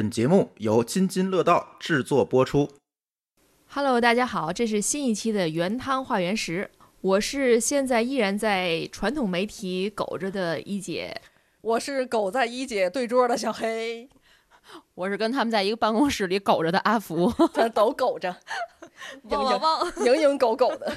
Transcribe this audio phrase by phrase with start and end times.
[0.00, 2.70] 本节目由津津乐道制作播出。
[3.68, 6.70] Hello，大家好，这是新一期的原汤化原食，
[7.02, 11.20] 我是现在依然在传统媒体苟着的一姐。
[11.60, 14.08] 我是苟在一姐对桌的小黑，
[14.96, 17.30] 我是跟他们在一个办公室里苟着的阿福。
[17.52, 18.34] 咱都苟着，
[19.24, 19.92] 汪汪汪！
[19.96, 20.96] 蝇营狗苟的。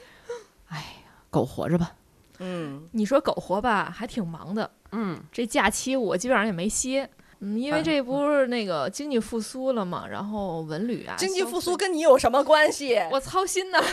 [0.68, 1.94] 哎呀苟活着吧。
[2.38, 4.70] 嗯，你说苟活吧，还挺忙的。
[4.92, 7.10] 嗯，这假期我基本上也没歇。
[7.40, 13.00] 嗯，因为这不是那个经济复苏了嘛，然后文旅啊，经济复苏跟你有什么关系？
[13.10, 13.82] 我操心呐。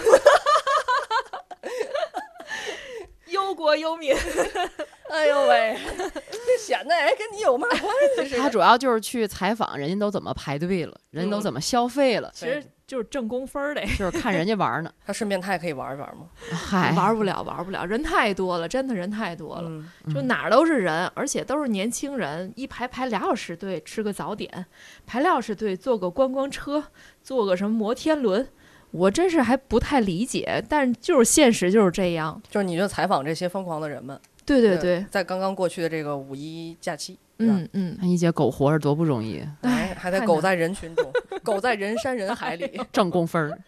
[3.27, 4.15] 忧国忧民，
[5.11, 8.41] 哎呦喂，这显得哎跟你有嘛关系似的？
[8.41, 13.81] 他主要就是去采访人家都怎么排队了，人家都怎么消费了，其实就是挣工分儿的。
[13.99, 14.89] 就是看人家玩呢。
[15.05, 16.27] 他顺便他也可以玩一玩嘛。
[16.51, 19.69] 嗨，玩不了，玩不了，人太多了，真的人太多了。
[19.69, 24.65] 嗯，就哪儿都是人，而且都是年轻人，一排排俩小时队吃个早点，
[25.05, 26.83] 排俩小时队坐个观光车，
[27.21, 28.47] 坐个什么摩天轮，
[28.91, 32.41] 我真是还不太理解，但就是现实就是这样。
[32.49, 34.17] 就是你就采访这些疯狂的人们。
[34.45, 41.11] 对对对，在刚刚过去的这个五一假期，嗯嗯，看一姐苟活着多不容易，哎，还得太难苟在人群中，
[41.43, 42.79] 苟在人山人海里。
[42.91, 43.59] 挣工分儿。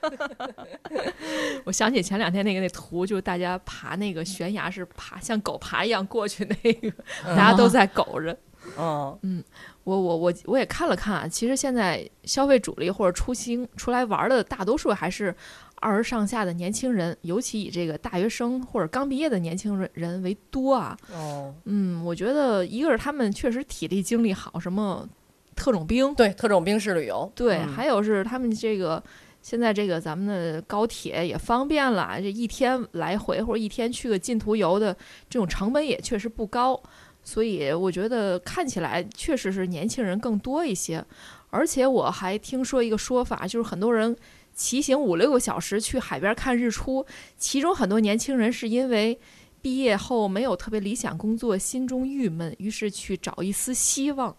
[1.66, 6.92] 我想起前两天那个那图，就大家爬那个悬崖是爬像狗爬一样过去那个，
[7.36, 8.36] 大家都在苟着。
[8.78, 9.44] 嗯，
[9.84, 15.34] 我我我我也看了看啊，其实现在消费主力或者出行出来玩的大多数还是
[15.80, 20.98] 二十上下的年轻人，尤其以这个大学生或者刚毕业的年轻人人为多啊。
[21.14, 25.08] 哦，嗯，我觉得一个是他们确实体力精力好，什么
[25.56, 27.32] 特种兵，对，特种兵式旅游。
[27.36, 29.02] 对，嗯还有是他们这个
[29.42, 34.94] 现在这个咱们的高铁也方便了，这一天来回或者一天去个近途游的
[35.30, 36.82] 这种成本也确实不高，
[37.24, 41.04] 所以我觉得看起来确实是年轻人更多一些。
[41.52, 44.16] 而且我还听说一个说法，就是很多人
[44.60, 47.06] 骑行五六个小时去海边看日出，
[47.38, 49.18] 其中很多年轻人是因为。
[49.62, 54.34] 毕业后没有特别理想工作，心中郁闷，于是去找一丝希望。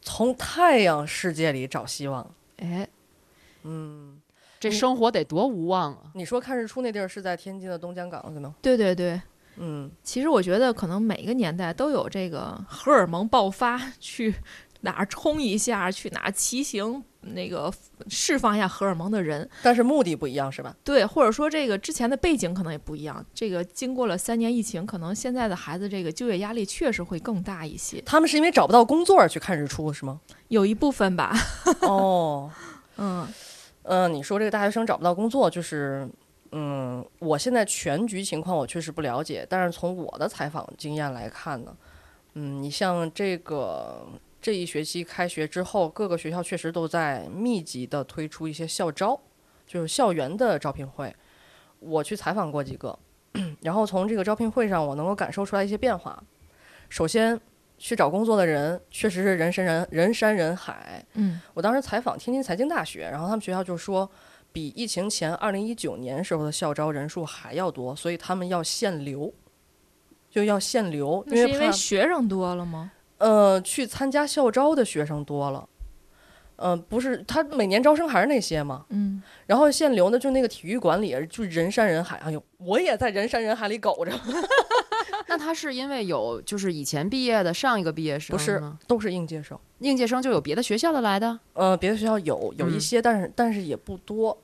[0.00, 2.34] 从太阳世界里找希望。
[2.56, 2.88] 哎，
[3.62, 4.20] 嗯，
[4.58, 6.10] 这生活得多无望啊！
[6.14, 8.56] 你说看日出那地儿是在天津的东江港是吗？
[8.60, 9.22] 对对对，
[9.58, 14.34] 嗯，其实我觉得，可能每个年代都有这个荷尔蒙爆发， 去
[14.80, 17.72] 哪儿冲一下，去哪儿骑行，那个
[18.08, 19.48] 释放一下荷尔蒙的人。
[19.62, 20.74] 但是目的不一样是吧？
[20.84, 23.24] 对，或者说这个之前的背景可能也不一样。
[23.34, 30.20] 这个经过了三年疫情，可能现在的孩子这个就业压力确实会更大一些，他们是因为找不到工作而去看日出是吗？
[30.48, 31.34] 有一部分吧。
[31.82, 32.50] 哦，
[32.98, 33.26] 嗯
[33.82, 36.08] 嗯，你说这个大学生找不到工作，就是，
[36.52, 41.76] 嗯，我现在全局情况我确实不了解，但是从我的采访经验来看呢，
[42.34, 44.06] 嗯，你像这个
[44.40, 49.20] 这一学期开学之后，各个学校确实都在密集的推出一些校招，
[49.66, 51.14] 就是校园的招聘会。
[51.80, 52.98] 我去采访过几个，
[53.60, 56.22] 然后从这个招聘会上，我能够感受出来一些变化。
[56.88, 57.38] 首先，
[57.76, 64.08] 去找工作的人确实是人山人人山人海，嗯我当时采访天津财经大学，然后他们学校就说，
[64.52, 69.34] 比疫情前二零一九年时候的校招人数还要多，所以他们要限流，
[70.30, 72.92] 就要限流，那是因为怕学生多了吗？
[73.18, 75.68] 呃去参加校招的学生多了。
[76.56, 78.86] 呃，不是，他每年招生还是那些嘛。
[78.88, 82.16] 嗯，然后限流呢，就那个体育馆里就人山人海。
[82.24, 84.12] 哎呦，我也在人山人海里苟着，
[85.28, 89.58] 那他是因为有就是以前毕业的上一个毕业生不是都是应届生。
[89.80, 91.38] 应届生就有别的学校的来的。
[91.52, 94.34] 呃，别的学校有有一嗯些，但是但是也不多。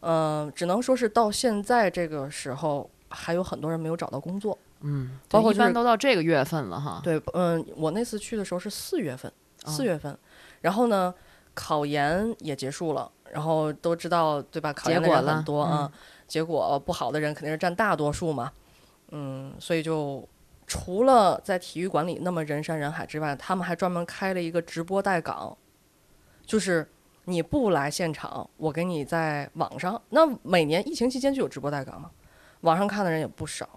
[0.00, 4.56] 呃，只能说是到现在这个时候，还有很多人没有找到工作。
[4.80, 7.00] 嗯，包括就是一般都到这个月份了哈。
[7.02, 9.32] 对，嗯、我那次去的时候是四月份，
[9.66, 10.18] 四哦月份，
[10.62, 11.14] 然后呢，
[11.54, 14.72] 考研也结束了，然后都知道对吧？
[14.72, 15.98] 考研的人结果了很多啊、嗯
[16.30, 18.52] 结果不好的人肯定是占大多数嘛，
[19.10, 20.24] 嗯，所以就
[20.64, 25.58] 除了在体育馆里那么人山人海之外，他们还专门开了一个直播带岗，
[26.46, 26.88] 就是
[27.24, 30.00] 你不来现场，我给你在网上。
[30.10, 32.12] 那每年疫情期间就有直播带岗嘛，
[32.60, 33.68] 网上看的人也不少。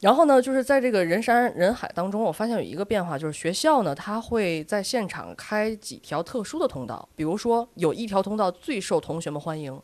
[0.00, 9.80] 然后呢，就是在这个人山人海当中，我发现有一个变化，就是学校呢，它会在现场开几条特殊的通道，比如说有一条通道最受同学们欢迎，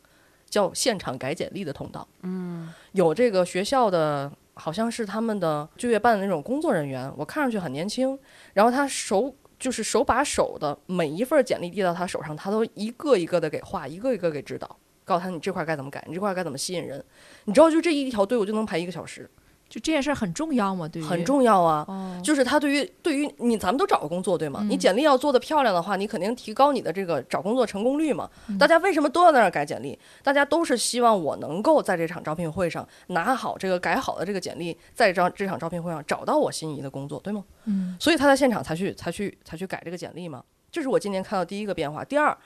[0.47, 2.07] 叫现场改简历的通道。
[2.21, 8.17] 嗯，有这个学校的，好像是他们的就业办的那种工作人员，我看上去很年轻，
[8.53, 17.03] 然后他手就是手把手的每一份简历递到他手上，他都一个一个的给画，一个一个给指导，告诉他你这块该怎么改，你这块该怎么吸引人。
[17.45, 19.27] 你知道，就这一条队，伍就能排一个小时。
[19.71, 20.85] 就这件事儿很重要吗？
[20.85, 21.85] 对于很重要啊。
[21.87, 24.59] 哦，就是他对于对于你，咱们都找过工作对吗？
[24.63, 28.29] 嗯你简历要做的漂亮的话，你肯定提高你的这个找工作成功率嘛。
[28.49, 29.97] 嗯大家为什么都要在那儿改简历？
[30.21, 37.41] 大家都是希望我能够在这场招聘会上拿好这个改好的这个简历，在这场这场招聘会上找到我心仪的工作，对吗？
[37.63, 40.43] 嗯所以他在现场才去才去才去改这个简历嘛。
[40.69, 42.03] 这是我今年看到第一个变化。
[42.03, 42.37] 第二，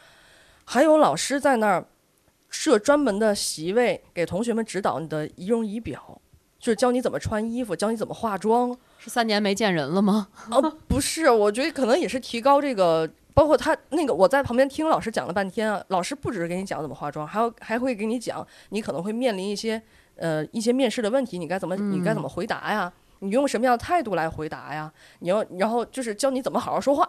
[0.63, 1.85] 还有老师在那儿
[2.49, 6.21] 设专门的席位给同学们指导你的仪容仪表，
[6.65, 8.75] 就是教你怎么穿衣服，教你怎么化妆。
[8.97, 10.29] 是三年没见人了吗？
[10.49, 19.79] 哦，不是，我觉得可能也是提高这个，包括他那个，我在旁边听老师讲了半天啊，老师不只是给你讲怎么化妆，还有还会给你讲你可能会面临一些
[20.15, 22.91] 呃一些面试的问题，你该怎么你该怎么回答呀？
[23.19, 24.91] 你用什么样的态度来回答呀？
[25.19, 27.07] 你要然后就是教你怎么好好说话，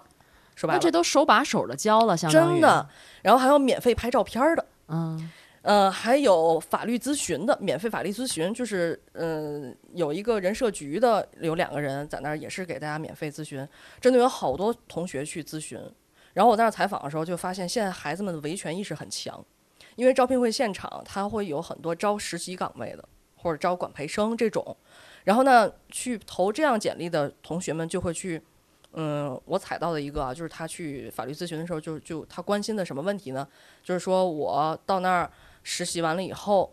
[0.55, 2.87] 说白了，这都手把手的教了，相当于真的，
[3.23, 4.67] 然后还有免费拍照片儿的。
[4.89, 5.31] 嗯
[5.67, 13.67] 呃，还有法律咨询的，免费法律咨询，就是嗯、呃有一个人社局的有两个人在那儿，也是给大家免费咨询，
[14.01, 15.77] 真的有好多同学去咨询。
[16.35, 19.45] 然后我在那儿采访的时候，就发现现在孩子们的维权意识很强，
[19.97, 23.05] 因为招聘会现场他会有很多招实习岗位的，
[23.35, 24.77] 或者招管培生这种。
[25.25, 28.41] 然后呢，去投这样简历的同学们就会去，
[28.93, 33.49] 嗯，我采到的一个啊，就是他去法律咨询的时候就，就他关心的什么问题呢？
[33.83, 35.29] 就是说我到那儿
[35.69, 36.73] 实习完了以后，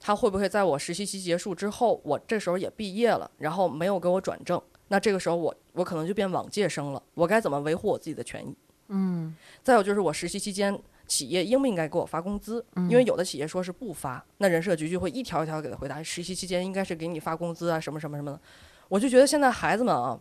[0.00, 8.52] 他会不会在我实习期结束之后，我这时候也毕业了，然后没有给我转正，那这个时候我我可能就变往届生了，我该怎么维护我自己的权益？
[8.88, 10.76] 嗯再有就是我实习期间，
[11.06, 12.66] 企业应不应该给我发工资？
[12.74, 18.40] 因为有的企业说是不发，那人社局就会一条一条给他回答，实习期间应该是给你发工资啊，什么什么什么的。
[18.88, 20.20] 我就觉得现在孩子们啊，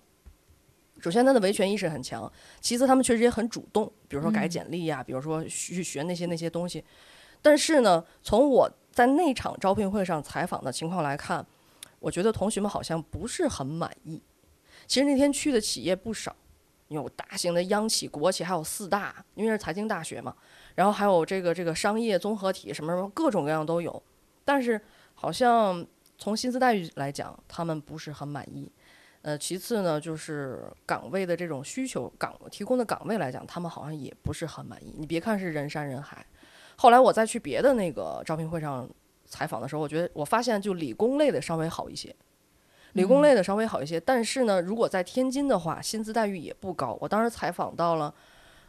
[1.02, 2.32] 首先他的维权意识很强，
[2.62, 6.84] 其次他们确实也很主动，比如说改简历呀、比如说去学那些那些东西。
[7.44, 11.46] 但是呢，从我在那场招聘会上采访的情况来看，
[12.00, 14.20] 我觉得同学们好像不是很满意。
[14.88, 16.36] 其实那天去的企业不少，
[16.88, 20.36] 有大型的央企、国企，还有四大，因为是财经大学嘛，
[20.76, 24.02] 然后还有这个这个商业综合体，什么什么各种各样都有。
[24.46, 24.80] 但是
[25.14, 25.86] 好像
[26.18, 28.72] 从薪资待遇来讲，他们不是很满意。
[29.22, 34.94] 呃，其次呢，就是岗位的这种需求，岗提供的岗位来讲，他们好像也不是很满意。
[34.98, 36.26] 你别看是人山人海，
[36.76, 38.90] 后来我再去别的那个招聘会上
[39.26, 42.16] 采访的时候，我觉得我发现就理工类的稍微好一些，
[42.94, 44.00] 理工类的稍微好一些。
[44.00, 46.98] 但是呢，如果在天津的话，薪资待遇也不高。
[47.02, 48.14] 我当时采访到了，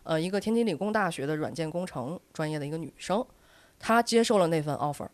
[0.02, 3.24] 呃，一个天津理工大学的软件工程专业的一个女生，
[3.78, 5.06] 她接受了那份 offer。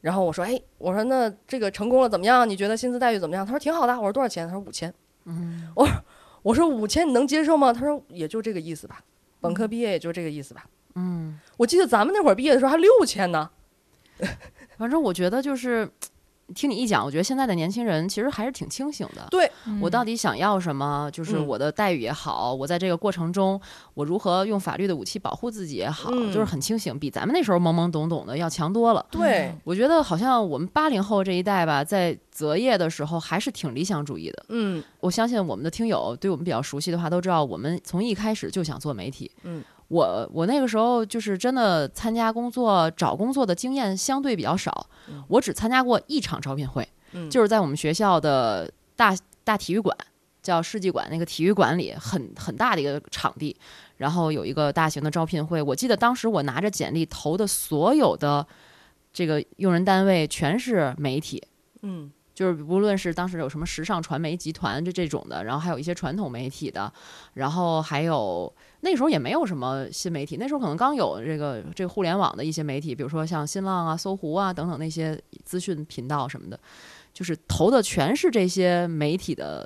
[0.00, 2.48] 然后我说，哎，我说那这个成功了怎么样？
[2.48, 3.46] 你觉得薪资待遇怎么样？
[3.46, 3.94] 她说挺好的。
[3.94, 4.46] 我说多少钱？
[4.48, 4.92] 她说五千。
[5.24, 5.88] 嗯，我
[6.42, 7.72] 我说五千你能接受吗？
[7.72, 9.00] 她说也就这个意思吧，
[9.40, 10.66] 本科毕业也就这个意思吧。
[10.66, 10.81] 嗯，
[11.56, 13.50] 我记得咱们那会儿毕业的时候还六千呢。
[14.78, 15.90] 反正我觉得就是。
[16.54, 19.26] 听你一讲，我觉得现在的年轻人其实还是挺清醒的。
[19.30, 19.50] 对，
[19.80, 21.08] 我到底想要什么？
[21.10, 23.58] 就是嗯我的待遇也好，我在这个过程中，
[23.94, 29.06] 我如何用法律的武器保护自己也好，嗯就是很清醒，比咱们那时候懵懵懂懂的要强多了。
[29.10, 34.44] 对，我觉得好像我们八零后这一代吧，在择业的时候还是挺理想主义的。
[34.50, 39.30] 嗯我相信我们的听友对我们比较熟悉的话，都知道我们从一开始就想做媒体。
[39.44, 45.22] 嗯，我我那个时候就是真的参加工作、找工作的经验相对比较少，嗯。
[45.28, 49.94] 我只参加过一场招聘会，嗯，就是在我们学校的大大体育馆，
[50.42, 53.54] 叫世纪馆那个体育馆里，很很大的一个场地，
[53.98, 55.60] 然后有一个大型的招聘会。
[55.60, 58.46] 我记得当时我拿着简历投的所有的
[59.12, 61.42] 这个用人单位全是媒体，
[61.82, 62.10] 嗯
[62.42, 66.92] 就是无论是当时有什么时尚传媒集团这这种的，然后还有一些传统媒体的，
[67.34, 76.58] 然后还有那时候也没有什么新媒体，那时候可能刚有这个这个互联网的一些媒体，比如说像新浪啊、搜狐啊等等那些资讯频道什么的，
[77.14, 79.64] 就是投的全是这些媒体的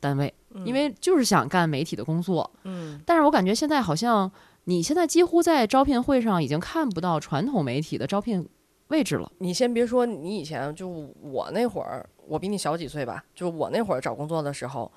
[0.00, 2.50] 单位，因为就是想干媒体的工作。
[2.64, 4.30] 嗯但是我感觉现在好像
[4.64, 8.48] 你现在几乎在招聘会上已经看不到传统媒体的招聘
[8.88, 9.30] 位置了。
[9.38, 14.90] 你先别说，你以前就我那会儿，我比你小几岁吧，就我那会儿找工作的时候，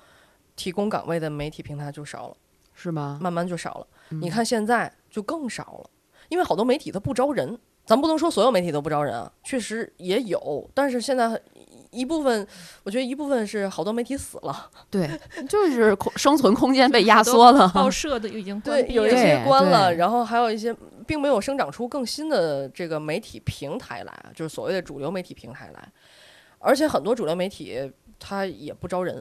[0.56, 2.36] 提供岗位的媒体平台就少了，
[2.74, 3.18] 是吗？
[3.20, 3.86] 慢慢就少了。
[4.10, 5.90] 嗯你看现在就更少了，
[6.28, 11.40] 因为好多媒体它不招人，咱不能说所有媒体都不招人啊，确实也有，但是现在
[11.92, 12.46] 一部分，
[12.82, 15.08] 我觉得一部分是好多媒体死了， 对，
[15.48, 17.68] 就是空生存空间被压缩了。
[17.68, 20.74] 报社的已经关对，有一些关了，然后还有一些
[21.06, 25.92] 并没有生长出更新的这个媒体平台来，就是所谓的主流媒体平台来，
[26.60, 29.20] 而且很多主流媒体它也不招人，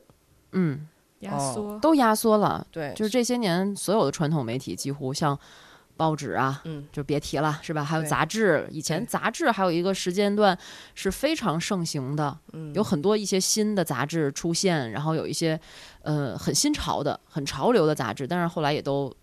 [0.52, 0.88] 嗯，
[1.22, 1.80] 压缩。
[1.80, 2.68] 都压缩了。
[2.70, 5.40] 对，就是这些年所有的传统媒体几乎像
[5.96, 7.84] 报纸啊，嗯，就别提了，是吧？
[7.84, 10.58] 还有杂志，以前杂志还有一个时间段
[10.96, 12.74] 是非常盛行的，嗯。
[12.74, 15.60] 有很多一些新的杂志出现，然后有一些
[16.02, 19.14] 呃很新潮的、很潮流的杂志，但是后来也都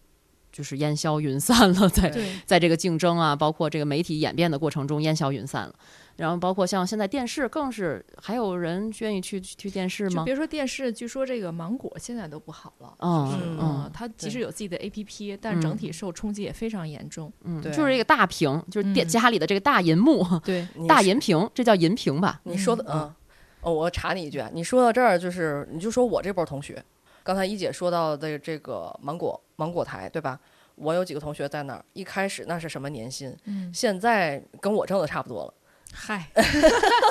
[0.52, 5.74] 就是烟消云散了，在对，在这个竞争啊，包括这个媒体演变的过程中烟消云散了。
[6.16, 10.22] 然后包括像现在电视，更是还有人愿意去去电视吗？
[10.22, 12.94] 就别说电视，据说这个芒果现在都不好了。
[13.00, 17.32] 嗯嗯嗯它即对使有自己的 APP，但整体受冲击也非常严重。
[17.42, 22.40] 嗯，对就是这个大屏，就是电嗯家里的这个大银幕，对，大银屏，这叫银屏吧？
[22.44, 23.14] 你说的嗯嗯，
[23.60, 26.82] 哦，我查你一句啊，你说到这儿就是，你就说我这波同学，
[27.22, 30.40] 刚才一姐说到的这个芒果芒果台，对吧？
[30.76, 35.54] 我有几个同学在那儿，一开始那是什么年薪，嗯，现在跟我挣的差不多了，
[35.98, 36.28] 嗨，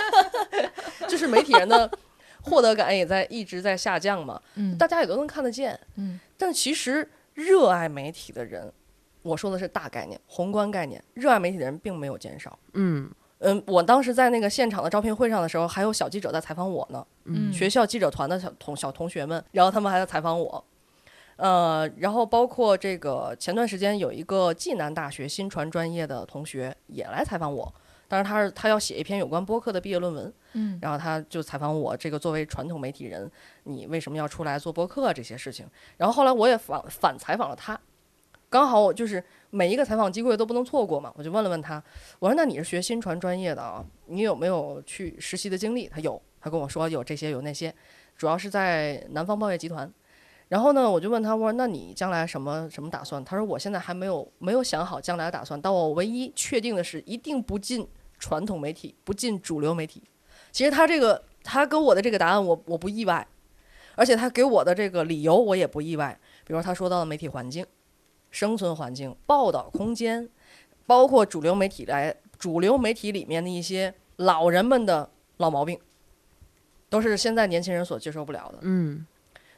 [1.10, 1.90] 就是媒体人的
[2.44, 5.78] 获得感也在一直在下降嘛，嗯大家也都能看得见。
[5.96, 8.72] 嗯但其实热爱媒体的人，
[9.24, 12.58] 我说的是大概念、宏观概念，热爱媒体的人并没有减少。
[12.74, 17.06] 嗯嗯，我当时在那个现场的招聘会上的时候，还有小记者在采访我呢。
[17.26, 20.64] 嗯，学校记者团的小同小同学们，然后他们还在采访我，
[21.36, 27.74] 呃，然后包括这个前段时间有一个暨南大学新传专业的同学也来采访我，
[28.08, 33.30] 当时他是他要写一篇有关播客的毕业论文，嗯然后他就采访我这个作为传统媒体人，
[33.64, 37.80] 你为什么要出来做播客这些事情，然后后来我也反反采访了他。
[38.50, 41.84] 刚好我就是每一个采访机会都不能错过嘛，我就问了问他，
[42.20, 45.88] 我说那你是学新传专业的啊，你有没有去实习的经历？
[45.88, 47.74] 他有，他跟我说有这些有那些，
[48.16, 49.92] 主要是在南方报业集团。
[50.48, 53.24] 然后呢，我就问他，我说那你将来什么什么打算？
[53.26, 57.88] 他说我现在还没有没有想好将来的打算，但我唯一确定的是一定不进
[58.20, 60.04] 传统媒体，不进主流媒体。
[60.52, 63.28] 其实他这个他给我的这个答案我我不意外，
[63.96, 66.18] 而且他给我的这个理由我也不意外。
[66.46, 67.66] 比如他说到的媒体环境、
[68.30, 70.30] 生存环境、报道空间，
[70.86, 75.80] 包括主流媒体来主流媒体里面的一些老人们的老毛病，
[76.88, 78.60] 都是现在年轻人所接受不了的。
[78.62, 79.06] 嗯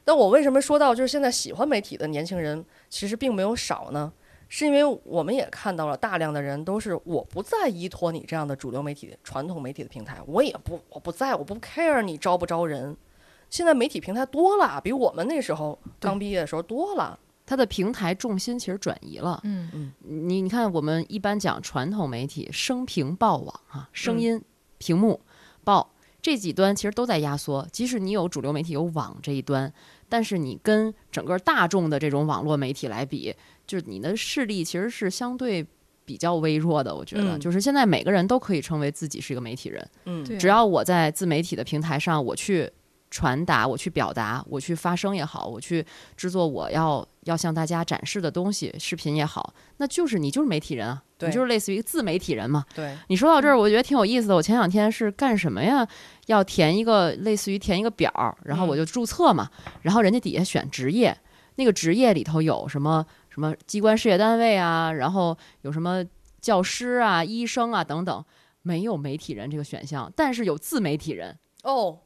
[0.08, 4.10] 但我为什么说到就是现在喜欢媒体的年轻人其实并没有少呢？
[4.48, 12.96] 是因为我们也看到了大量的人都是我不再依托你这样的主流媒体、传统媒体的平台，我也不我不在我不 care 你招不招人。
[13.50, 17.20] 现在媒体平台多了，比我们那时候刚毕业的时候多了。
[17.46, 19.42] 它的平台重心其实转移了。
[19.44, 24.42] 嗯嗯你你看，我们一般讲传统媒体，声屏报网啊，声嗯音、
[24.78, 25.20] 屏幕、
[25.66, 27.68] 报这几端其实都在压缩。
[27.72, 29.74] 即使你有主流媒体有网这一端，
[30.10, 33.34] 但是你跟整个大众的这种网络媒体来比，
[33.66, 35.66] 就是你的势力其实是相对
[36.06, 36.96] 比较微弱的。
[36.96, 37.40] 我觉得，嗯。
[37.40, 42.70] 就是现在每个人都可以称为自己是一个媒体人，嗯，只要我在自媒体的平台上，我去
[43.10, 45.86] 传达，我去表达，我去发声也好，我去
[46.16, 52.66] 制作我要要向大家展示的东西，视频也好，那就是你就是媒体人啊，你就是类似于自媒体人嘛。
[52.76, 54.36] 对，你说到这儿，我觉得挺有意思的。
[54.36, 55.88] 我前两天是干什么呀？
[56.28, 59.50] 要填一个类似于填一个表儿，然后我就注册嘛，
[59.82, 61.18] 然后人家底下选职业，
[61.56, 66.04] 那个职业里头有什么什么机关事业单位啊，然后有什么
[66.42, 68.26] 教师啊、医生啊等等，
[68.62, 71.38] 没有媒体人这个选项，但是有自媒体人。
[71.64, 71.98] 哦，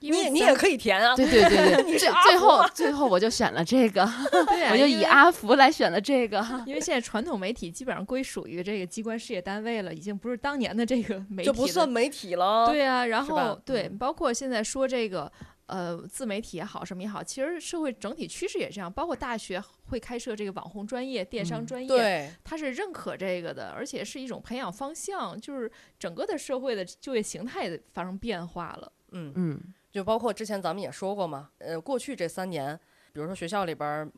[0.00, 1.14] 你也你也可以填啊。
[1.16, 4.02] 对对对对， 最后最后我就选了这个，
[4.70, 6.44] 我就以阿福来选了这个。
[6.66, 12.66] 因为现在传统媒体基本上归属于这个机关事业单位了，已经不是当年的这个媒体就不算媒体了。
[12.68, 15.30] 对啊，然后对，嗯包括现在说这个
[15.66, 28.92] 呃自媒体也好，什么也好，其实社会整体趋势也这样，包括大学会开设这个网红专业、电商嗯专业，对，它是认可这个的，而且是一种培养方向，就是整个的社会的就业形态也发生变化了。
[29.12, 32.78] 嗯，嗯就包括之前咱们也说过嘛，呃，过去这三年，
[33.12, 34.08] 比如说学校里边儿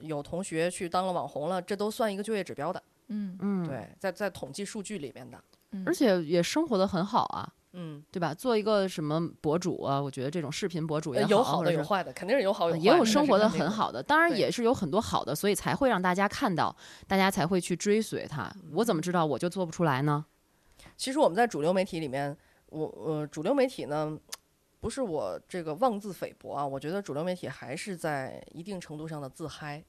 [0.00, 2.82] 有同学去当了网红了，这都算一个就业指标的。
[3.08, 5.38] 嗯，嗯，，对，在在统计数据里面的。
[5.72, 7.52] 嗯而且也生活的很好啊。
[7.76, 8.32] 嗯，对吧？
[8.32, 10.00] 做一个什么博主啊？
[10.00, 16.74] 我觉得这种视频博主也好，呃有好的有坏的，肯定是有好有坏的，也有生活的很好的，当然也是有很多好的，所以才会让大家看到，
[17.08, 18.48] 大家才会去追随他。
[18.74, 20.24] 我怎么知道我就做不出来呢？
[20.96, 24.16] 其实我们在主流媒体里面，我呃，主流媒体呢，
[24.84, 29.82] 不是我这个妄自菲薄啊，我觉得主流媒体还是在一定程度上的自嗨，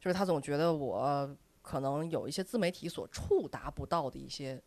[0.00, 4.60] 就是他总觉得我可能有一些自媒体所触达不到的一些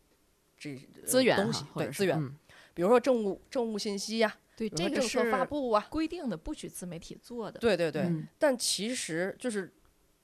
[0.56, 2.34] 这呃资源东西哈，对资源，嗯
[2.72, 7.60] 比如说政务政务信息呀、对，这个说政策发是布啊，规定的，不许自媒体做的。
[7.60, 9.70] 对对对，嗯但其实就是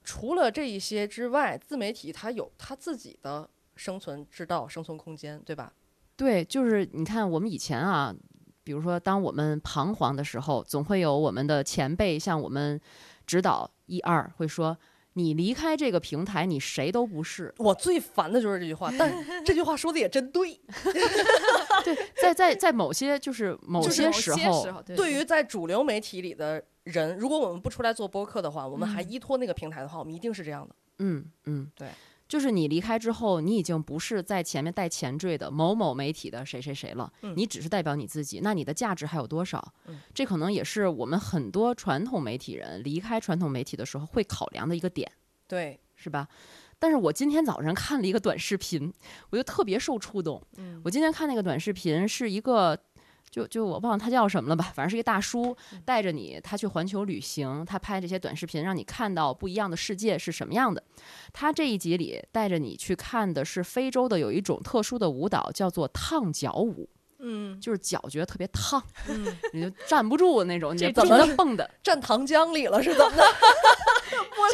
[0.03, 5.75] 除了这一些之外，自媒体它有它自己的生存之道、生存空间，对吧？
[6.17, 8.15] 对，就是你看我们以前啊，
[8.65, 12.81] 比如说当我们彷徨的时候，总会有我们的前辈向我们
[13.27, 14.77] 指导一二，会说
[15.13, 17.55] 你离开这个平台，你谁都不是。
[17.59, 19.13] 我最烦的就是这句话，但
[19.45, 20.61] 这句话说的也真对。
[21.85, 30.75] 对，在在在某些就是某些时候，些时候，对对于在主流媒体里的人，如果我们不出来做播客的话，我们还嗯依托那个平台的话，我们一定是这样的。
[30.99, 31.89] 嗯嗯，对，
[32.35, 39.73] 就是你离开之后，你已经不是在前面带前缀的某某媒体的谁谁谁了，嗯你只是代表你自己，那你的价值还有多少？
[39.87, 45.09] 嗯这可能也是我们很多传统媒体人离开传统媒体的时候会考量的一个点，
[45.47, 46.27] 对，是吧？
[46.81, 48.93] 但是我今天早上看了一个短视频，
[49.31, 50.43] 我就特别受触动。
[50.57, 52.77] 嗯我今天看那个短视频是一个，
[53.35, 60.81] 就就我忘了他叫什么了吧，反正是一个大叔带着你，他去环球旅行，他拍这些短视频，让你看到不一样的世界是什么样的。
[61.33, 66.89] 他这一集里带着你去看的是非洲的有一种特殊的舞蹈，叫做烫脚舞，
[67.19, 71.69] 嗯就是脚觉得特别烫，嗯，你就站不住那种，你怎么蹦蹦的。
[71.83, 73.25] 站糖浆里了是怎么的？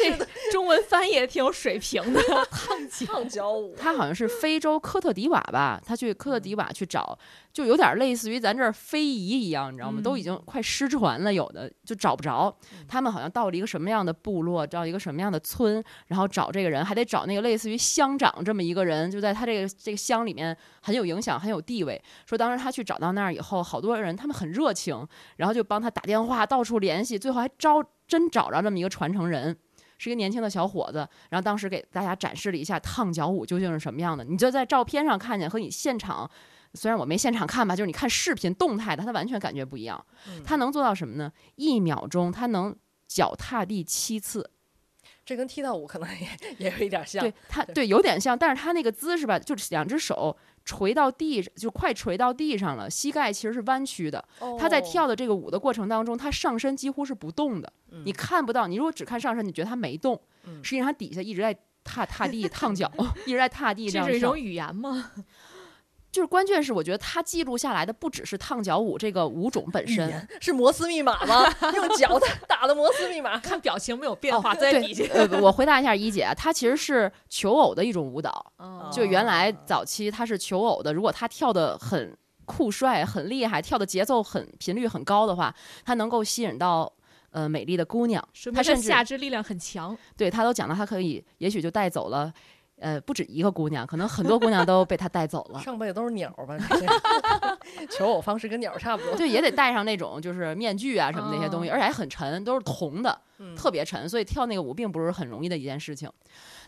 [0.01, 2.21] 这 中文翻译也挺有水平的，
[2.51, 3.05] 烫脚。
[3.05, 7.17] 烫脚舞，他好像是非洲科特迪瓦吧，他去科特迪瓦去找，
[7.51, 10.01] 就有点类似于咱这儿非遗一样，你知道吗？
[10.01, 12.55] 都已经快失传了，有的就找不着。
[12.87, 22.01] 他们好像到了一个什么样的部落，到一个什么样的村，然后找这个人，还得找那个类似于乡长这么一个人，就在他这个这个乡里面很有影响，很有地位。
[22.25, 25.07] 说当时他去找到那儿以后，好多人他们很热情，
[25.37, 29.57] 然后就帮他打电话，到处联系，最后还招真找着这么一个传承人。
[30.03, 34.23] 是一个年轻的小伙子，然后当时给大家展示了一下烫脚舞究竟是什么样的。
[34.23, 36.27] 你就在照片上看见和你现场，
[36.73, 40.03] 虽然我没现场看吧，就是你看视频动态的，他完全感觉不一样。
[40.43, 41.31] 他能做到什么呢？
[41.55, 42.75] 一秒钟他能
[43.07, 44.49] 脚踏地七次，
[45.23, 46.27] 这跟踢踏舞可能也
[46.57, 47.21] 也有一点像。
[47.21, 54.23] 对他对对有点像，但是他那个姿势吧，就是两只手垂到地，就快垂到地上了，膝盖其实是弯曲的。
[54.59, 58.67] 他在哦跳的这个舞的过程当中，他上身几乎是不动的，嗯你看不到。
[58.67, 62.91] 你如果只看上身，你觉得他没动，嗯实际上他底下一直在踏踏地、 烫脚，
[63.25, 64.39] 一直在踏地这样这是一种。
[64.39, 65.11] 语言吗？
[66.11, 71.49] 就是关键是，我觉得他记录下来的不只是烫脚舞这个舞种本身，是摩斯密码吗？
[71.73, 72.27] 用脚打
[72.61, 73.39] 打的摩斯密码。
[73.39, 75.05] 看表情没有变化，哦在底下。
[75.13, 78.45] 呃，我回答一下一姐啊，它其实是求偶的一种舞蹈。
[78.57, 86.91] 哦就原来早期她是求偶的，如果她跳的很酷帅、很厉害，跳的节奏很频率很高的话，她能够吸引到
[87.29, 88.21] 呃美丽的姑娘。
[88.33, 89.97] 说明他他甚至下肢力量很强。
[90.17, 92.33] 对她都讲到，她可以也许就带走了。
[92.81, 95.59] 呃，不止一个姑娘，可能很多姑娘都被他带走了。
[95.61, 96.57] 上辈子都是鸟吧？
[97.91, 99.15] 求偶方式跟鸟差不多。
[99.15, 106.09] 对，也得戴上那种就是面具啊什么那些东西，哦而且还很沉，都是铜的，嗯特别沉，所以跳那个舞并不是很容易的一件事情。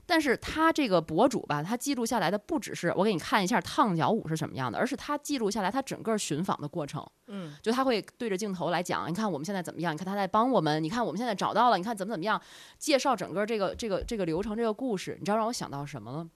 [0.06, 7.06] 但是他这个博主吧，他记录下来的不只是我给你看一下烫脚舞是什么样的，而是他记录下来他整个寻访的过程。
[7.28, 9.94] 嗯就他会对着镜头来讲，你看我们现在怎么样？
[9.94, 12.40] 你看他在帮我们，你看我们现在找到了，你看怎么怎么样？
[12.78, 16.28] 介绍整个这个这个这个流程，这个故事，你知道让我想到什么了？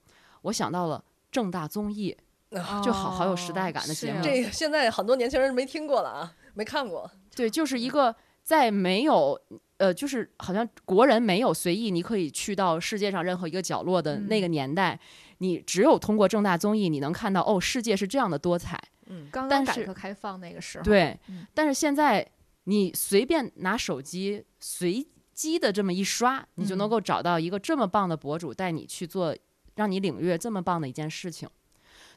[0.44, 2.16] 我想到了正大综艺，
[2.52, 7.10] 啊就好好有时代感的节目啊这个现在很多年轻人没听过了啊，没看过。
[7.36, 9.40] 对，就是一个在没有
[9.78, 15.00] 呃，就是好像国人没有随意你可以去到世界上任何一个角落的那个年代，
[15.38, 18.80] 你只有通过正大综艺，你能看到哦，世界是这样的多彩。
[19.10, 22.28] 嗯刚刚改革开放那个时候，对，嗯但是现在
[22.66, 29.34] 你随便拿手机随机的这么一刷，你就能嗯够找到一个这么棒的博主带你去做，
[29.76, 31.48] 让你领略这么棒的一件事情。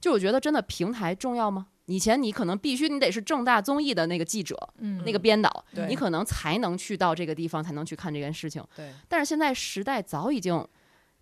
[0.00, 1.68] 就我觉得真的平台重要吗？
[1.90, 8.64] 以前你可能必须你得是正大综艺的那个记者、嗯，那个编导，对你可能才能去到这个地方，才能去看这件事情。
[8.76, 10.64] 对，但是现在时代早已经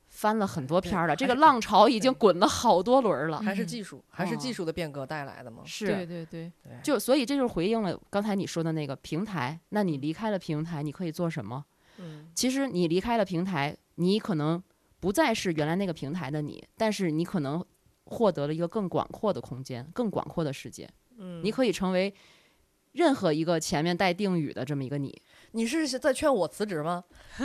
[0.09, 3.41] 翻了很多篇儿了，这个浪潮已经滚了好多轮儿了。
[3.41, 5.63] 还是嗯技术，还是哦技术的变革带来的吗？
[5.65, 9.59] 是，对对对，对，就所以这就是回应了刚才你说的那个平台。
[9.71, 11.65] 那你离开了平台，你可以做什么？
[11.99, 14.63] 嗯其实你离开了平台，你可能
[15.01, 17.65] 不再是原来那个平台的你，但是你可能
[18.09, 20.89] 获得了一个更广阔的空间、更广阔的世界。
[21.19, 22.13] 嗯，你可以成为
[22.93, 25.23] 任何一个前面带定语的这么一个你。
[25.53, 27.05] 你是在劝我辞职吗？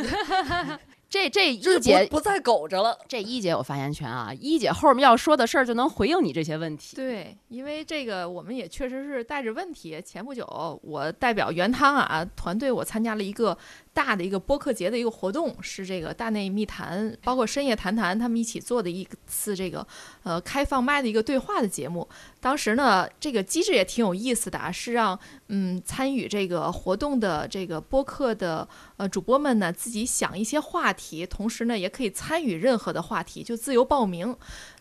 [1.09, 2.97] 这这 一姐不不再苟着了。
[3.07, 4.33] 这一姐有发言权啊！
[4.33, 6.95] 一姐后面要说的事儿就能回应你这些问题。
[6.95, 10.01] 对，因为这个我们也确实是带着问题。
[10.03, 13.55] 前不久，我代表原汤啊团队，我参加了一个
[13.93, 19.85] 大的一个播客节的一个活动，是这个大内密谈，包括深夜谈谈他们一起做的一次这个
[20.23, 22.07] 呃开放麦的一个对话的节目。
[22.39, 34.35] 当时呢，这个机制也挺有意思的啊，是让嗯参与这个活动的这个播客的呃主播们呢自己想一些话题，同时呢也可以参与任何的话题，就自由报名。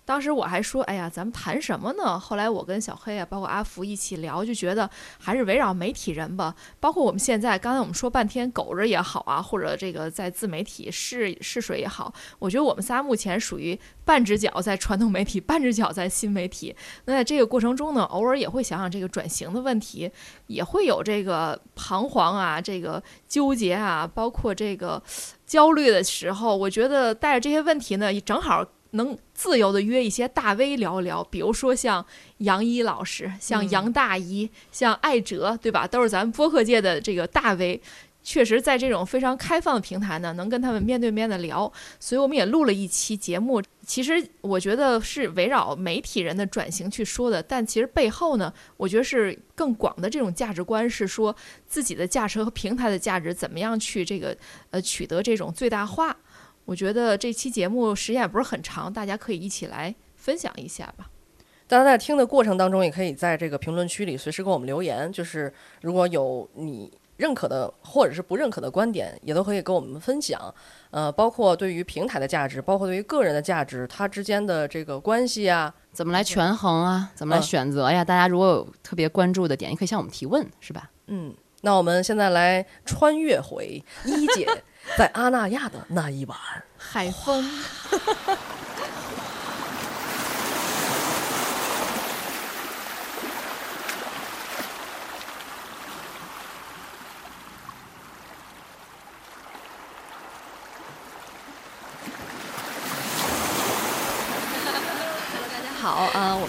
[0.05, 2.19] 当时我还说，哎呀，咱们谈什么呢？
[2.19, 4.89] 后来我跟小黑啊，包括阿福一起聊，就觉得
[5.19, 6.55] 还是围绕媒体人吧。
[6.81, 16.75] 包括我们现在，刚才我们说半天狗着也好啊，或者这个在自媒体试试水也好，我觉得我们仨目前属于半只脚在传统媒体，半只脚在新媒体。
[17.05, 20.11] 那在这个过程中呢，偶尔也会想想这个转型的问题，
[20.49, 25.01] 也会有这个彷徨啊，这个纠结啊，包括这个
[25.47, 26.57] 焦虑的时候。
[26.57, 28.67] 我觉得带着这些问题呢，正好。
[28.93, 32.05] 能自由的约一些大 V 聊聊，比如说像
[32.39, 35.87] 杨一老师、像杨大一、像艾哲，对吧？
[35.87, 37.81] 都是咱们播客界的这个大 V，
[38.23, 41.71] 确实在这种非常开放的平台呢，能跟他们面对面的聊。
[41.99, 43.63] 所以我们也录了一期节目。
[43.85, 51.35] 其实我觉得是围绕媒体人的转型去说的，但其实背后呢，我觉得是更广的这种价值观，是说
[51.67, 54.37] 自己的价值和平台的价值怎么样去这个
[54.71, 56.17] 呃取得这种最大化。
[56.65, 61.09] 我觉得这期节目时间也不是很长，大家可以一起来分享一下吧。
[61.67, 65.11] 大家在听的过程当中，也可以在这个评论区里随时给我们留言。
[65.11, 70.55] 就是如果有你认可的或者是不认可的观点，也都可以跟我们分享。
[70.91, 78.05] 呃，包括对于平台的价值，包括对于个人的价值，它之间的这个关系啊，怎么来权衡啊，怎么来选择呀？
[78.05, 80.91] 大家如果有特别关注的点，也可以向我们提问，是吧？
[81.07, 84.47] 嗯，那我们现在来穿越回一姐。
[84.97, 86.39] 在阿那亚的那一晚，
[86.77, 87.45] 海风。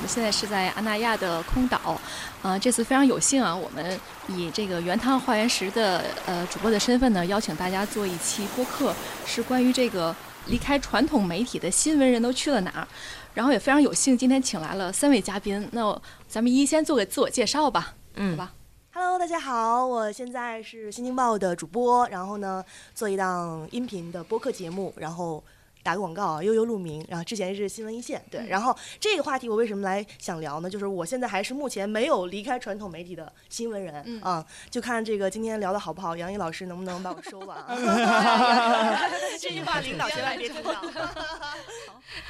[0.04, 1.98] 们现在是在阿那亚的空岛，
[2.42, 8.94] 呃，这次非常有幸啊，我们以这个原汤化原石的呃主播的身份呢，邀请大家做一期播客，
[9.26, 10.14] 是关于这个
[10.48, 12.86] 离开传统媒体的新闻人都去了哪儿，
[13.34, 18.52] 然后也非常有幸今天请来了三位嘉宾，那咱们一先做个自我介绍吧，嗯，好吧
[18.92, 22.62] ，Hello，大家好，我现在是新京报的主播，然后呢
[22.94, 25.42] 做一档音频的播客节目，然后。
[25.84, 30.70] 打个广告啊，悠悠鹿鸣，然后之前是新闻一线，对，然后这个话题我为什么来想聊呢？
[30.70, 37.68] 就是我现在还是目前没有离开传统媒体的新闻人啊，就看这个今天聊的好不好，杨毅老师能不能把我收了？
[39.40, 40.74] 这句话领导千万别听到。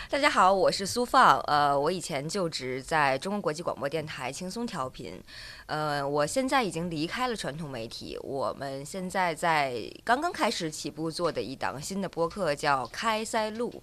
[0.10, 5.22] 大家好，我是苏放，呃，我以前就职在中国国际广播电台轻松调频，
[5.66, 13.74] 呃，我现在已经离开了传统媒体，我们现在在刚刚开始起步做的一档新的播客叫开塞露，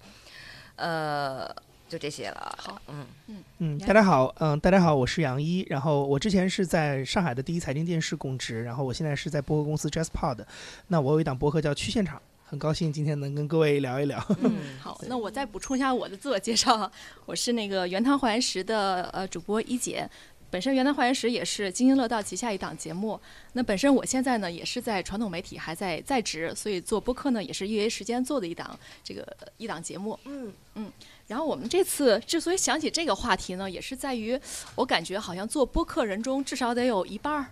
[0.75, 1.49] 呃，
[1.89, 2.55] 就这些了。
[2.57, 10.45] 好，嗯嗯嗯，大家好，嗯，大家好，我是杨一，然后我之前是在上海的第一财经电视供职，然后我现在是在播客公司 JustPod，
[10.87, 12.21] 那我有一档播客叫去现场。
[12.43, 14.21] 很高兴今天能跟各位聊一聊。
[14.41, 16.91] 嗯， 好，那我再补充一下我的自我介绍，
[17.25, 20.05] 我是那个原汤化原石的呃主播一姐，
[20.51, 23.19] 本身原汤化原石也是津津乐道旗下一档节目。
[23.53, 29.25] 那本身我现在呢也是在传统媒体还在在职，所以做播客呢也是业余时间做的一档这个
[29.57, 30.19] 一档节目。
[30.25, 30.91] 嗯嗯，
[31.27, 34.39] 然后我们这次之所以想起这个话题呢，也是在于
[34.75, 37.47] 我感觉好像做播客人中至少得有一半儿。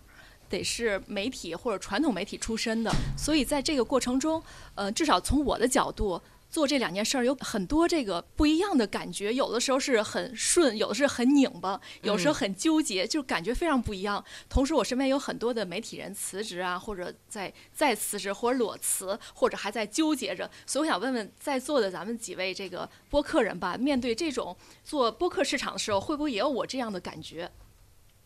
[0.50, 4.42] 得是媒体或者传统媒体出身的，所以在这个过程中，
[4.74, 9.32] 呃，至少从我的角度做这两件事儿，有很多这个不一样的感觉。
[9.32, 14.24] 有的时候是很顺，有的是很拧巴，有时候很纠结，就感觉非常不一样。
[14.50, 20.50] 同时，我身边有很多的媒体人辞职啊，或者在在辞职，或者裸辞，或者还在纠结着。
[20.66, 27.52] 所以，我想问问在座的咱们几位这个播客人吧，面对这种做播客市场的时候，会不会也有我这样的感觉？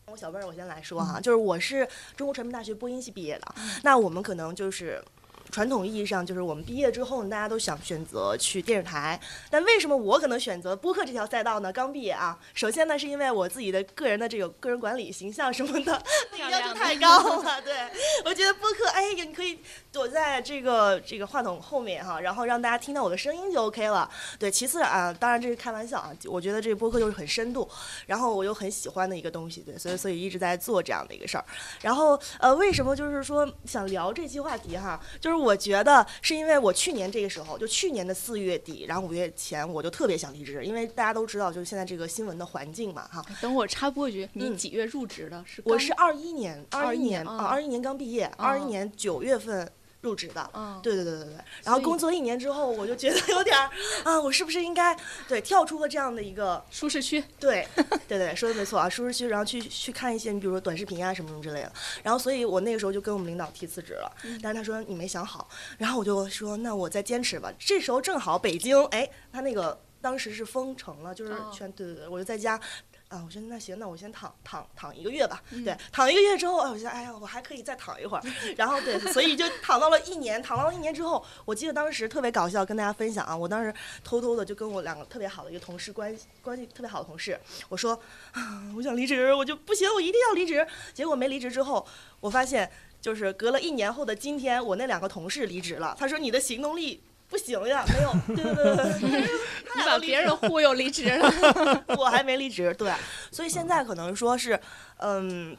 [0.06, 5.04] 我小妹儿，我先来说哈，就是我是中国传媒大学播音系毕业的，那我们可能就是。
[5.54, 9.20] 传统意义上，就是我们毕业之后，大家都想选择去电视台。
[9.48, 11.72] 但为什么我可能选择播客这条赛道呢？
[11.72, 16.02] 刚毕业啊，首先呢，是因为我自己的个人的这个个人管理形象什么的
[16.50, 17.62] 要求太高了。
[17.62, 17.72] 对，
[18.24, 19.60] 我觉得播客，哎，你可以
[19.94, 24.10] 躲在这个这个话筒后面哈，然后让大家听到我的声音就 OK 了。
[24.36, 27.68] 对，其次啊，当然这是开玩笑啊，我觉得这个播客就是很深度，
[28.06, 31.44] 然后我又很喜欢的一个东西，对，所以所以一直在做这样的一个事儿。
[31.80, 35.44] 然后呃，为什么就是说想聊这期话题哈，就是。
[35.44, 43.22] 我觉得是因为我去年这个时候，就去年的四月底，然后五月前，我就特别想离职，因为大家都知道，就是现在这个新闻的环境嘛，哈。
[43.42, 45.44] 等我插播一句，你几月入职的？
[45.46, 49.70] 是我是二一年，二一年啊，二一年刚毕业，二一年九月份。
[50.04, 53.68] 入职的，嗯，对对对对对，然后工作一年之后，我就觉得有点儿
[54.04, 57.24] 啊，我是不是应该对跳出了这样的一个舒适区？
[57.40, 57.66] 对，
[58.06, 64.12] 对对，说的没错啊，舒适区，然后去去看一些，你比如说短视频啊什么什么之类的，然后所以我那个时候就跟我们领导提辞职了，
[64.42, 67.50] 但是他说你没想好，然后我就说那我再坚持吧。
[67.58, 69.80] 这时候正好北京，哎，他那个。
[70.04, 72.60] 当时是封城了，就是哦全对对对，我就在家。
[73.08, 75.42] 啊，我说那行，那我先躺躺躺一个月吧。
[75.50, 78.22] 嗯对，躺一个月之后，哎，我想，哎呀，我还可以再躺一会儿。
[78.56, 80.42] 然后对，所以就躺到了一年。
[80.42, 87.38] 躺到了一年之后，我记得当时特别搞笑，跟大家分享啊，我当时偷偷的就跟我两个特别好的一个同事关系关系特别好的同事，
[87.68, 87.92] 我说
[88.32, 90.66] 啊，我想离职，我就不行，我一定要离职。
[90.92, 91.86] 结果没离职之后，
[92.20, 92.68] 我发现
[93.00, 95.94] 就是隔了一年后的今天，我那两个同事离职了。
[95.98, 99.20] 他说你的行动力不行呀，没有，对对对对对，
[99.76, 101.84] 你把别人忽悠离职了。
[101.98, 102.92] 我还没离职，对，
[103.30, 104.58] 所以现在可能说是，
[104.98, 105.56] 嗯，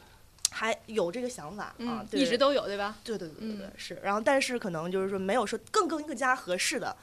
[0.52, 2.96] 还有这个想法啊一直都有对吧？
[3.04, 6.96] 对对对对对嗯是，然后但是可能就是说没有说更更更加合适的。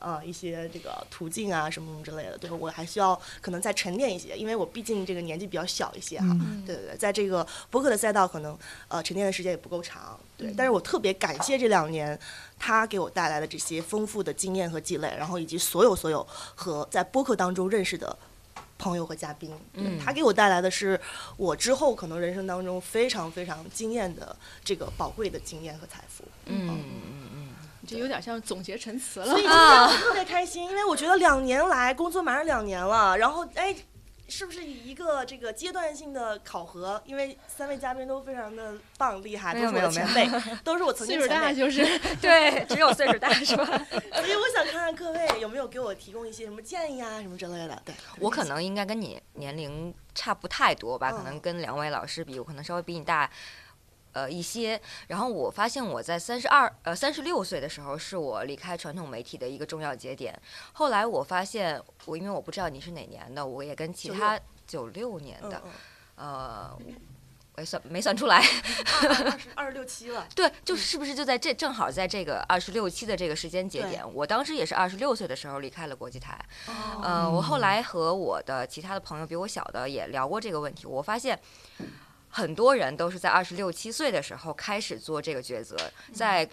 [0.00, 8.58] 呃，一些这个途径啊，什么什么之类的，对我还需要可能再沉淀一些，因为我毕竟这个年纪比较小一些哈，嗯对对对，在这个播客的赛道，可能
[8.88, 10.48] 呃沉淀的时间也不够长，对。
[10.48, 12.18] 嗯但是我特别感谢这两年
[12.58, 18.16] 他给我带来的这些丰富的经验和积累，然后以及所有所有和在播客当中认识的
[18.78, 20.98] 朋友和嘉宾，对嗯他给我带来的是
[21.36, 24.34] 我之后可能人生当中非常非常惊艳的
[24.64, 26.24] 这个宝贵的经验和财富。
[26.46, 26.80] 嗯
[27.80, 29.42] 你这有点像总结陈词了所以。
[29.42, 33.74] 今天我特别开心，因为我觉得两年来工作马上两年了，然后哎。
[34.32, 37.02] 是不是以一个这个阶段性的考核？
[37.04, 43.64] 因为三位嘉宾都非常的棒厉害，都是我的没有没有前辈，都是我曾岁数经前辈，大就是嗯， 对，只有岁数大是吧？
[43.66, 47.82] 所以我想看看各位有没有给我提供一些什么建议啊，什么之类的。
[47.84, 53.28] 对，我可能应该跟你年龄差不太多吧，可嗯能跟两位老师比，我可能稍微比你大。
[54.12, 60.36] 呃，一些，然后我发现我在三十二呃三十六岁的时候，是我离开传统媒体的一个重要节点。
[60.72, 65.72] 后来我发现，我因为我不知道你是哪年的，我也跟其他九六年的，嗯
[66.16, 66.78] 嗯，呃，
[67.56, 68.38] 我也算没算出来，
[69.02, 76.38] 二二十二十六七了，对，就是是不是就在这正好在这个二十六七的这个时间节点，我当时也是二十六岁的时候离开了国际台。
[76.68, 77.00] 哦。
[77.02, 81.38] 呃，我后来和我的其他的朋友比我小的也聊过这个问题，我发现
[82.30, 85.76] 很多人都是在二十六七岁的时候开始做这个抉择，
[86.12, 86.48] 在。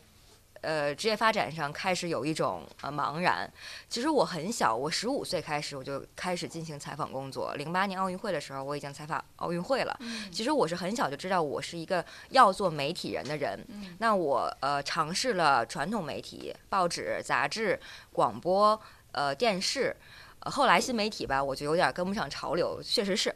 [0.61, 3.49] 呃，职业发展上开始有一种呃茫然。
[3.87, 7.53] 其实我很小，我十五岁开始我就开始进行采访工作。
[7.53, 9.97] 零八年奥运会的时候，我已经采访奥运会了。
[10.31, 13.63] 其实我是很小就知道我是一个要做媒体人的人。
[13.99, 17.79] 那我呃尝试了传统媒体、报纸、杂志、
[18.11, 19.95] 广播、呃电视。
[20.39, 23.33] 呃，后来新媒体吧，我就有点跟不上潮流，确实是。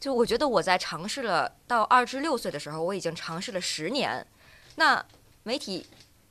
[0.00, 4.26] 就我觉得我在尝试了到二至六岁的时候，我已经尝试了十年。
[4.76, 5.04] 那
[5.42, 5.86] 媒体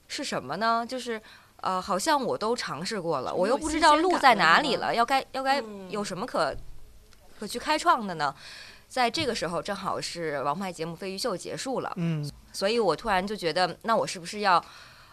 [0.07, 0.83] 是什么呢？
[0.85, 1.21] 就是
[1.57, 6.55] 呃，好像我都尝试过了，我又不知道路在哪里了，要该要该嗯有什么可
[7.39, 8.33] 可去开创的呢？
[8.87, 14.63] 在这个时候，正好是王牌节目《飞鱼秀》结束了，嗯所以我突然就觉得，那我是不是要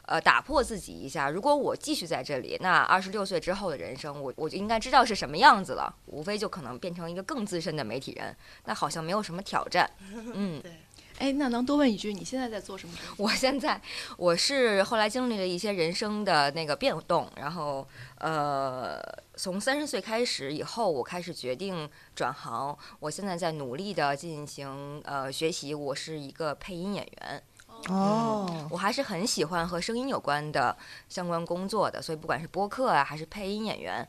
[0.06, 1.28] 呃打破自己一下？
[1.28, 9.88] 如果我继续在这里，那二十六岁之后的人生，我我就应该知道是什么样子了，无非就可能变成一个更资深的媒体人，那好像没有什么挑战。
[10.34, 10.72] 嗯， 对，
[11.18, 12.94] 哎，那能多问一句，你现在在做什么？
[13.16, 13.80] 我现在
[14.16, 17.86] 我是后来经历了一些人生的那个变动，然后
[18.18, 19.00] 呃，
[19.34, 22.76] 从三十岁开始以后，我开始决定转行。
[23.00, 27.42] 我现在在努力的进行呃学习，我是一个配音演员。
[27.88, 30.76] 哦，我还是很喜欢和声音有关的
[31.08, 34.06] 相关工作的，所以不管是播客啊，还是配音演员，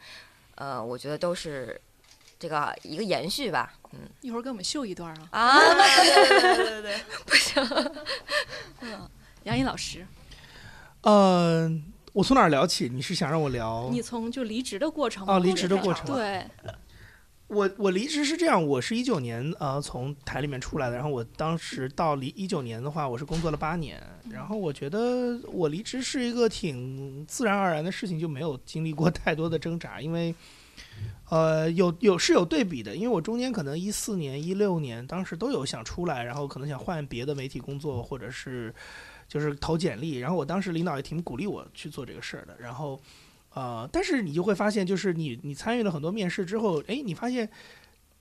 [0.56, 1.80] 呃，我觉得都是
[2.40, 3.74] 这个一个延续吧。
[3.94, 5.40] 嗯一会儿给我们秀一段啊。
[5.40, 8.02] 啊，对对对对对，
[8.82, 9.10] 嗯，
[9.44, 10.06] 杨颖老师，
[11.02, 11.72] 呃，
[12.12, 12.90] 我从哪儿聊起？
[12.90, 13.88] 你是想让我聊？
[13.90, 16.46] 你从就离职的过程吗哦离职的过程对，
[17.48, 30.36] 我我离职是这样，我是一九年呃从台里面出来的，然后我当时到离一九年的话，我是工作了八年，然后我觉得我离职是一个挺自然而然的事情，就没有经历过太多的挣扎，因为
[31.30, 38.76] 呃有有是有对比的，因为我中间可能一四年、一六年当时都有想出来，然后可能想换别的媒体工作，或者是
[39.30, 43.00] 就是投简历，然后我当时领导也挺鼓励我去做这个事儿的，然后。
[43.54, 47.50] 呃，但是你就会发现，就是你你参与了很多面试之后，哎，你发现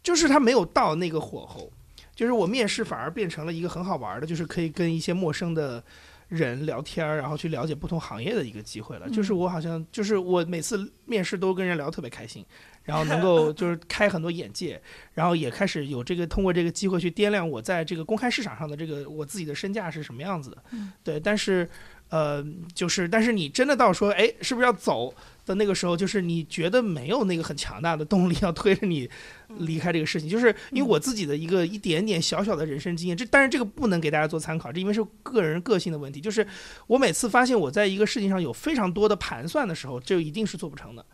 [0.02, 1.70] 就是他没有到那个火候，
[2.14, 5.84] 就是我面试反而变成了一个很好玩的，就是可以跟一些陌生的
[6.28, 9.10] 人聊天儿，然后去了解不同行业的一个机会了。
[9.10, 12.42] 就是我好像就是我每次面试都跟人聊得特别开心，
[12.84, 14.80] 然后能 够就是开很多眼界，
[15.12, 20.64] 然后也开始有这个通过这个机会去掂量我在这个公开市场上的这个我自己的身价是什么样子的。
[21.04, 21.68] 对，但是。
[22.08, 25.12] 呃，就是，但是你真的到说，哎，是不是要走
[25.44, 29.08] 的那个时候，就是你觉得没有那个很强大的动力要推着你
[29.58, 36.20] 离开这个事情，就是因为我自己的一个一点点小小的人生经验，这但是这个不能给大家做参考，这因为是个人个性的问题。
[36.20, 36.46] 就是
[36.86, 41.04] 我每次发现我在一个事情上有非常多的盘算的时候，这一定是做不成的。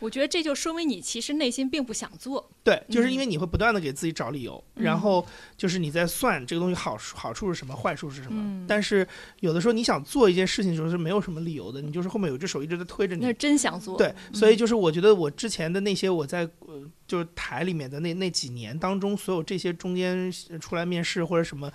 [0.00, 2.50] 我觉得这就说明你其实内心并不想做。
[2.64, 5.24] 对，就是因为你会不断的给自己找理由，嗯然后
[5.56, 8.42] 就是你在算这个东西好处好处是什么，坏处是什么。
[8.42, 9.06] 嗯但是
[9.40, 13.34] 有的时候你想做一件事情的时候是没有什么理由的，你就是后面有一只手一直在推着你那是。
[13.34, 13.96] 真想做。
[13.96, 21.70] 对，所以就是我觉得我之前的那些我在呃就是台里面的那那几年当中，所有这些中间出来面试或者什么，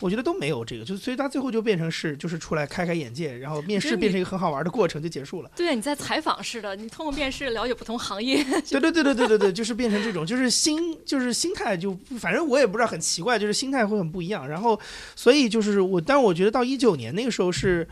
[0.00, 5.50] 我觉得都没有这个，就所以他最后就变成是就是出来开开眼界，然后面试变成一个很好玩的过程就结束了。
[5.54, 8.42] 对，你在采访似的，你通过面试了解不同行业。
[8.68, 14.48] 对对对对对对对，就是变成这种，就是心就是心态就反正我也不知道很奇怪，就是心态会很不一样。
[14.48, 14.78] 然后
[15.14, 17.86] 所以就是我，但我觉得到一九年那个时候是。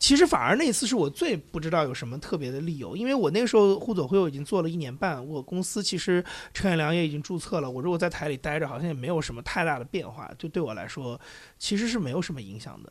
[0.00, 11.20] 其实反而那次是我最不知道有什么特别的理由，因为我那个时候互走会我已经做了一年半，我公司其实陈彦良也已经注册了，我如果在台里待着，好像也没有什么太大的变化，就对我来说
[11.58, 12.90] 其实是没有什么影响的。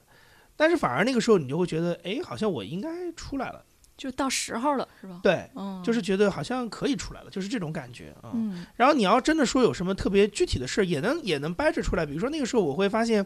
[0.55, 3.65] 但是反而那个时候你就会觉得，哎，好像我应该出来了，
[3.99, 5.19] 就到时候了，是吧？
[5.21, 8.31] 对，嗯，就是觉得好像可以出来了，就是这种感觉啊。
[8.33, 12.05] 嗯然后你要真的说有什么特别具体的事儿，也能也能掰扯出来。
[12.05, 13.23] 比如说那个时候我会发现，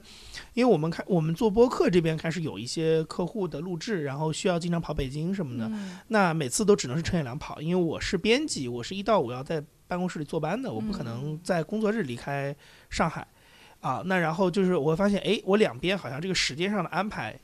[0.56, 12.56] 因为我们开我们做播客这边开始有一些客户的录制，然后需要经常跑北京什么的，嗯那每次都只能是陈远良跑，因为我是编辑，我是一到五要在办公室里坐班的，我不可能在工作日离开
[12.90, 13.28] 上海。
[13.80, 17.38] 啊，那然后就是我会发现，哎，我两边好像这个时间上的安排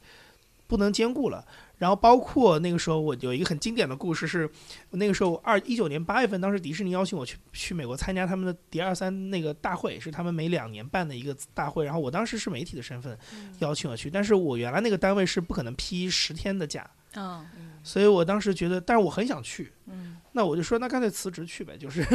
[0.67, 1.45] 不能兼顾了。
[1.79, 4.47] 然后包括那个时候，我有一个很经典的故事是，
[4.91, 11.85] 那个时候二一九年八月份，当时迪士尼邀请我去去美国参加他们的迪二三那个大会，是他们每两年办的一个大会。
[11.85, 13.17] 然后我当时是媒体的身份
[13.59, 17.45] 邀请我去，但是我原来那个单位是不可能批十天的假，啊
[17.81, 22.05] 所以我当时觉得，但是我很想去，嗯，那我就说那干脆辞职去呗，就是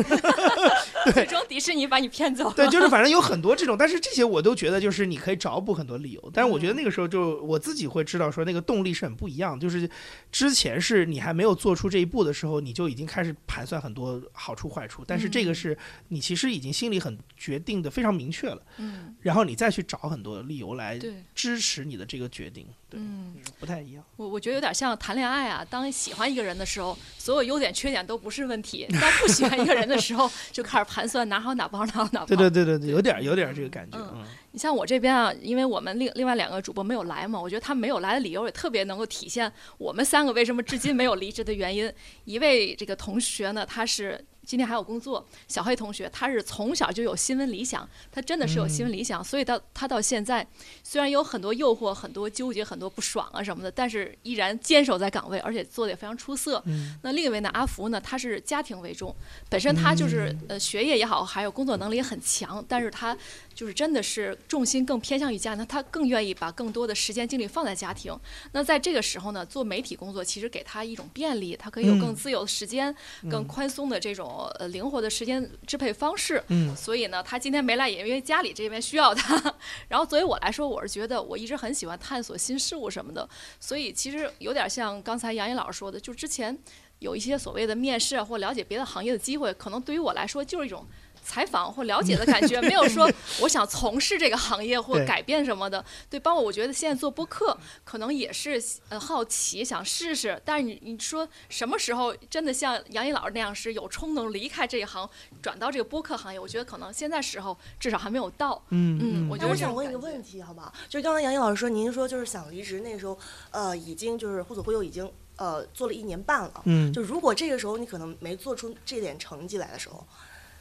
[1.12, 2.54] 最终迪士尼把你骗走了。
[2.54, 6.30] 对，就是反正有很多这种，但是这些我都觉得就是你可以找补很多理由。
[6.32, 9.88] 但是我觉得那个时候就我自己会知道说那个动力是很不一样的，就是
[10.32, 15.76] 之前是你还没有做出这一步的时候，你就已经开始盘算很多好处坏处，但是这个是
[16.08, 20.98] 你其实已经心里很决定的非常明确了，嗯，然后你再去找很多理由来，
[21.34, 23.35] 支持你的这个决定，对，嗯。
[23.61, 24.04] 不太一样。
[24.16, 32.26] 我我觉得有点像谈恋爱啊，当喜欢一个人的时候，所有优点缺点都不是问题；当不喜欢一个人的时候，就开始盘算哪好哪不好，哪好哪不好。
[32.26, 41.90] 对对对对对，有点有点这个感觉，嗯嗯你像我这边啊，因为我们另另外两个主播没有来嘛，我觉得他们没有来的理由也特别能够体现我们三个为什么至今没有离职的原因。
[42.24, 50.46] 一位这个同学呢，他是今天还有工作，小黑同学，他是从小就有新闻理想，他真的是有新闻理想，所以到他到现在
[50.83, 56.62] 虽然有很多诱惑、很多纠结、很多不爽啊什么的，但是依然坚守在岗位，而且做的也非常出色。
[56.66, 59.14] 嗯那另一位呢，阿福呢，他是家庭为重，
[59.48, 63.16] 本身他就是、嗯呃学业也好，还有工作能力也很强，但是他
[63.54, 68.18] 就是真的是重心更偏向于家那，他更愿意把更多的时间精力放在家庭。
[68.52, 72.94] 那在这个时候呢，做媒体工作其实给他一种便利，他可以有更嗯自由的时间、
[73.30, 76.42] 更嗯宽松的这种呃灵活的时间支配方式。
[76.48, 79.54] 嗯所以呢，他今天没来，也因为家里这边需要他。
[79.88, 83.28] 然后作为我来说，我是觉得我一直很喜欢探索新事物什么的，
[83.60, 86.58] 所以其实有点像刚才杨毅老师说的，就之前
[86.98, 90.84] 有一些所谓的面试啊或了解别的行业的机会，可能对于我来说就是一种。
[91.24, 93.10] 采访或了解的感觉，没有说
[93.40, 95.82] 我想从事这个行业或改变什么的。
[96.10, 100.40] 对，包括我觉得现在做播客，可能也是呃好奇想试试。
[100.44, 105.08] 但是你你说什么时候真的像杨毅老师那样是有冲动离开这一行，
[105.40, 106.38] 转到这个播客行业？
[106.38, 108.62] 我觉得可能现在时候至少还没有到。
[108.68, 110.72] 嗯嗯我觉得我想问一个问题，好不好？
[110.88, 113.18] 就是刚才杨毅老师说，您说就是想离职，那时候
[113.50, 116.62] 呃已经就是互左互右已经呃做了一年半了。
[116.64, 120.06] 嗯就如果这个时候你可能没做出这点成绩来的时候，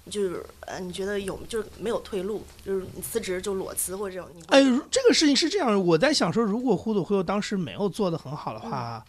[0.10, 9.04] 就是呃你觉得有就是没有退路，就是你辞职就裸辞或者这种，哎，如这个事情是这样，我在想说，如果胡总忽右当时没有做的很好的话，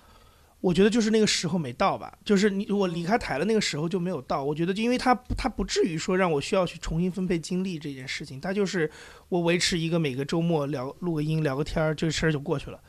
[0.64, 4.42] 我觉得就是那个时候没到吧，就是你我离开台了那个时候就没有到。
[4.42, 8.90] 我觉得就因为他不他不至于说让我需要去重新分配精力这件事情，他就是
[9.28, 12.80] 我维持一个每个周末聊录个音聊个天儿，这个事儿就过去了。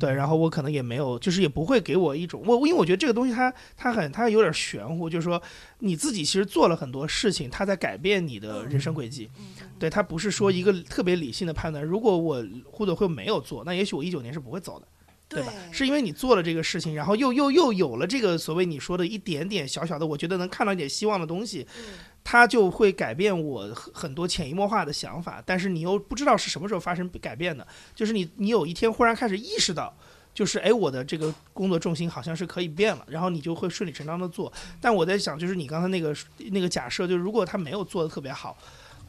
[0.00, 5.40] 对，然后我可能也没有，就是也不会给我一种我，因为我觉得这个东西它它很它有点玄乎，就是说
[5.78, 9.30] 你自己其实做了很多事情，它在改变你的人生轨迹。
[9.78, 11.84] 对，它不是说一个特别理性的判断。
[11.84, 14.88] 如果我互者会没有做，那也许我一九年是不会走的。
[15.32, 15.52] 对吧？
[15.70, 21.66] 是因为你做了这个事情，然后又又又有了这个所谓你说的一点点小小的，我觉得能看到一点希望的东西，
[22.22, 25.42] 它就会改变我很很多潜移默化的想法。
[25.44, 29.96] 但是你又不知道是什么时候发生改变的，就是你你有一天忽然开始意识到，
[30.34, 34.52] 就是哎，我的这个工作重心好像是可以变了，然后你就会顺理成章的做。
[34.80, 36.14] 但我在想，就是你刚才那个
[36.50, 38.56] 那个假设，就是如果他没有做的特别好。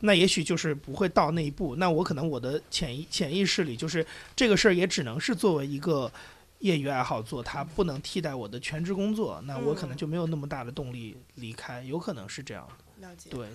[0.05, 6.11] 那也许就是不会到那一步，那我可能我的潜意潜意识里就是这个事儿也只能是作为一个
[6.59, 13.07] 业余爱好做，它不能替代我的全职工作，那我可能嗯就没有那么大的动力离开，有可能是这样的。
[13.07, 13.29] 了解。
[13.29, 13.47] 对，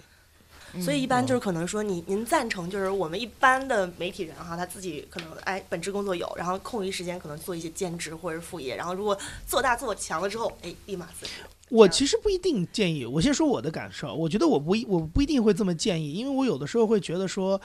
[0.83, 11.33] 所以一般就是可能说你您赞成就是我们一般的媒体人哈，他自己可能哎本职工作有，然后空余时间可能做一些兼职或者副业，然后如果做大做强了之后，哎立马辞职。
[11.71, 13.05] 我其实不一定建议。
[13.05, 17.61] 我先说我的感受，我觉得我不一我不一定会这么建议，因为我有的时候会觉得说，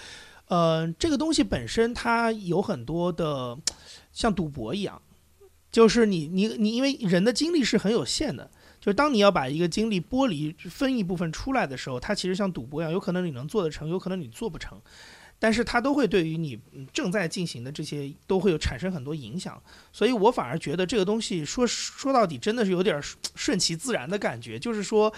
[0.48, 3.58] 呃，这个东西本身它有很多的
[4.12, 5.02] 像赌博一样，
[5.72, 8.50] 就是你你你，因为人的精力是很有限的。
[8.80, 14.78] 就是当你要把一个精力剥离分一部分出来的时候，它其实像赌博一样，有可能你能做得成，有可能你做不成，
[15.44, 19.62] 但是它都会对于你嗯正在进行的这些都会有产生很多影响。
[19.92, 25.14] 所以我反而觉得这个东西说说到底真的是有点顺顺其自然的感觉，就是说，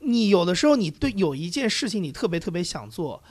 [0.00, 3.22] 你有的时候你对有一件事情你特别特别想做，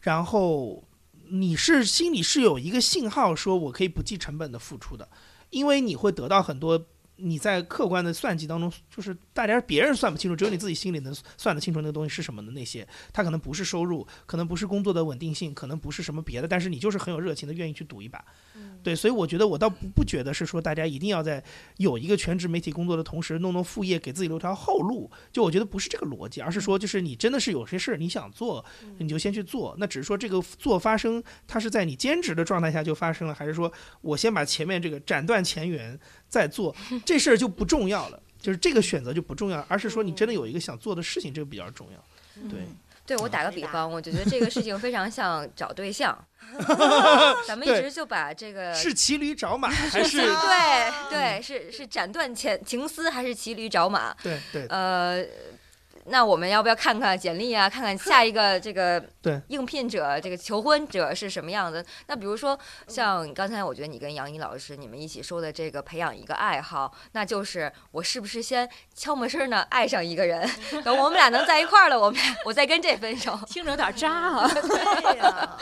[0.00, 0.82] 然后
[1.28, 5.06] 你是心里是有一个信号说我可以不计成本的付出的，
[5.50, 6.86] 因为你会得到很多。
[7.20, 18.24] 你在客观的算计当中，就是大家别人算不清楚，只有你自己心里能算得清楚那个东西是什么的那些，它可能不是收入，可能不是工作的稳定性，可能不是什么别的，但是你就是很有热情的愿意去赌一把。
[18.82, 21.42] 对，所以我觉得我倒不不觉得是说大家一定要在
[21.76, 25.10] 有一个全职媒体工作的同时弄弄副业，给自己留条后路。
[25.30, 28.64] 就我觉得不是这个逻辑，而是说就是你真的是有些事儿你想做，
[28.96, 29.76] 你就先去做。
[29.78, 35.98] 那只是说这个做发生，它是在你兼职的状态下就发生了，还是说我先把前面这个斩断前缘
[36.30, 36.74] 再做，
[37.04, 38.18] 这事儿就不重要了。
[38.40, 42.48] 就是这个选择就不重要，而是说你真的有一个想做的事情，这个比较重要。
[42.48, 42.60] 对，
[43.04, 46.16] 对我打个比方，我就觉得这个事情非常像找对象，
[47.46, 50.22] 咱们一直就把这个是骑驴找马还是？
[50.22, 54.14] 对对是是斩断前情丝还是骑驴找马？
[54.22, 55.22] 对对呃，
[56.10, 57.68] 那我们要不要看看简历啊？
[57.70, 61.84] 看看下一个 这个对应聘者，这个求婚者是什么样的？
[62.08, 62.58] 那比如说
[62.88, 70.48] 像刚才我觉得你跟杨怡老师你们一起说的这个培养一个爱好，那就是我是不是先悄没声的爱上一个人，
[70.84, 73.38] 等我们俩能在一块儿了，我们俩我再跟这分手。
[73.46, 74.48] 听着有点渣啊。
[74.50, 75.56] 对呀，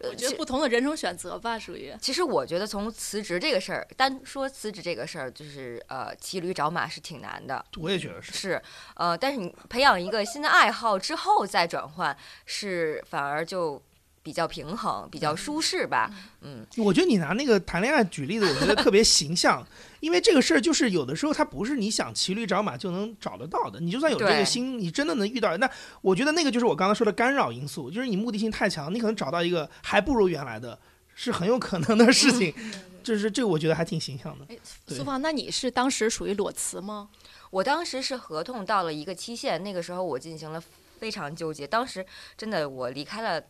[0.00, 1.94] 我觉得不同的人生选择吧，属于。
[2.00, 7.64] 其实我觉得从辞职这个事儿，单说辞职这个事儿，就是呃骑驴找马是挺难的。
[7.78, 8.32] 我也觉得是。
[8.32, 8.62] 是，
[8.94, 13.82] 呃，但是你培养一个新的爱好之后再转换，是反而就
[14.26, 16.10] 比较平衡，比较舒适吧。
[16.40, 19.64] 嗯，我觉得你拿那个谈恋爱举例子，我觉得特别形象，
[20.00, 25.70] 因为这个事儿就是有的时候它不是你想骑驴找马就能找得到的，你就算有这个心，你真的能遇到，那
[26.00, 30.76] 我觉得那个就是我刚刚说的干扰因素，就是你目的性太强，你可能找到一个还不如原来的，
[31.14, 32.52] 是很有可能的事情，
[33.04, 34.44] 就是这个我觉得还挺形象的。
[34.88, 37.08] 苏芳，那你是当时属于裸辞吗？
[37.50, 40.60] 我当时是合同到了一个期限，那个时候我进行了
[40.98, 41.64] 非常纠结。
[41.66, 42.04] 当时
[42.36, 43.42] 真的我离开了，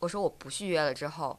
[0.00, 1.38] 我说我不续约了之后，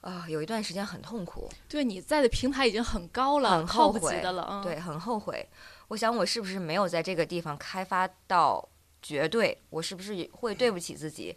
[0.00, 1.50] 啊、有一段时间很痛苦。
[1.68, 4.62] 对，你在的平台已经很高了，很后悔的了啊。
[4.62, 5.48] 对，很后悔。
[5.88, 8.68] 我想我是不是没有在这个地方开发到
[9.00, 9.62] 绝对？
[9.70, 11.36] 我是不是也会对不起自己？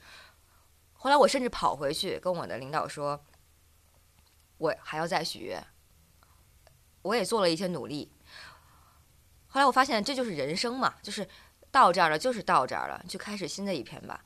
[0.94, 3.24] 后来我甚至跑回去跟我的领导说，
[4.58, 5.64] 我还要再续约。
[7.02, 8.12] 我也做了一些努力。
[9.48, 11.28] 后来我发现这就是人生嘛，就是
[11.72, 14.24] 到这儿了，就是到这儿了，就开始新的一篇吧。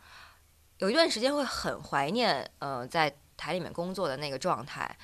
[0.80, 4.98] 有一段时间会很怀念，呃，在台里面工作的那个状态，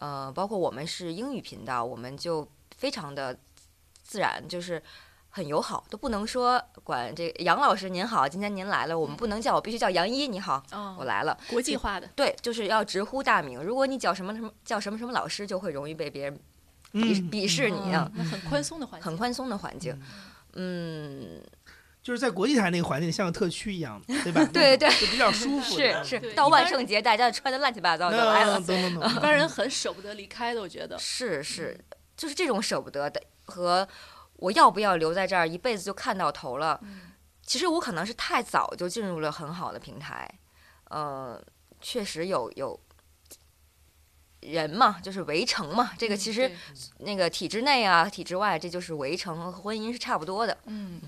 [0.00, 2.46] 呃，包括我们是英语频道，我们就
[2.76, 3.38] 非常的
[4.02, 4.82] 自然，就是
[5.30, 11.36] 很友好，都不能说管这个杨老师您好，今天您来了，我们不能叫我，必须叫杨一你好，哦我来了。
[11.48, 12.06] 国际化的。
[12.16, 13.62] 对，就是要直呼大名。
[13.62, 16.40] 如果你叫什么什么叫什么什么老师，就会容易被别人
[16.92, 19.04] 嗯鄙鄙视你很宽松的环境。
[19.04, 19.98] 很宽松的环境。
[20.58, 21.42] 嗯，
[22.06, 24.44] 就是在国际台那个环境像个特区一样，对吧？
[24.54, 25.76] 对对就比较舒服。
[25.76, 28.64] 是是，到万圣节大家穿的乱七八糟的来了嗯，。
[28.64, 29.12] 懂懂懂。
[29.12, 30.96] 一般人很舍不得离开的，我觉得。
[31.00, 31.76] 是是，
[32.16, 33.88] 就是这种舍不得的和
[34.34, 36.80] 我要不要留在这儿一辈子就看到头了。
[37.42, 40.32] 其实我可能是太早就进入了很好的平台，
[40.90, 41.42] 呃，
[41.80, 42.80] 确实有有
[44.42, 45.90] 人嘛，就是围城嘛。
[45.98, 46.48] 这个其实
[46.98, 50.56] 那个体制内啊、体制外，这就是围城和婚姻是差不多的。
[50.66, 51.00] 嗯，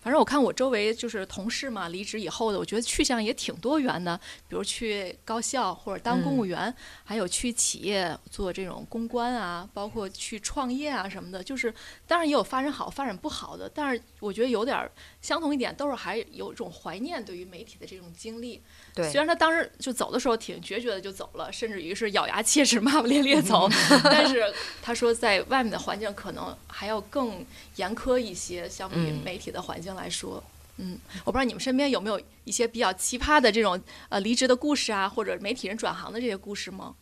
[0.00, 4.16] 反正我看我周围就是同事嘛，离职以后的，我觉得去向也挺多元的，
[4.48, 11.42] 比如去高校或者当公务员，还有去企业做这种公关啊，包括去创业啊什么的。
[11.42, 11.72] 就是
[12.06, 18.62] 当然也有发展好、发展不好的，但是我觉得有点儿相同一点，都是还有一种怀念对于媒体的这种经历。
[18.94, 23.68] 对虽然他当时就走的时候挺决绝的就走了，甚至于是咬牙切齿、骂骂咧咧走，
[24.04, 24.42] 但是
[24.82, 27.44] 他说在外面的环境可能还要更
[27.76, 30.42] 严苛一些，相比于嗯媒体的环境来说。
[30.78, 36.94] 嗯，我不知道你们身边有没有一些比较奇葩的这种呃离职的故事啊，或者媒体人转行的这些故事吗？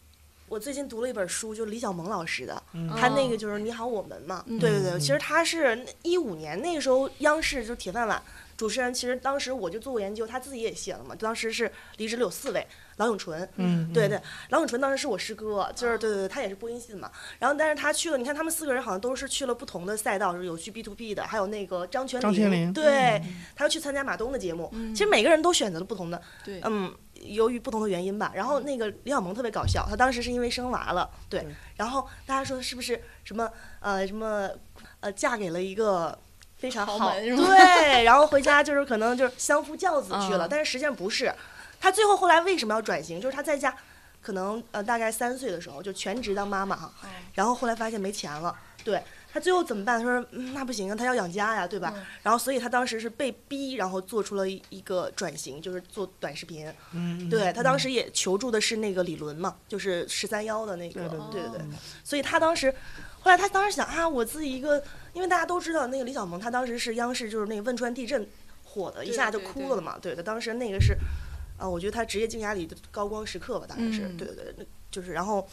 [0.53, 4.45] 我最近读了一本书，就李小萌老师的，嗯他那个就是《你好，我们》嘛。
[4.47, 8.23] 嗯对对对，嗯其实他是一五年那个时候央视就铁饭碗
[8.55, 11.15] 主持人，其实当时我就做过研究，他自己也写了嘛。
[11.19, 12.67] 当时是离职了有四位，
[12.99, 17.11] 郎永淳，嗯，对对，郎永淳当时是我师哥，就是对对对，他也是播音系的嘛。
[17.39, 23.23] 然后但是他去了，你看他们四个人好像都是去了不同的赛道，就是有去 B to B 的，还有那个张泉张泉灵对，
[23.57, 24.69] 他又去参加马东的节目。
[24.75, 28.33] 嗯其实每个人都选择了不同的，对嗯，由于不同的原因吧。
[28.35, 33.51] 然后那个李小萌特别搞笑，她当时是因为生娃了，对对，然后大家说是不是什么
[33.81, 34.51] 呃什么
[35.01, 36.19] 呃嫁给了一个。
[36.59, 41.35] 非常好，对，然后回家就是可能就是相夫教子去了，嗯但是实际上不是。
[41.81, 43.21] 她最后后来为什么要转型？
[43.21, 43.75] 就是她在家，
[44.21, 46.93] 可能呃大概三岁的时候就全职当妈妈哈，
[47.35, 49.03] 然后后来发现没钱了，对
[49.33, 49.99] 他最后怎么办？
[49.99, 51.95] 他说、嗯、那不行啊，他要养家呀，对吧？
[51.97, 56.71] 嗯然后所以他当时是被逼，然后做出了一一个转型，就是做短视频。
[56.93, 61.61] 嗯，对他当时也求助的是那个李伦嘛，就是十三幺的那个，对对对
[62.05, 62.71] 所以他当时，
[63.21, 64.83] 后来他当时想啊，我自己一个，
[65.15, 68.29] 因为大家都知道那个李小萌，他当时是央视就是那个汶川地震
[68.65, 69.99] 火的，一下就哭了嘛。
[70.01, 70.95] 对他，当时那个是，
[71.59, 75.49] 啊，我觉得他职业生涯里的高光时刻吧，大概是，嗯对对对，就是然后，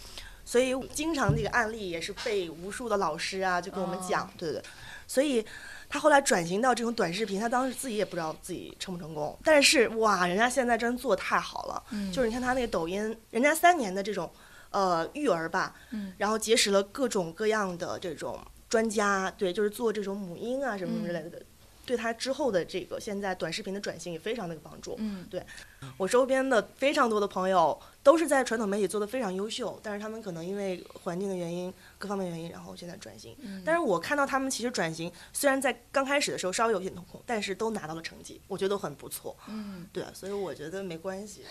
[0.49, 4.29] 所以经常这个案例也是被无数的老师啊就跟我们讲，哦。
[4.35, 4.63] 对对对，
[5.05, 5.45] 所以。
[5.91, 12.11] 他后来转型到这种短视频，他当时自己也不知道自己成不成功，但是哇，人家现在真做得太好了，嗯。
[12.11, 14.31] 就是你看他那个抖音，人家三年的这种
[14.69, 16.13] 呃育儿吧，嗯。
[16.19, 18.39] 然后结识了各种各样的这种
[18.69, 21.41] 专家，对，就是做这种母婴啊什么什么之类的，
[21.87, 24.95] 对他之后的这个现在短视频的转型也非常的有帮助。
[24.99, 25.25] 嗯。
[25.97, 33.35] 我周边的非常多的朋友都是在传统媒体做的非常优秀，但是他们可能因为环境的原因、各方面原因，然后现在转型。
[33.41, 39.37] 嗯但是我看到他们其实转型，虽然在刚开始的时候稍微有些痛苦，但是都拿到了成绩，我觉得都很不错。
[39.47, 41.43] 嗯，对，所以我觉得没关系。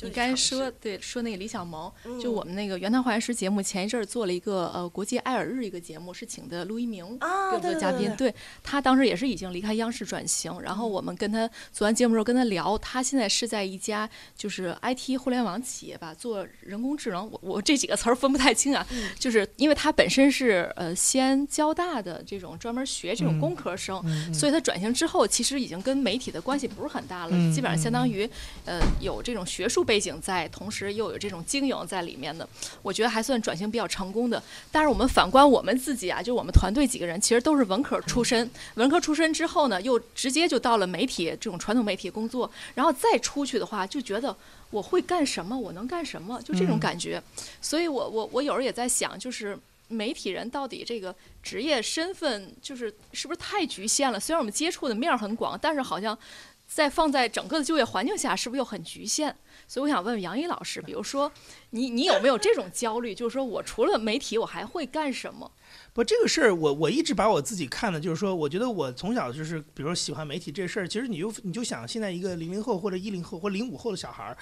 [0.00, 18.86] 你刚才说对说那个李小萌，嗯就我们那个原谈化原石节目前一阵儿做了一个呃国际爱尔日一个节目，是请的陆一鸣啊，给我们对对的嘉宾，对对他当时也是已经离开央视转型，然后我们跟他做完节目之后跟他聊，他现在是在一家就是 IT 互联网企业吧，做人工智能，我我这几个词儿分不太清啊，
[19.18, 28.28] 就是因为他本身是呃西安交大的这种专门学这种嗯工科生，嗯，所以他转型之后，其实已经跟媒体的关系不是很大了，嗯基本上相当于
[28.66, 32.46] 呃有这种学术背景在，同时又有这种经营在里面的，
[32.82, 34.42] 我觉得还算转型比较成功的。
[34.70, 44.36] 但是我们反观我们自己啊，就我们团队几个人，其实都是文科出身，文科出身之后呢，又直接就到了媒体这种传统媒体工作，然后再出去的话，就觉得
[44.70, 47.22] 我会干什么，我能干什么，就这种嗯感觉。
[47.62, 49.58] 所以我我我有时候也在想，就是。
[49.88, 54.18] 媒体人到底这个职业身份就是是不是太局限了？
[54.18, 56.18] 虽然我们接触的面很广，但是好像
[56.66, 59.34] 在放在整个的就业环境下，是不是又很局限？
[59.68, 61.30] 所以我想问问杨一老师，比如说
[61.70, 63.14] 你你有没有这种焦虑？
[63.14, 65.50] 就是说我除了媒体，我还会干什么？
[65.92, 74.36] 不，这个事儿我我一直把我自己看的，就是说，我觉得我从小就是，比如说喜欢媒体这事儿，其实你就你就想，现在一个零零后或者一零后或零五后的小孩儿，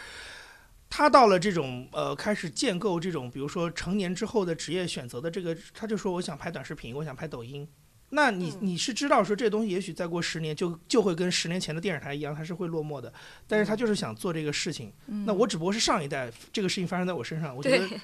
[0.96, 7.66] 他到了这种呃开始建构这种，比如说成年之后的职业选择的这个，他就说我想拍短视频，我想拍抖音。
[8.10, 13.12] 那你嗯你是知道说这东西也许再过十年就就会跟十年前的电视台一样，它是会落寞的，
[13.48, 14.92] 但是他就是想做这个事情。
[15.26, 18.00] 那我只不过是上一代这个事情发生在我身上，我觉得对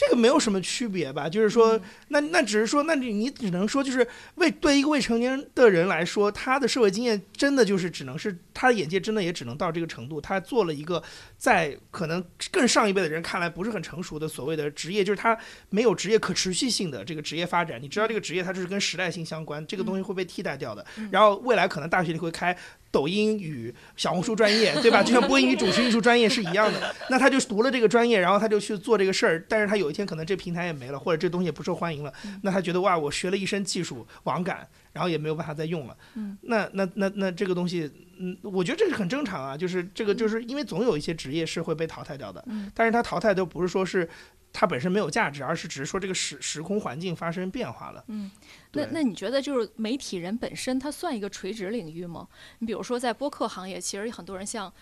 [0.00, 10.20] 这个没有什么区别吧，就是说嗯，那那只是说，那你你只能说，就是未对一个未成年的人来说，他的社会经验真的就是只能是他的眼界真的也只能到这个程度。
[10.20, 11.02] 他做了一个
[11.36, 15.36] 在可能更上一辈的人看来不是很成熟的所谓的职业，就是他
[15.70, 17.82] 没有职业可持续性的这个职业发展。
[17.82, 20.86] 你知道这个职业它就是跟时代性相关，这个东西会被替代掉的。
[21.10, 22.56] 然后未来可能大学里会开。
[22.90, 25.02] 抖音与小红书专业， 对吧？
[25.02, 26.94] 就像播音与主持艺术专业是一样的。
[27.10, 29.44] 那他就读了这个专业，然后他就去做这个事儿。
[29.48, 32.12] 但是他有一天可能这平台也没了，或者这东西也不受欢迎了，
[32.42, 35.96] 那他觉得哇，我学了一身技术网感，然后也没有办法再用了。
[36.14, 39.56] 嗯，那那那那这个东西，嗯，我觉得这是很正常啊。
[39.56, 42.42] 就是这个，就是因为总有一些职业是会被淘汰掉的。
[42.46, 44.08] 嗯，但是它淘汰都不是说是
[44.52, 48.04] 它本身没有价值，而是只是说这个时时空环境发生变化了。
[48.08, 48.30] 嗯，
[48.72, 52.28] 那那你觉得就是媒体人本身，它算一个垂直领域吗？
[52.58, 54.72] 你比如说在播客行业，其实很多人像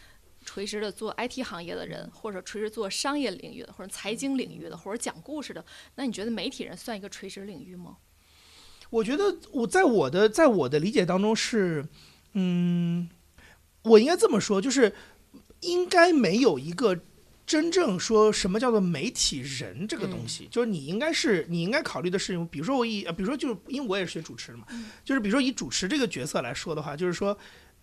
[0.45, 5.65] 垂直的做 IT 行业的人，或者垂直做商业领域的，或者财经领域的，或者讲故事的，
[5.97, 7.97] 那你觉得媒体人算一个垂直领域吗？
[8.89, 11.85] 我觉得我在我的在我的理解当中是，
[12.35, 13.11] 嗯，
[13.83, 14.95] 我应该这么说，就是
[15.63, 17.01] 应该没有一个
[17.47, 24.67] 真正说什么叫做媒体人这个东西，就是你应该是你应该考虑的事情，比如说我以，呃比如说就是因为我也是学主持的嘛，
[25.05, 27.39] 就是比如说以主持这个角色来说的话，就是说。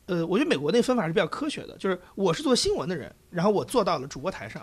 [0.05, 4.61] 呃，我觉得美国那分法是比较科学的，就是我是做新闻的人，然后我坐到了主播台上，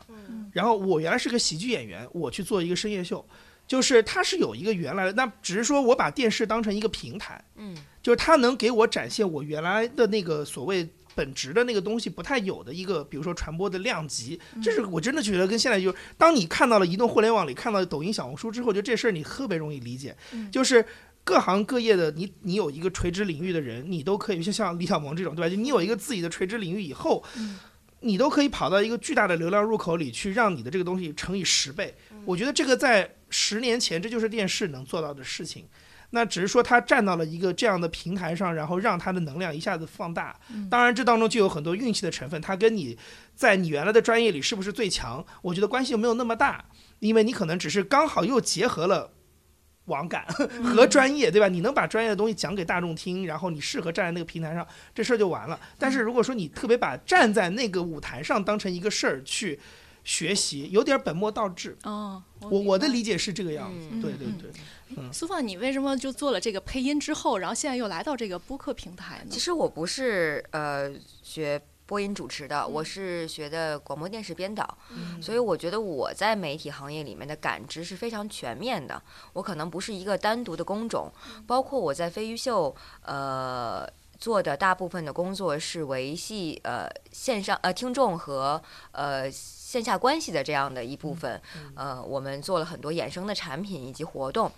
[0.53, 3.27] 然后我原来是个喜剧演员，我去做一个深夜秀，
[3.67, 10.87] 就是它是有一个原来的，那只是说我把电视当成一个平台，嗯，就是它能给我展现我原来的那个所谓。
[11.21, 20.17] 本质的那个东西不太有的一个，比如说传播的量级，这是我真的觉得跟现在就是，当你看到了移动互联网里看到抖音、小红书之后，就这事儿你特别容易理解，
[20.51, 20.83] 就是
[21.23, 25.49] 各行各业的你，你有一个垂直领域的人，你都可以，就像李小萌这种，对吧？
[25.51, 27.23] 就你有一个自己的垂直领域以后，
[28.01, 31.95] 你都可以跑到一个巨大的流量入口里去，让你的这个东西乘以十倍。
[32.25, 35.67] 我觉得这个在十年前，这就是电视能做到的事情。
[36.11, 40.39] 那只是说他站到了一个这样的平台上，然后让他的能量一下子放大。
[40.69, 42.99] 当然，这当中就有很多运气的成分，它跟你
[43.35, 46.65] 在你原来的专业里是不是最强，我觉得关系又没有那么大，
[46.99, 49.13] 因为你可能只是刚好又结合了
[49.87, 50.25] 网感
[50.63, 51.49] 和专业，对吧？
[51.49, 55.59] 你能把专业的东西讲给大众听，然后你适合站在那个平台上，这事儿就完了。
[55.79, 59.59] 但是如果说你特别把站在那个舞台上当成一个事儿去
[60.11, 61.79] 学习，有点本末倒置。
[61.85, 64.51] 哦，我我的理解是这个样子，嗯对对对。
[65.13, 69.39] 苏放，你为什么就做了这个配音之后，然后现在又来到这个播客平台呢其？
[69.39, 70.91] 实我不是呃
[71.23, 74.77] 学播音主持的，我是学的广播电视编导，
[75.23, 79.01] 所以我觉得我在媒体行业里面的感知是非常全面的。
[79.35, 81.09] 我可能不是一个单独的工种，
[81.47, 83.89] 包括我在飞鱼秀呃。
[84.21, 89.31] 做的大部分的工作是维系呃线上呃听众和呃
[89.71, 91.41] 线下关系的这样的一部分，
[91.77, 94.51] 呃，我们做了很多衍生的产品以及活动。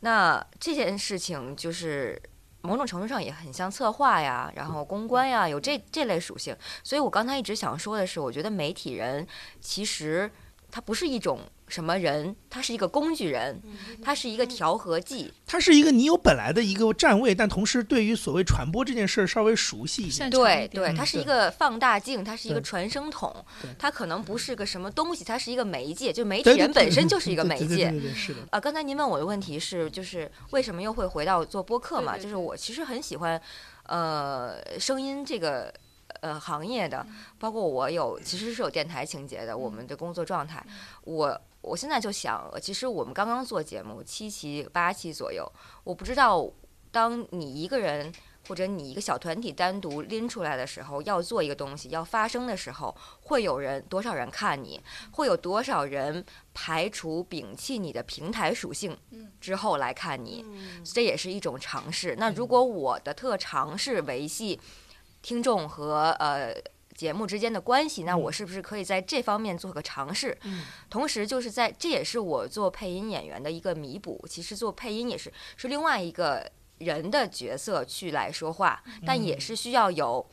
[0.00, 2.18] 那这件事情就是
[2.62, 6.56] 某种程度上也很像策划呀，然后公关呀，有这这类属性。
[6.82, 9.26] 所以我刚才一直想说的是，我觉得媒体人
[9.60, 10.30] 其实
[10.70, 13.60] 他不是一种什么人，他是一个工具人，
[14.02, 15.32] 他是一个调和剂。
[15.44, 20.12] 他是一个你有本来的一个站位，但同时对于所谓传播这件事儿稍微熟悉一点。
[20.12, 23.34] 擅长对对，它是一个放大镜，它是一个传声筒，
[23.78, 27.90] 它可能不是个什么东西，它是一个媒介，就媒体人本身就是一个媒介对对对。
[27.90, 28.40] 对对是的。
[28.50, 32.16] 啊，刚才您问我的问题是，就是为什么又会回到做播客嘛？
[32.16, 33.40] 就是我其实很喜欢，
[33.84, 35.72] 呃，声音这个
[36.20, 37.06] 呃行业的，
[37.38, 40.64] 包括我有其实是有电台情节的，我们的工作状态，
[41.02, 45.50] 我我现在就想，其实我们刚刚做节目七期八期左右，
[45.84, 46.48] 我不知道
[46.90, 48.12] 当你一个人。
[48.48, 58.96] 或者你一个小团体单独拎出来的时候，要做一个东西，要发生的时候，会有人多少人看你，会有多少人排除摒弃你的平台属性
[59.40, 60.44] 之后来看你，
[60.84, 62.14] 这也是一种尝试。
[62.18, 64.60] 那如果我的特长是维系
[65.22, 66.54] 听众和呃
[66.96, 70.36] 节目之间的关系，那我是不是可以在这方面做个尝试？
[70.88, 74.26] 同时，就是在这也是我做配音演员的一个弥补。
[74.28, 80.26] 其实做配音也是是另外一个人的角色去来说话，但也是需要有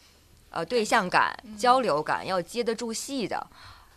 [0.50, 3.46] 呃对象感、交流感，要接得住戏的。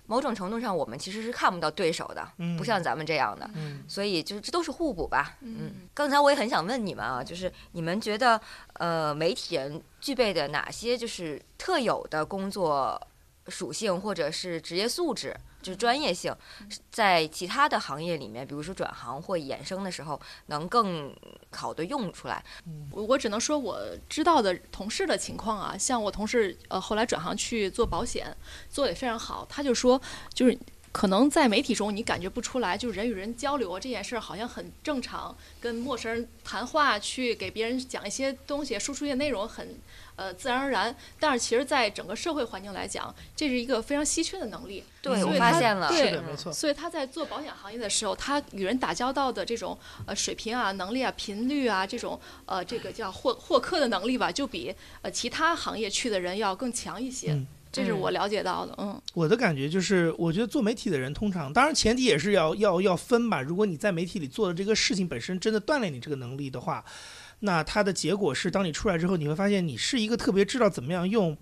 [0.07, 2.27] 某种程度上，我们其实是看不到对手的，
[2.57, 3.85] 不像咱们这样的，嗯。
[3.89, 5.37] 所以就是这都是互补吧。
[5.41, 8.41] 嗯，刚才我也很想问你们啊，就是你们觉得
[8.75, 13.01] 呃媒体人具备的哪些就是特有的工作
[13.49, 15.37] 属性或者是职业素质，
[15.67, 16.33] 就是专业性，
[16.93, 21.13] 在其他的行业里面，比如说转行或衍生的时候，能更
[21.51, 22.41] 好的用出来。
[22.93, 28.33] 我我只能说我知道的同事的情况啊，像我同事呃后来转行去做保险，
[28.71, 29.45] 做得也非常好。
[29.51, 30.01] 他就说，
[30.33, 30.57] 就是
[30.93, 39.77] 可能在媒体中你感觉不出来，就是人与人交流啊这件事儿好像很正常，跟陌生人谈话，去给别人讲一些东西，输出一些内容很
[40.17, 40.95] 呃自然而然。
[41.21, 44.83] 但是其实，在整个社会环境来讲，这是一个非常稀缺的能力。
[45.01, 46.53] 对，我发现了，对是的，没错。
[46.53, 57.33] 所以他在做保险行业的时候，他与人打交道的这种呃水平啊、能力啊、频率啊，这种呃这个叫获获客的能力吧，就比呃其他行业去的人要更强一些。
[57.33, 63.43] 嗯这是我了解到的，嗯，我的感觉就是，我觉得做媒体的人通常，当然前提也是要要要分吧。
[63.43, 66.83] 如果你在媒体里做的这个事情本身真的锻炼你这个能力的话，
[67.41, 71.37] 那它的结果是，当你出来之后，你会发现你是一个特别知道怎么样用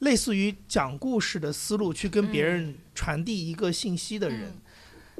[0.00, 4.52] 类似于讲故事的思路去跟别人传递一个信息的人。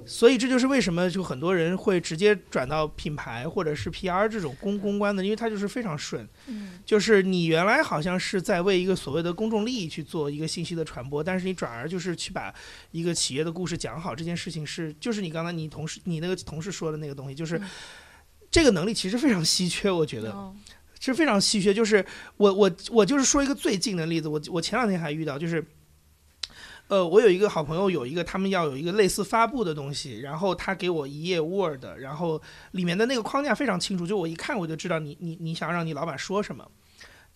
[0.04, 6.28] 所以这就是为什么就很多人会直接转到品牌或者是 PR 这种公公关的，因为它就是非常顺。
[6.48, 12.54] 嗯，就是你原来好像是在为一个所谓的公众利益去做一个信息的传播，但是你转而就是去把
[12.90, 17.58] 一个企业的故事讲好，这件事情是就是你刚才你同事你那个同事说的那个东西，就是
[18.56, 20.32] 这个能力其实非常稀缺，我觉得。
[20.32, 20.56] 哦
[20.98, 21.72] 是非常稀缺。
[21.72, 22.04] 就是
[22.36, 25.64] 我我我就是说一个最近的例子，我我前两天还遇到，就是，
[26.88, 32.42] 呃，我有一个好朋友，有一个他们要有一个类似发布的东西，然后他给我一页 Word，然后
[32.72, 36.66] 里面的那个框架非常清楚，就我一看我就知道你你你想让你老板说什么。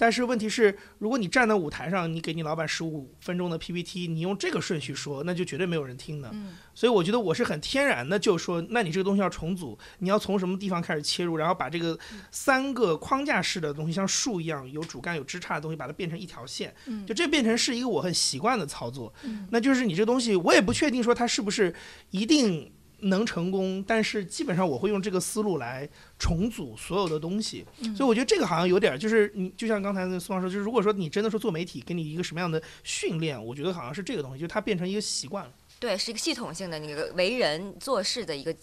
[0.00, 6.30] 但是问题是，如果你站在舞台上，你给你老板十五分钟的 PPT，你用这个顺序说，那就绝对没有人听的。
[6.32, 11.98] 嗯所以我觉得我是很天然的，就说，那你这个东西要重组，你要从什么地方开始切入，然后把这个
[12.30, 19.12] 三个框架式的东西，像树一样有主干有枝杈的东西，把它变成一条线，嗯就这变成是一个我很习惯的操作。
[19.24, 21.74] 嗯那就是你这东西，我也不确定说它是不是
[22.12, 22.72] 一定
[23.02, 25.88] 能成功，但是基本上我会用这个思路来
[26.18, 27.64] 重组所有的东西。
[27.80, 35.52] 嗯所以我觉得这个好像有点儿，就是你就像刚才那苏老师，就是如果说你真的说做媒体，给你一个什么样的训练，我觉得好像是这个东西，就是它变成一个习惯了。
[35.78, 38.54] 对，是一个系统性的那个为人做事的一个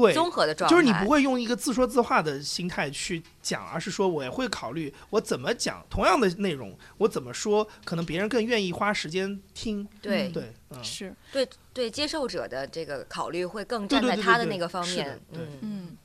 [0.00, 0.74] 对，综合的状态。
[0.74, 9.86] 就是你不会用一个自说自话的心态去讲，而是说我也会考虑我怎么讲同样的内容，我怎么说，可能别人更愿意花时间听。
[10.00, 10.28] 对。
[10.28, 11.14] 对，嗯，是。
[11.32, 15.20] 对对接受者的这个考虑会更站在他的那个方面。
[15.32, 15.96] 嗯，嗯。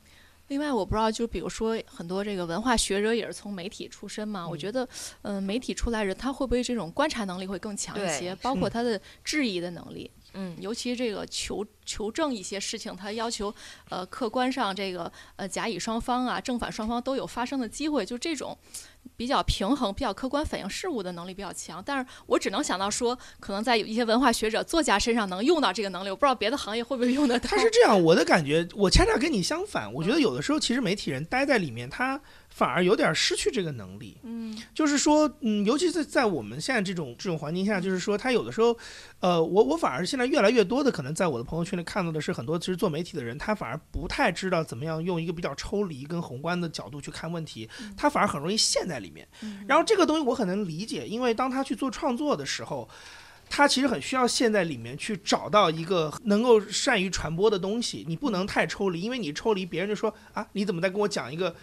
[0.48, 4.86] 另外，我不知道，就比如说很多这个文化学者也是从媒体出身嘛，我嗯觉得，
[5.22, 10.21] 嗯、媒体出来人他会不会这种观察能力会更强一些，包括他的质疑的能力，嗯
[10.58, 13.54] 尤其这个求求证一些事情，他要求
[13.88, 18.56] 呃客观上这个呃甲乙双方啊正反双方都有发生的机会，就这种
[19.16, 21.82] 比较平衡、比较客观反映事物的能力比较强。
[21.84, 27.48] 但是我只能想到说，可能在有一些文化学者、作家身上能用到这个能力，我不知道别的行业会不会用得到。
[27.48, 29.92] 他是这样，我的感觉，我恰恰跟你相反。
[29.92, 32.20] 我觉得有的时候，其实媒体人待在里面，他
[32.54, 34.18] 反而有点失去这个能力。
[34.22, 38.76] 嗯就是说，嗯，尤其是在我们现在这种这种环境下，就是说，他有的时候，
[39.20, 49.26] 呃，我我反而现在越来越多的可能在我的朋友圈里看到的是，很多其实做媒体的人，他反而不太知道怎么样用一个比较抽离跟宏观的角度去看问题，他反而很容易陷在里面。
[49.42, 52.88] 嗯然后这个东西我很能理解，因为当他去做创作的时候。
[53.54, 61.54] 他其实很需要陷在里面去找到一个能够善于传播的东西，你不能太抽离，因为你抽离，别人就说啊，你怎么在跟我讲一个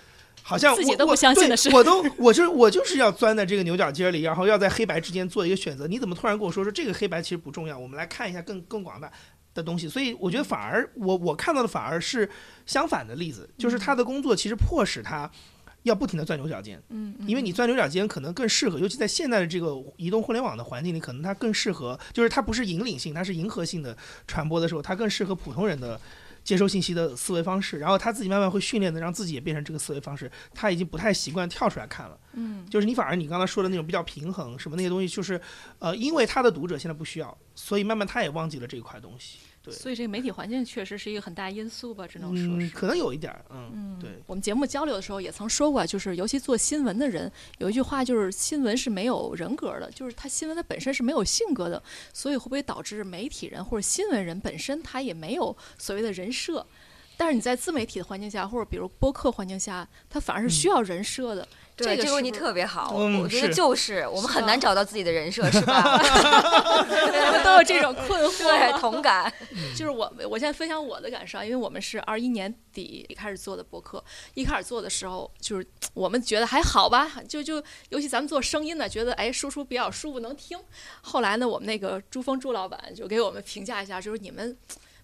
[0.49, 5.85] 好像自己都不相信对的事我都我就是我就是要钻在这个牛角尖里，然后要在黑白之间做一个选择。
[5.85, 7.77] 你怎么突然跟我说说这个黑白其实不重要？
[7.77, 9.11] 我们来看一下更更广大
[9.53, 9.87] 的东西。
[9.87, 12.27] 所以我觉得反而我我看到的反而是
[12.65, 15.29] 相反的例子，就是他的工作其实迫使他
[15.83, 16.81] 要不停的钻牛角尖。
[16.89, 23.95] 嗯，嗯因为你钻牛角尖可能更适合，尤其在现在的这个移动互联网的环境里，可能它更适合，就是它不是引领性，它是迎合性的
[24.25, 25.99] 传播的时候，它更适合普通人的
[26.43, 27.79] 接收信息的思维方式。
[27.79, 30.31] 然后他自己慢慢会训练的，让自己也变成这个思维方式。
[30.53, 35.39] 他已经不太习惯跳出来看了，嗯就是你反而你刚才说的那种比较平衡什么那些东西，就是
[35.79, 39.39] 呃，因为他的读者现在不需要，所以慢慢他也忘记了这一块东西。
[39.69, 42.75] 对所以这个媒体环境确实是一个很大因素吧，只能说嗯，是。
[42.75, 44.11] 可能有一点儿，嗯，嗯，对。
[44.25, 51.81] 我们节目交流的时候也曾说过，就是尤其做新闻的人，有一句话就是新闻是没有人格的，就是它新闻它本身是没有性格的，
[52.13, 56.65] 所以会不会导致媒体人或者新闻人本身他也没有所谓的人设？
[57.17, 61.45] 但是你在自媒体的环境下，或者比如播客环境下，它反而是需要人设的。
[61.83, 65.83] 对，这个这个问题特别好，嗯我觉得就是我们很难找到自己的人设，是吧？
[65.83, 68.43] 我 们 都有这种困惑。
[68.43, 69.31] 对，同感。
[69.75, 74.03] 就是我，我现在分享我的感受啊，因为我们是二一年底开始做的博客，
[74.33, 80.59] 一开始做的时候，就是我们觉得还好吧，就就尤其咱们做声音的，觉得哎输出比较舒服能听。
[81.01, 84.57] 后来呢，我们那个朱峰朱老板就给我们评价一下，就是你们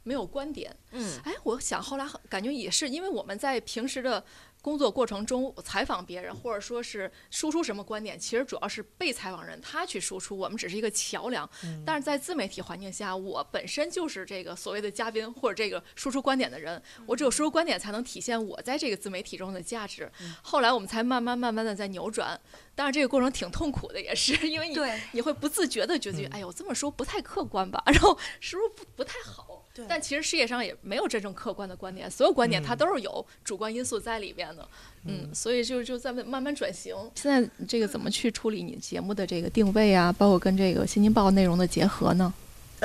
[0.06, 0.74] 没有观点。
[0.92, 4.24] 嗯，哎，我想后来很感觉也是，因为我们在平时的
[4.62, 11.48] 工作过程中采访别人，或者说是输出什么观点，其实主要是被采访人他去输出，我们只是一个桥梁。
[11.86, 20.10] 但是在自媒体环境下，我本身就是这个所谓的嘉宾或者这个输出观点的人，我只有输出观点才能体现我在这个自媒体中的价值。
[20.42, 22.40] 后来我们才慢慢慢慢的在扭转，
[22.74, 24.76] 但是这个过程挺痛苦的，也是因为你，
[25.12, 27.84] 你会不自觉的觉得，哎呦，这么说不太客观吧？
[27.88, 29.55] 然后是不是不不太好？
[29.76, 34.68] 对但其实世界上也没有真正客观的观点，所有观点它嗯都是有主观因素在里边的。
[35.04, 36.96] 嗯，所以就就在慢慢转型。
[37.14, 42.34] 现在这个怎么去处理你节目的这个定位啊，包括跟这个《新京报》内容的结合呢？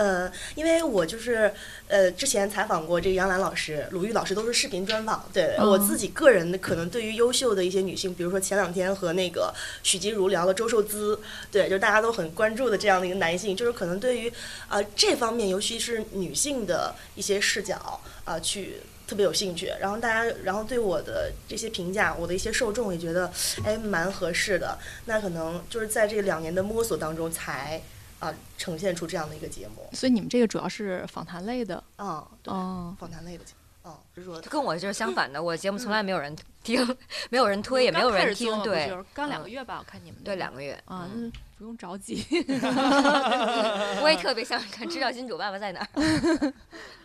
[0.00, 1.52] 呃，因为我就是
[1.86, 5.28] 呃，之前采访过这个杨澜老师、鲁豫老师，都是视频专访。
[5.30, 11.20] 对、哦我自己个人的可能对于优秀的一些女性，比如说前两天和那个许吉如聊了周受资，
[11.52, 14.32] 对，就是大家都很关注的这样的一个男性，就是可能对于
[14.70, 18.76] 呃这方面，尤其是女性的一些视角啊、去。
[19.06, 23.28] 特别有兴趣，然后大家，然后对我的这些评价，我的一些受众也觉得，
[23.64, 24.78] 哎，蛮合适的。
[25.06, 27.82] 那可能就是在这两年的摸索当中才，
[28.20, 29.88] 啊，呈现出这样的一个节目。
[29.92, 32.96] 所以你们这个主要是访谈类的嗯，对，哦。
[32.98, 33.52] 访谈类的节
[33.82, 36.86] 目，哦，就是说，跟我就是相反的，我节目从来没有人听，
[37.30, 42.24] 没有人推，也没有人听，对就是，刚两嗯个月吧，我看你们对，两个月啊，嗯不用着急。
[44.02, 46.54] 我也特别想看知道金主爸爸在哪儿。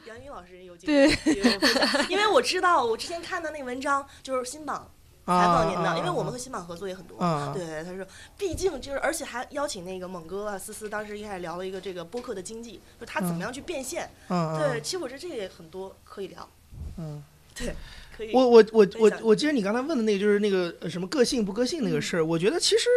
[0.06, 4.90] 杨宇老师有经历，有分享因为我知道我之前看的那个文章就是新榜
[5.26, 7.18] 采访您的，啊因为我们和新版合作也很多。
[7.20, 8.06] 啊，对，他说，
[8.38, 14.10] 毕竟就是，而且还邀请那个猛哥啊、思思，当时一开始聊了一个这个播客的经济，就他怎么样去变现。
[14.30, 16.48] 嗯，对，其实我觉得这个也很多可以聊。
[16.98, 17.24] 嗯，
[17.56, 17.74] 对，
[18.16, 18.34] 可以。
[18.34, 22.88] 我我我我我记得你刚才问的那个就是那个呃什么个性不个性那个事儿，我觉得其实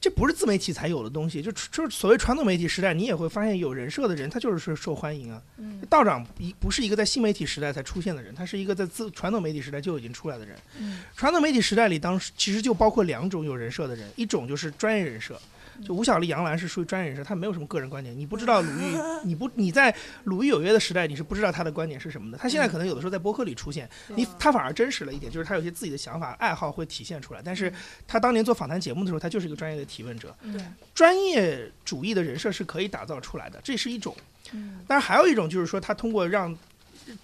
[0.00, 5.42] 这不是自媒体才有的东西，就就是所谓传统媒体时代，你也会发现有人设的人，他就是受欢迎啊。
[5.58, 10.56] 嗯道长一不是一个在新媒体时代才出现的人，他是一个在自传统媒体时代就已经出来的人。
[10.78, 15.38] 嗯传统媒体时代里，当时其实就包括两种有人设的人，一种就是专业人设。
[15.84, 18.18] 就吴小莉、杨澜是属于专业人士，他没有什么个人观点。
[18.18, 22.38] 你不知道鲁豫，你不你在鲁豫有约的时代，你是不知道他的观点是什么的。
[22.38, 27.40] 他现在可能有的时候在播客里出现，你他反而真实了一点，就是他有些自己的想法、爱好会体现出来。
[27.44, 27.72] 但是
[28.06, 30.34] 他当年做访谈节目的时候，他就是一个专业的提问者。
[30.42, 30.60] 对，
[30.94, 34.16] 专业主义的人设是可以打造出来的，这是一种。
[34.52, 36.56] 嗯当然还有一种就是说，他通过让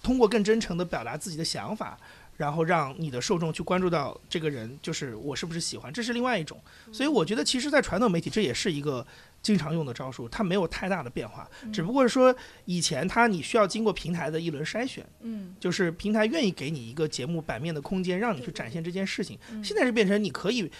[0.01, 1.97] 通过更真诚的表达自己的想法，
[2.37, 6.59] 然后让你的受众去关注到这个人，就是我是不是喜欢，这是另外一种。
[6.91, 9.05] 所以我觉得，其实，在传统媒体这也是一个
[9.41, 12.35] 经常用的招数，它没有太大的变化，只不过是说
[12.65, 19.37] 以前它你需要经过平台的一轮筛选，嗯就是平台愿意给你一个节目版面的空间，让你去展现这件事情。
[19.51, 20.71] 嗯现在是变成你可以。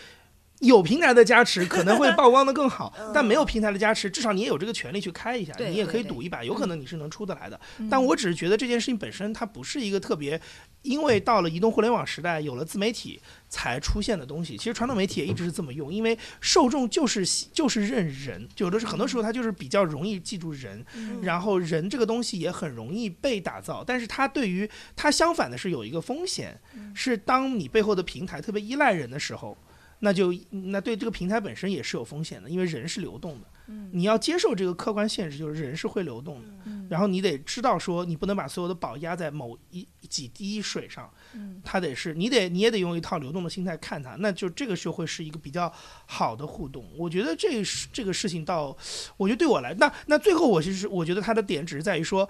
[0.60, 7.60] 有平台的加持可能会 曝光的更好，但没有平台的加持，至少你也有这个权利去开一下，你也可以赌一把，有可能你是能出得来的。
[7.78, 10.40] 嗯但我只是觉得这件事情本身它不是一个特别，
[10.82, 14.58] 因为到了移动互联网时代，有了自媒体才出现的东西。
[14.58, 26.60] 其实传统媒体也一直是这么用，因为受众就是就是认人，有的是很多时候它就是比较容易记住人，嗯然后人这个东西也很容易被打造，但是它对于它相反的是有一个风险，
[26.96, 29.56] 是当你背后的平台特别依赖人的时候。
[30.00, 36.48] 那就那对这个平台本身也是有风险的，因为人是流动的，嗯你要接受这个客观现实，就是人是会流动的。
[36.66, 45.72] 嗯然后你得知道说，你不能把所有的宝压在某一几滴水上，嗯它得是你得你也得用一套流动的心态看它，那就这个就会是一个比较
[46.06, 46.86] 好的互动。
[46.98, 48.78] 我觉得这是这个事情到，
[49.18, 52.30] 我觉得对我来，那那最后我其实我觉得它的点只是在于说。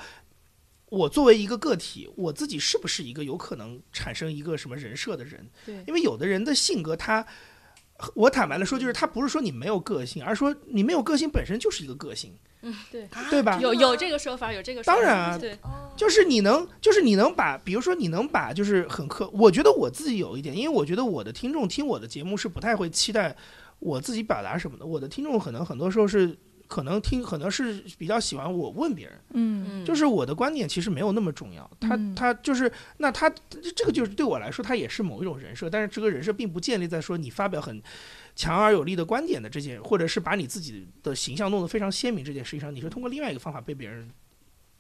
[0.90, 5.46] 我作为一个个体，我自己是不是一个有可能产生一个什么人设的人？
[5.66, 7.28] 对因为有的人的性格他，
[8.14, 12.32] 我坦白的说，就是他不是说你没有个性，而是说你没有个性本身就是一个个性，
[12.62, 13.60] 嗯对对吧？
[13.60, 15.00] 有有这个说法，有这个说法。
[15.00, 15.58] 当然啊对，
[15.96, 23.36] 就是你能，就是你能把，比如说你能把，就是很客，我觉得我自己有一点，因为我觉得我的听众听我的节目是不太会期待
[23.80, 26.38] 我自己表达什么的，我的听众可能很多时候是
[26.68, 33.30] 可能听，可能是比较喜欢我问别人，嗯嗯，就是我的观点其实没有那么重要，他嗯他就是那他
[33.76, 37.82] 这个就是对我来说，他也是某一种人设，但是这个人设并不建立在说你发表很
[38.36, 44.10] 强而有力的观点的这件，或者是把你自己的形象弄得非常鲜明这件事情上，你是通过另外一个方法被别人。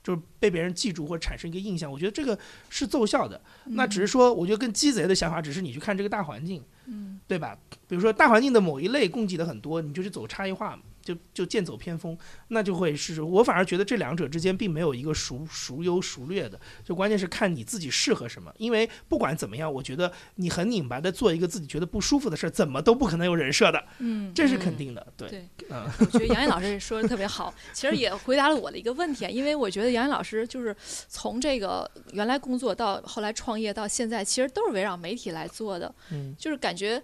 [0.03, 2.37] 就是被别人记住或者产生一个印象，我觉得这个
[2.69, 3.41] 是奏效的。
[3.65, 7.57] 那只是说，我觉得更鸡贼的想法，只是你去看这个大环境，嗯对吧？
[7.89, 12.17] 比如说大环境的某一类供给的很多，你就去走差异化嘛，就就剑走偏锋，
[12.49, 18.53] 那就会是我反而觉得这两者之间并没有一个孰孰优孰劣的，就关键是看你自己适合什么。
[18.57, 25.07] 因为不管怎么样，我觉得你很拧巴的做一个自己觉得不舒服的事儿，怎么都不可能有人设的，嗯，这是肯定的。
[25.15, 30.75] 对，对嗯，我觉得杨洋老师说的特别好，其实也回答了我的一个问题，啊因为我觉得杨洋老师就是
[31.07, 37.01] 从这个原来工作到后来创业到现在，其实都是围绕媒体来做的，嗯就是感觉。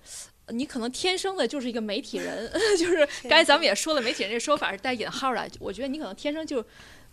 [0.49, 5.49] 你可能天生的就是一个媒体人， 就是刚才咱们也说了，媒体人这说法是带引号的。
[5.59, 6.63] 我觉得你可能天生就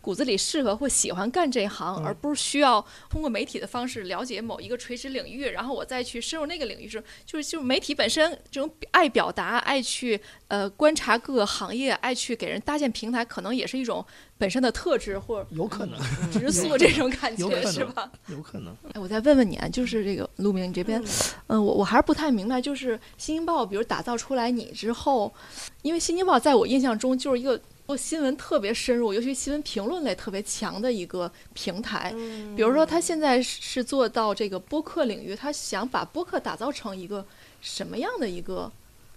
[0.01, 14.05] 骨子里适合或喜欢干这行，嗯而不是需要通过媒体的方式了解某一个垂直领域，然后我再去深入那个领域是，就是就是媒体本身这种爱表达、爱去呃观察各个行业、爱去给人搭建平台，可能也是一种
[14.38, 16.01] 本身的特质或有可能，
[16.32, 18.11] 直诉这种感觉，是吧？
[18.28, 18.74] 有可能。
[18.92, 21.03] 哎，我再问问你啊，就是这个陆明，你这边，
[21.48, 25.32] 嗯、我我还是不太明白，就是《新京报》，比如打造出来你之后，
[25.82, 27.61] 因为《新京报》在我印象中就是一个
[27.91, 32.12] 做新闻特别深入，尤其新闻评论类特别强的一个平台。
[32.14, 37.26] 嗯比如说，他现在是是做到这个播客领域，他想把播客打造成一个
[37.61, 38.70] 什么样的一个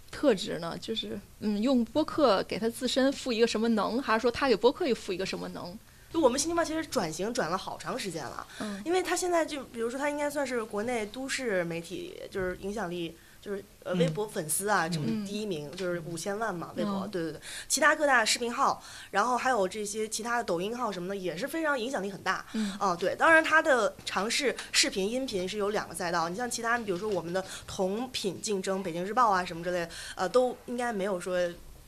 [0.10, 0.76] 特质呢？
[0.82, 5.78] 就是嗯，用播客给他自身赋一个什么能，还是说他给播客又赋一个什么能？
[6.12, 13.16] 就我们新京报其实转型转了好长时间了，嗯因为它现在就比如说它应该算是国内都市媒体，就是影响力。
[13.44, 18.82] 就是呃，嗯微博粉丝啊，什么嗯第一名就是五千万嘛，微博，嗯对对对，其他各大视频号，
[19.12, 22.46] 然后还有这些其他的抖音号什么的，也是非常影响力很大。
[22.54, 26.30] 嗯哦，对，当然它的尝试视频、音频是有两个赛道。
[26.30, 31.38] 你像其他，比如说我们的同品竞争，北京日报啊什么之类的，呃，都应该没有说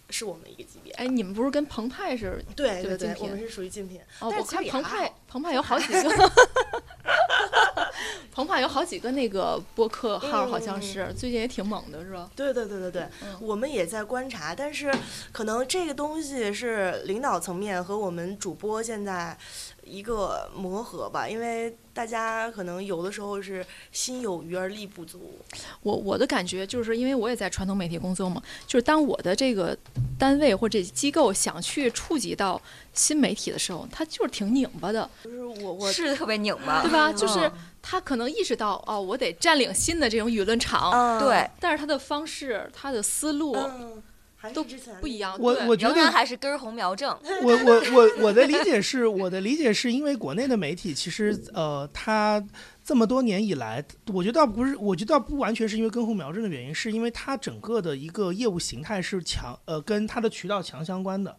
[0.10, 0.94] 是我们一个级别。
[0.94, 2.44] 哎，你们不是跟澎湃是？
[2.56, 4.00] 对对对，我们是属于竞品。
[4.20, 6.32] 哦，但我看澎是其实也还湃，澎湃有好几个。
[8.32, 12.30] 澎湃有好几个那个播客号，嗯好像是最近也挺猛的，是吧？
[12.36, 14.94] 对对对对对，嗯我们也在观察，但是
[15.32, 19.38] 可能这个东西是领导层面和我们主播现在
[19.86, 25.40] 一个磨合吧，因为大家可能有的时候是心有余而力不足。
[25.84, 29.78] 我我的感觉就是，因为我也在传统媒体工作嘛，就是当我的这个
[30.18, 32.60] 单位或者机构想去触及到
[32.94, 37.14] 新媒体的时候，它就是挺拧巴的，就是我我是特别拧巴对，吧？
[37.14, 37.52] 就是嗯
[37.88, 43.56] 他可能意识到哦，我得占领新的这种舆论场，嗯对，但是他的方式、他的思路
[44.54, 45.36] 都之前不一样。
[45.40, 47.10] 我我觉得还是根红苗正。
[47.44, 52.44] 我我我我的理解是，我的理解是因为国内的媒体其实呃，它
[52.84, 53.84] 这么多年以来，
[54.14, 61.36] 我觉得倒不是，我觉得倒不完全是因为根红苗正的原因，是因为它整个的一个业务形态是强呃跟它的渠道强相关的，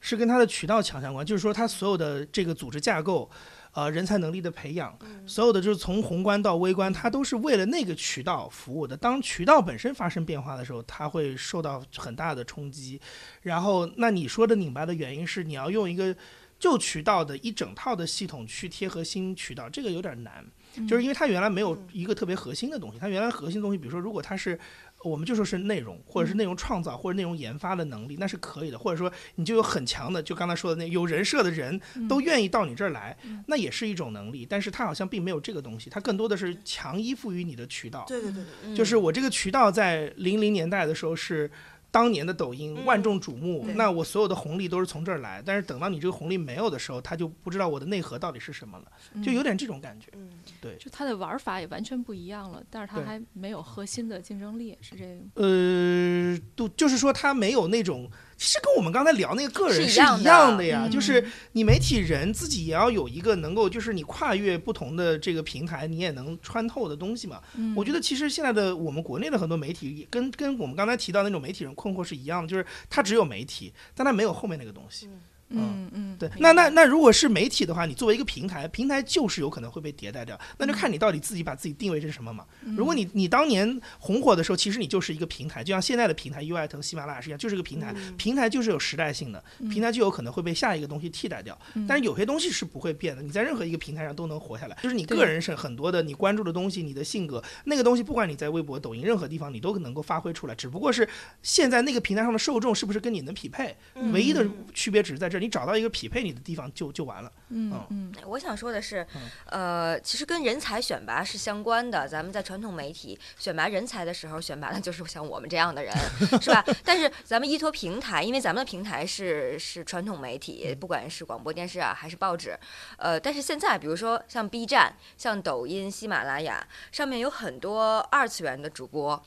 [0.00, 3.30] 是跟它的渠道强相关，就是说它所有的这个组织架构。
[3.72, 8.96] 呃，人才能力的培养，所有的就是从宏观到微观，它都是为了那个渠道服务的。
[8.96, 13.00] 当渠道本身发生变化的时候，它会受到很大的冲击。
[13.42, 16.14] 然后，那你说的拧巴的原因是你要用一个
[16.58, 20.44] 旧渠道的一整套的系统去贴合新渠道，这个有点难，
[20.88, 22.98] 就是因为它原来没有一个特别核心的东西。
[22.98, 24.58] 它原来核心的东西，比如说，如果它是
[25.02, 28.78] 我们就说是内容，或者是内容创造或者内容研发的能力，那是可以的。
[28.78, 34.46] 或者说你就有很强的，就刚才说的那有人设的人都愿意到你这儿来，那也是一种能力。
[34.48, 38.04] 但是它好像并没有这个东西，它更多的是强依附于你的渠道。
[38.06, 41.50] 对对对对，就是我这个渠道在零零年代的时候是
[41.90, 45.42] 当年的抖音嗯万众瞩目，对那我所有的红利都是从这儿来。
[45.44, 50.06] 但是等到你这个红利没有的时候，他就不知道我的内核到底是什么了，就有点这种感觉。
[50.14, 50.30] 嗯，
[50.78, 55.30] 就他的玩法也完全不一样了，但是他还没有核心的竞争力，是这个吗。
[55.34, 58.10] 呃，都就是说他没有那种，
[58.40, 61.22] 其实跟我们刚才聊那个个人是是一样的呀，嗯就是
[61.52, 67.42] 你媒体人自己也要有一个能够，就是你跨越不同的这个平台，你也能穿透的东西嘛。
[67.56, 75.06] 嗯我觉得其实现在的我们国内的很多媒体也跟跟我们刚才提到那种媒体人困惑是一样的，就是他只有媒体，但他没有后面那个东西。
[75.06, 75.20] 嗯
[75.50, 82.44] 嗯嗯，对，那那那如果是媒体的话，你作为一个平台，平台就是有可能会被迭代掉，那就看你到底自己把自己定位成什么嘛。
[82.76, 87.94] 如果你你当年红火的时候，其实你就是一个平台，就像现在的平台，U 爱腾、喜马拉雅是一样，就是个平台。
[88.16, 91.58] 平台就是有时代性的，平台就有可能会被下一个东西替代掉。
[91.88, 94.76] 但是有些东西是不会变的，你在任何一个平台上都能活下来。
[94.82, 100.54] 就是你个人是很多的，你关注的东西，你的性格，那个东西，不管你在微博、抖音任何地方，你都能够发挥出来。
[100.54, 101.08] 只不过是
[101.42, 103.76] 现在那个平台上的受众是不是跟你能匹配，
[104.12, 107.32] 唯一的区别只是在这儿，你找到一个匹配你的地方就就完了。
[107.48, 112.06] 嗯嗯嗯我想说的是嗯，呃，其实跟人才选拔是相关的。
[112.06, 115.92] 咱们在传统媒体选拔人才的时候，选拔的就是像我们这样的人，
[116.40, 116.64] 是吧？
[116.84, 122.56] 但是咱们依托平台，因为咱们的平台是是传统媒体，不管是广播电视啊还是报纸，
[122.98, 129.20] 呃，但是现在比如说像 B 站、像抖音、喜马拉雅上面有很多二次元的主播，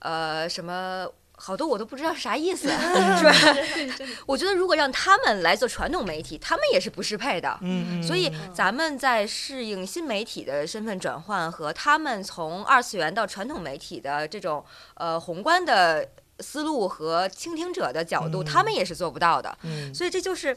[0.00, 1.06] 呃，什么。
[1.42, 3.32] 好多我都不知道是啥意思， 是吧？
[4.26, 7.58] 我觉得如果让他们来做传统媒体，他们也是不适配的。
[7.62, 14.64] 嗯所以咱们在适应新媒体的身份转换和他们从二次元到传统媒体的这种
[14.94, 16.06] 呃宏观的
[16.40, 19.56] 思路和倾听者的角度，嗯他们也是做不到的。
[19.62, 20.56] 嗯所以这就是。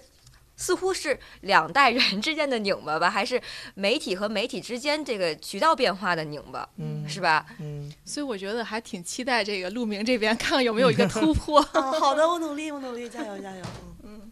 [0.56, 3.42] 似乎是两代人之间的拧巴吧，还是
[3.76, 7.46] 媒体和媒体之间这个渠道变化的拧巴，嗯是吧？
[7.60, 11.60] 嗯所以我觉得还挺期待这个陆明这边看看有没有一个突 破。
[11.60, 13.64] 啊，好的，我努力，我努力，加油加油。
[14.04, 14.32] 嗯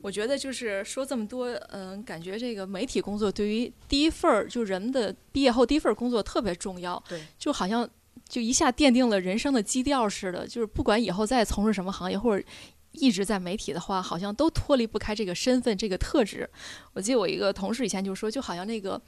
[0.00, 7.88] 我觉得就是说这么多，嗯，感觉这个媒体工作对于第一份儿就人的毕业后第一份儿工作特别重要，对，就好像
[8.28, 12.44] 就一下奠定了人生的基调似的，就是不管以后再从事什么行业或者。
[12.94, 16.48] 一直在媒体的话，好像都脱离不开这个身份、这个特质。
[16.92, 19.00] 我记得我一个同事以前就说，就好像那个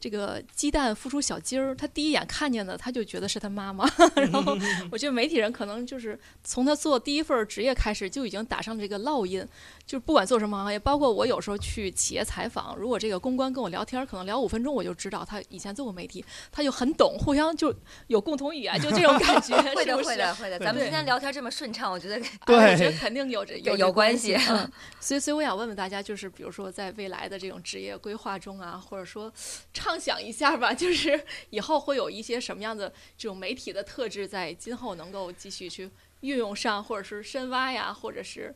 [0.00, 3.88] 这个鸡蛋孵出小鸡儿，他第一眼看见的，他就觉得是他妈妈。
[4.16, 4.56] 然后
[4.90, 9.46] 我觉得媒体人可能就是从他做第一份职业开始，就已经打上了这个烙印。
[9.92, 17.74] 就是不管做什么行业，包括我有时候去企业采访，如果这个公关跟我聊天，可能聊五分钟，我就知道他以前做过媒体，他就很懂，互相就
[18.06, 20.08] 有共同语言，就这种感觉， 会的，是不是？
[20.08, 20.58] 会的，会的。
[20.60, 29.30] 咱们今天聊天这么顺畅，我觉得对啊我觉得肯定有这有这有关系嗯，所以所以我想问问大家，就是比如说在未来的这种职业规划中啊，或者说
[29.74, 32.88] 畅想一下吧，就是 以后会有一些什么样的
[33.18, 35.90] 这种媒体的特质，在今后能够继续去
[36.20, 38.54] 运用上，或者是深挖呀，或者是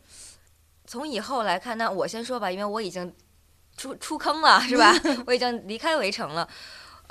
[0.86, 3.12] 从以后来看，那我先说吧，因为我已经
[3.76, 4.94] 出出坑了，是吧？
[5.26, 6.48] 我已经离开围城了。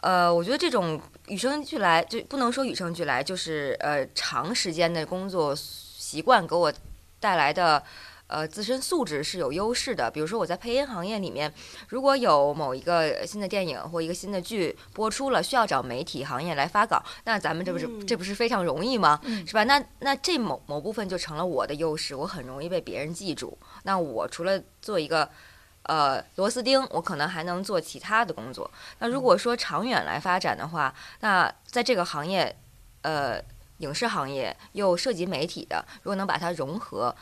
[0.02, 6.72] 呃，我觉得这种与生俱来，就不能说与生俱来，就是呃长时间的工作习惯给我
[7.20, 7.84] 带来的
[8.28, 10.10] 呃自身素质是有优势的。
[10.10, 11.54] 比如说我在配音行业里面，
[11.90, 19.20] 如果有某一个新的电影或一个新的剧播出了，需要找媒体行业来发稿，那咱们这不是、嗯这不是非常容易吗？
[19.24, 19.64] 嗯是吧？
[19.64, 23.58] 那那这某某部分就成了我的优势，我很容易被别人记住。
[23.84, 25.30] 那我除了做一个
[25.84, 28.70] 呃螺丝钉，我可能还能做其他的工作。
[29.00, 32.56] 那如果说长远来发展的话，那在这个行业，
[33.02, 33.40] 呃，
[33.80, 37.16] 影视行业又涉及媒体的，如果能把它融合。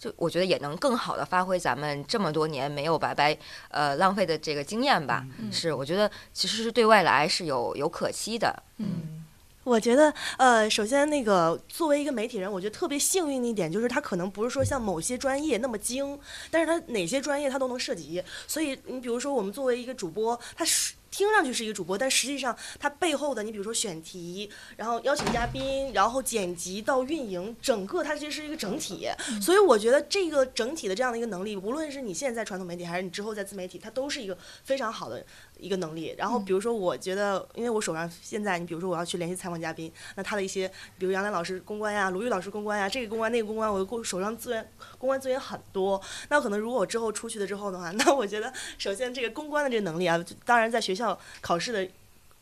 [0.00, 3.36] 就我觉得也能更好的发挥咱们这么多年没有白白
[3.68, 8.62] 呃浪费的这个经验吧，嗯是我觉得其实是对未来是有有可期的。
[8.78, 9.18] 嗯
[9.62, 16.18] 我觉得，呃，首先那个作为一个媒体人，我觉得特别幸运的一点就是他可能不是说像某些专业那么精，
[16.50, 18.24] 但是他哪些专业他都能涉及。
[18.48, 29.08] 所以你比如说我们作为一个主播，他是听上去是一个主播，但实际上他背后的你比如说选题，然后邀请嘉宾，然后剪辑到运营，整个它其实是一个整体。
[29.42, 35.24] 所以我觉得这个整体的这样的一个能力，无论是你现在在传统媒体，还是你之后在自媒体，它都是一个非常好的
[35.60, 36.14] 一个能力。
[36.18, 40.66] 然后比如说，我觉得，因为我手上现在，你比如说我要去联系采访嘉宾，那他的一些，
[40.98, 46.00] 比如杨澜老师公关呀、鲁豫老师公关呀，这个公关那个公关，我的手上资源公关资源很多。
[46.28, 51.88] 那可能如果我之后出去了之后的话， 那我觉得首先这个公关的这个能力啊，当然在学校考试的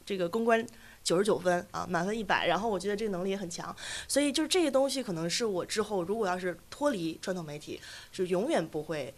[0.07, 0.67] 这个公关。
[1.05, 3.75] 九十九分啊，满分一百，然后我觉得这个能力也很强，
[4.07, 7.81] 所以就是这些东西可能是我之后如果要是脱离传统媒体，
[8.13, 9.15] 是永远不会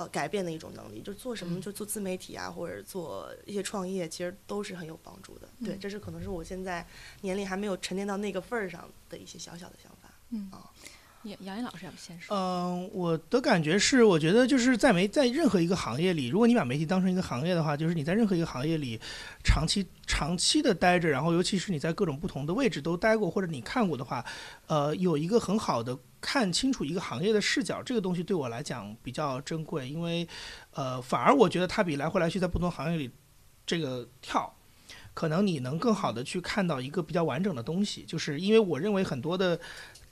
[0.00, 1.02] 呃改变的一种能力。
[1.02, 5.48] 就做什么，就做自媒体啊，或者做一些创业，其实都是很有帮助的。
[5.62, 6.86] 对，这是可能是我现在
[7.20, 10.10] 年龄还没有沉淀到那个份儿上的一些小小的想法。
[10.30, 10.70] 嗯啊，
[11.24, 12.34] 杨杨毅老师要先说？
[12.34, 18.98] 嗯，我的感觉是，我觉得就是在媒在任何一个行业里，如果你把媒体当成一个行业的话，就是你在任何一个行业里
[19.44, 24.24] 长期长期的待着，然后尤其是你在各种不同的位置都待过，或者你看过的话，
[24.66, 30.26] 呃，有一个很好的看清楚一个行业的视角，这个东西对我来讲比较珍贵，因为
[30.72, 33.10] 呃，反而我觉得它比来回来去在不同行业里
[33.66, 34.54] 这个跳。
[35.12, 39.58] 可能你能更好的去看到一个比较完整的东西，就是因为我认为很多的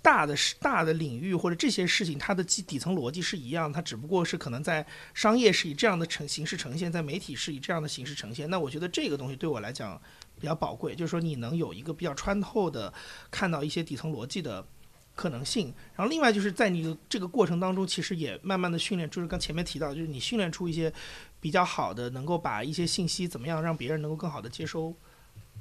[0.01, 8.49] 大的事大的领域或者这些事情，它的基底层逻辑是一样，它只不过是可能在商业是以这样的呈形式呈现，在媒体是以这样的形式呈现。
[8.49, 10.01] 那我觉得这个东西对我来讲
[10.41, 12.93] 比较宝贵，就是说你能有一个比较穿透的
[13.31, 14.67] 看到一些底层逻辑的。
[15.19, 20.93] 可能性，然后另外就是在你的这个过程当中，其实也慢慢的训练，就是刚前面提到，就是你训练出一些
[21.41, 24.95] 比较好的，能够把一些信息怎么样让别人能够更好的接收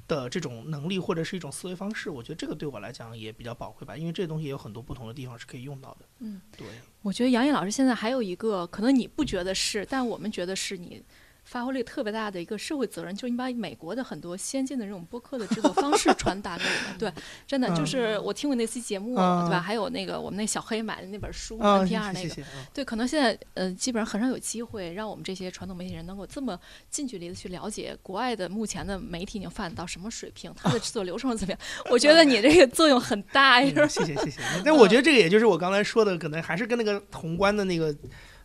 [0.08, 6.06] 的这种能力或者是一种思维方式，我觉得这个对我来讲也比较宝贵吧，因为这东西也有很多不同的地方是可以用到的。
[6.20, 6.66] 嗯，对，
[7.02, 11.00] 我觉得杨毅老师现在还有一个，可能你不觉得是，但我们觉得是你
[11.48, 16.98] 发挥力特别大的一个社会责任，就是你把美国的很多先进的这种播客的制作方式传达给我们。
[17.00, 17.10] 对，
[17.46, 19.58] 真的就是我听过那期节目，嗯对吧？
[19.58, 22.42] 还有那个我们那小黑买的那本书啊，，NPR 那个。
[22.74, 26.58] 对，可能现在呃，基本上很少有机会让我们这些传统媒体人能够这么
[26.90, 31.60] 近距离的去了解国外的目前的媒体已经发展到什么水平，它的制作流程是怎么样。
[31.90, 34.40] 我觉得你这个作用很大，是吧嗯谢谢谢谢。
[34.62, 37.94] 但我觉得这个也就是我刚才说的，可能还是跟那个宏观的那个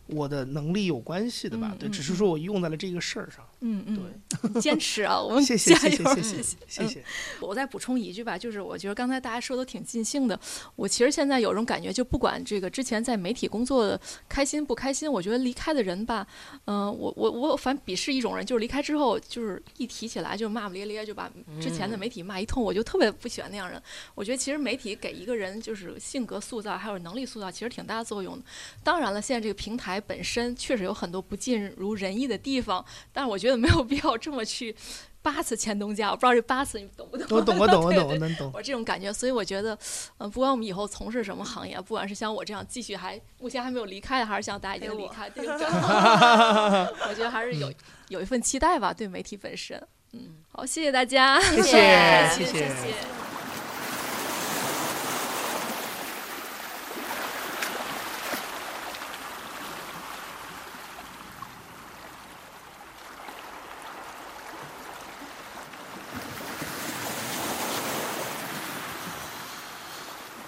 [0.06, 1.74] 我的能力有关系的吧。
[1.78, 3.44] 对，只是说我用在了这个事儿上。
[3.66, 4.12] 嗯嗯，
[4.52, 7.04] 对，坚持啊，我们谢谢加油谢谢谢谢谢谢。
[7.40, 10.38] 我再补充一句吧，就是我觉得刚才大家说的挺尽兴的。
[10.76, 13.98] 我其实现在有种感觉，就不管这个之前在媒体工作的
[14.28, 16.26] 开心不开心，我觉得离开的人吧，
[16.66, 23.82] 嗯、我我我反鄙视一种人，就是离开之后就是一提起来就骂骂咧咧，就把之前的媒体骂一通，我就特别不喜欢那样人。
[24.14, 28.44] 我觉得其实媒体给一个人就是性格塑造还有能力塑造，其实挺大作用的。
[28.82, 34.74] 当然了，现在这个平台本身确实有很多不尽如人意的地方，但是我觉得没有必要这么去
[35.22, 36.10] 八次前东家。
[36.10, 37.26] 我不知道这八次你懂不懂？
[37.38, 38.50] 我懂 我懂我懂我能懂。
[38.54, 39.78] 我这种感觉，所以我觉得，
[40.18, 45.52] 嗯、不管我们以后从事什么行业，不管是像我这样继续还目前还没有离开的，还是像大家已经离开，这个
[47.08, 47.72] 我觉得还是有
[48.08, 49.80] 有一份期待吧，对媒体本身。
[50.12, 52.94] 嗯，好，谢谢大家，谢谢谢谢谢谢。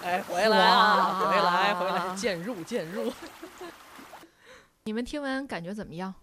[0.05, 3.13] 哎，回来啊，回来回来，渐入渐入。
[4.85, 6.15] 你们听完感觉怎么样？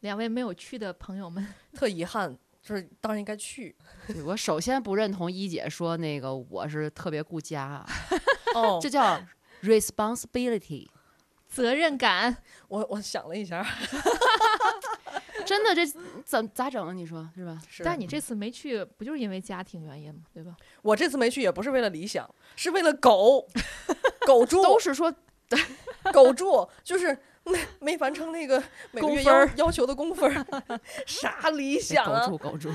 [0.00, 3.74] 两位没有去的朋友们， 特遗憾，就是当然应该去。
[4.06, 7.86] 对我首先不认同一姐说那个我是特别顾家啊，
[8.54, 9.20] 哦这叫
[9.62, 10.88] responsibility。
[11.48, 12.36] 责任感。
[12.68, 13.66] 我我想了一下，
[15.50, 15.84] 真的这
[16.24, 16.92] 怎咋整啊？
[16.92, 17.60] 你说是吧？
[17.68, 20.20] 是但你这次没去，不就是因为家庭原因吗？
[20.32, 20.54] 对吧？
[20.80, 23.44] 我这次没去也不是为了理想，是为了狗，
[24.24, 25.12] 狗住都是说
[26.12, 28.62] 狗住，就是没没完成那个
[28.92, 30.46] 每个月要工分儿要求的工分儿，
[31.04, 32.28] 啥理想啊？
[32.28, 32.30] 狗？
[32.30, 32.70] 住狗住，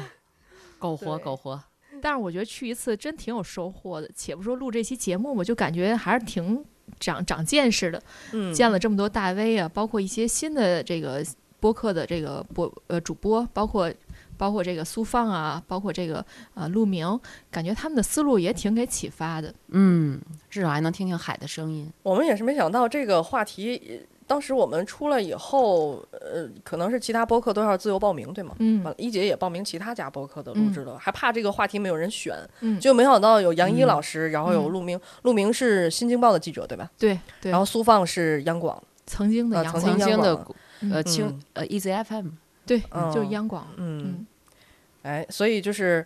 [0.77, 1.63] 苟 活苟活。
[2.01, 4.11] 但是我觉得去一次真挺有收获的。
[4.13, 6.61] 且不说录这期节目，我就感觉还是挺
[6.99, 8.03] 长长见识的，
[8.33, 11.25] 嗯，见了这么多大 V 啊，包括一些新的这个
[11.59, 13.91] 播客的这个播呃主播，包括
[14.37, 16.23] 包括这个苏放啊，包括这个
[16.53, 17.19] 呃陆明，
[17.49, 19.53] 感觉他们的思路也挺给启发的。
[19.69, 20.19] 嗯，
[20.49, 21.91] 至少还能听听海的声音。
[22.03, 28.55] 我们也是没想到这个话题，呃当时我们出了以后，呃，可能是其他播客都要自由报名，对吗？
[28.57, 36.89] 嗯完了，一姐也报名其他家播客的录制了，还怕这个话题没有人选，嗯，就没想到有杨一嗯老师，然后有嗯陆明，陆明是新京报的记者，对吧？
[36.97, 40.47] 对对，然后苏放是央广，曾经的央广经央曾经的
[40.91, 42.29] 呃清嗯呃 Easy FM，
[42.65, 43.67] 对，嗯就是央广。
[43.77, 44.27] 嗯，嗯
[45.03, 46.05] 哎，所以就是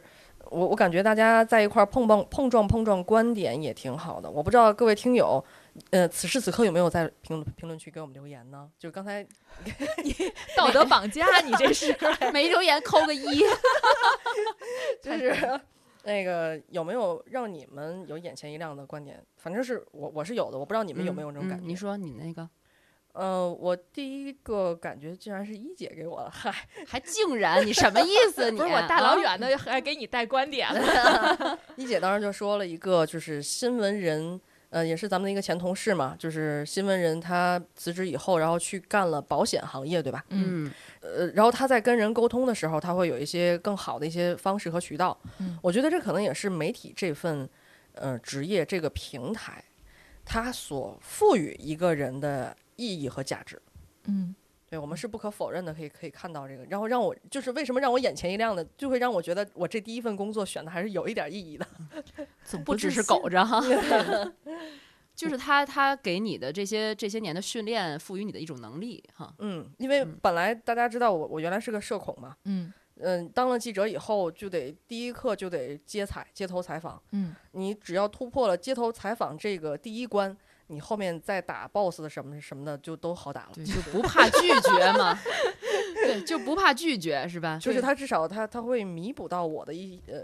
[0.50, 4.30] 我我感觉大家在一块儿碰碰碰撞碰撞观点也挺好的。
[4.30, 5.44] 我不知道各位听友，
[5.92, 8.70] 呃，此时此刻有没有在评论评论区给我们留言呢？
[8.78, 9.26] 就刚才
[10.58, 11.96] 道德绑架，你这是？
[12.34, 13.42] 没留言扣个一。
[15.02, 15.60] 就是
[16.04, 19.22] 那个有没有让你们有眼前一亮的观点？
[19.38, 21.66] 反正是我我是有的，我不知道你们有没有这种感觉。
[21.66, 22.48] 嗯你说你那个
[23.14, 26.54] 呃，我第一个感觉竟然是一姐给我的，嗨，
[26.88, 28.50] 还竟然你什么意思？
[28.50, 31.60] 你不是我大老啊远的还给你带观点了。
[31.76, 40.24] 一姐当时就说了一个，就是新闻人，呃，也是咱们的一个前同事嘛，就是新闻人，他辞职以后，然后去干了保险行业，对吧？
[40.30, 40.72] 嗯
[41.02, 45.18] 呃，然后他在跟人沟通的时候，他会有一些更好的一些方式和渠道。
[45.40, 47.50] 嗯我觉得这可能也是媒体这份
[47.96, 49.64] 呃职业这个平台，
[50.24, 53.62] 它所赋予一个人的意义和价值。
[54.06, 54.34] 嗯
[54.70, 61.68] 对我们是不可否认的，可以可以看到这个，然后让我就是为什么让我眼前一亮的，就会让我觉得我这第一份工作选的还是有一点意义的。
[62.46, 63.60] 总不只是苟着哈
[65.16, 69.34] 就是他他给你的这些这些年的训练，赋予你的一种能力哈。
[69.40, 80.38] 嗯，因为嗯本来大家知道我我原来是个社恐嘛，嗯嗯，当了记者以后就得第一课就得接采街头采访，嗯你只要突破了街头采访这个第一关，
[80.70, 83.52] 你后面再打 boss 的什么什么的就都好打了。
[83.66, 85.18] 就不怕拒绝嘛。
[85.96, 87.60] 对，就不怕拒绝是吧？
[87.62, 90.24] 就是他至少他他会弥补到我的一呃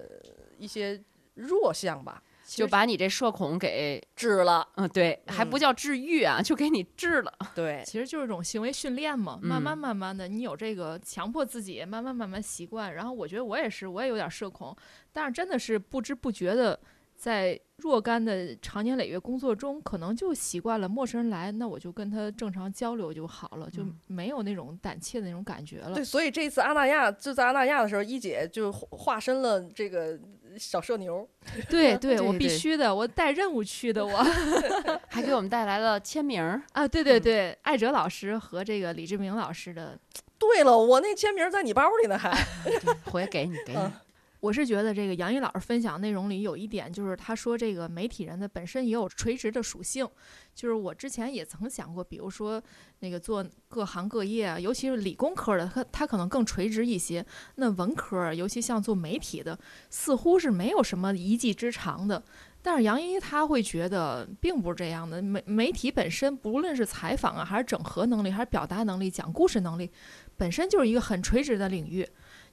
[0.58, 1.00] 一些
[1.36, 4.66] 弱项吧，就把你这社恐给治了。
[4.76, 7.34] 嗯对，还不嗯叫治愈啊，就给你治了。
[7.54, 12.96] 对，其实就是一种行为训练嘛，慢慢嗯慢慢的，你有这个强迫自己，慢慢慢慢习惯。
[12.96, 14.76] 然后我觉得我也是，我也有点社恐，
[15.12, 16.80] 但是真的是不知不觉的，
[17.18, 26.04] 在若干的长年累月工作中，可能就习惯了陌生人来，那我就跟他正常交流就好了，就嗯没有那种胆怯的那种感觉了对，。
[26.04, 30.18] 所以这次阿那亚就在阿那亚的时候，一姐就化化身了这个
[30.58, 31.28] 小社牛。
[31.70, 34.24] 对对，我必须的，我带任务去的我
[35.10, 39.98] 还给我们带来了签名儿，啊，对对对，艾哲老师和这个李志明老师的
[40.38, 42.32] 对了，我那签名在你包里呢，还。
[43.06, 43.92] 回去给你给你嗯。
[44.46, 50.08] 我是觉得这个杨毅老师分享内容里有一点，就是他说这个媒体人的本身也有垂直的属性。
[50.54, 52.62] 就是我之前也曾想过，比如说
[53.00, 57.26] 那个做各行各业，尤其是理工科的，他他可能更垂直一些。
[57.56, 59.58] 那文科，尤其像做媒体的，
[59.90, 62.24] 似乎是没有什么一技之长的。
[62.62, 69.90] 但是杨一他会觉得并不是这样的，媒媒体本身不论是采访啊，还是整合能力，还是表达能力、讲故事能力，
[70.38, 72.08] 本身就是一个很垂直的领域。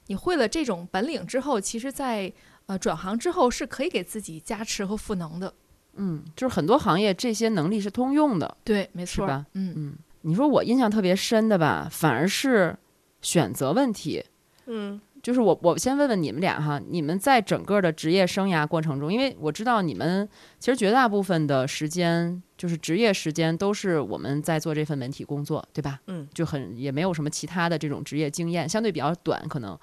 [0.07, 2.31] 你会了这种本领之后，其实在
[2.65, 5.53] 呃转行之后是可以给自己加持和赋能的。
[5.95, 8.57] 嗯，就是很多行业这些能力是通用的。
[8.63, 12.75] 对，没错，是吧嗯嗯，你说我印象特别深的吧，反而是
[13.21, 14.23] 选择问题。
[14.65, 20.27] 嗯就是我，我先问问你们俩哈，你们在整个的职业生涯过程中，因为我知道你们
[20.59, 26.01] 其实绝大部分的时间，就是职业时间都是我们在做这份媒体工作，对吧？
[26.07, 29.79] 嗯，就很也没有什么其他的这种职业经验，相对比较短，可能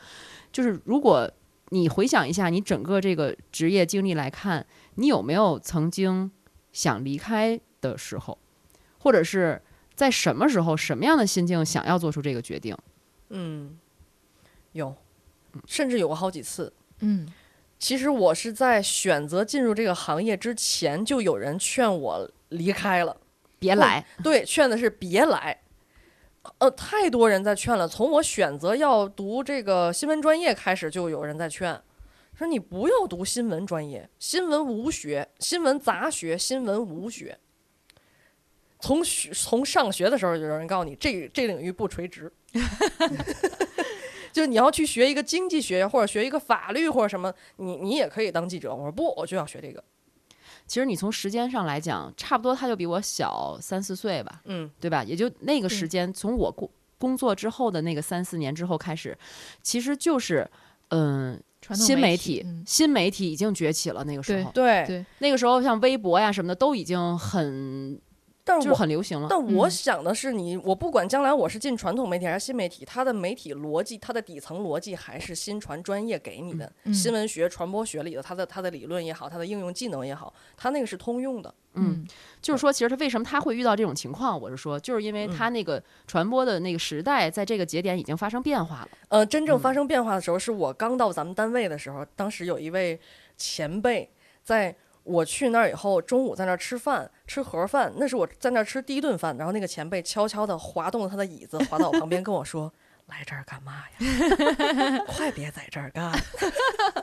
[0.53, 1.29] 就是如果
[1.71, 6.31] 你回想一下你整个这个职业经历来看，你有没有曾经
[6.73, 8.37] 想离开的时候，
[8.99, 9.63] 或者是
[9.95, 12.77] 在什么时候、什么样的心境想要做出这个决定？
[13.31, 13.79] 嗯，
[14.73, 14.95] 有，
[15.67, 16.73] 甚至有过好几次。
[17.01, 17.27] 嗯
[17.79, 23.17] 其实我是在选择进入这个行业之前，就有人劝我离开了。
[23.59, 25.63] 别来，对，劝的是别来。
[26.59, 27.89] 呃，太多人在劝了。
[27.89, 31.79] 从我选择要读这个新闻专业开始，就有人在劝，
[32.35, 37.39] 说你不要读新闻专业，新闻无学，新闻杂学，新闻无学。
[38.79, 42.33] 从学从上学的时候，就有人告诉你，这这领域不垂直，
[44.33, 48.75] 就你要去学一个经济学，或者学一个法律，或者什么，你你也可以当记者。
[48.75, 49.83] 我说不，我就要学这个。
[50.67, 55.03] 其实你从时间上来讲，差不多他就比我小三四岁吧，嗯，对吧？
[55.03, 59.17] 也就那个时对间，从我工工作之后的那个三四年之后开始，
[59.63, 60.49] 其实就是
[60.91, 64.05] 嗯、传新媒体，新媒体已经崛起了。
[64.05, 64.85] 那个时候，对。
[64.87, 68.10] 对，那个时候像微博呀什么的都已经很就是
[68.51, 69.27] 但是我很流行了。
[69.31, 81.55] 但我嗯想的是你，我不管将来我是进传统媒体还是新媒体，它的媒体逻辑，它的底层逻辑还是新传专业给你的、嗯新闻学、传播学里的它的它的理论也好，它的应用技能也好，它那个是通用的。
[81.75, 82.05] 嗯，
[82.43, 84.39] 就是说，其实他为什么他会遇到这种情况？
[84.41, 88.89] 我是说，就是因为嗯他那个传播的那个时代，在这个节点已经发生变化了。
[89.09, 92.99] 呃，真正发嗯生变化的时候，是我刚到咱们单位的时候，当时有一位
[93.37, 94.11] 前辈，
[94.43, 94.75] 在
[95.11, 102.73] 我去那儿以后，中午在那儿吃饭，吃盒饭，那是我在那儿吃第一顿饭，然后那个前辈悄悄地滑动了他的椅子，滑到我旁边跟我说
[103.09, 105.05] ：“来这儿干嘛呀？
[105.09, 106.13] 快别在这儿干。”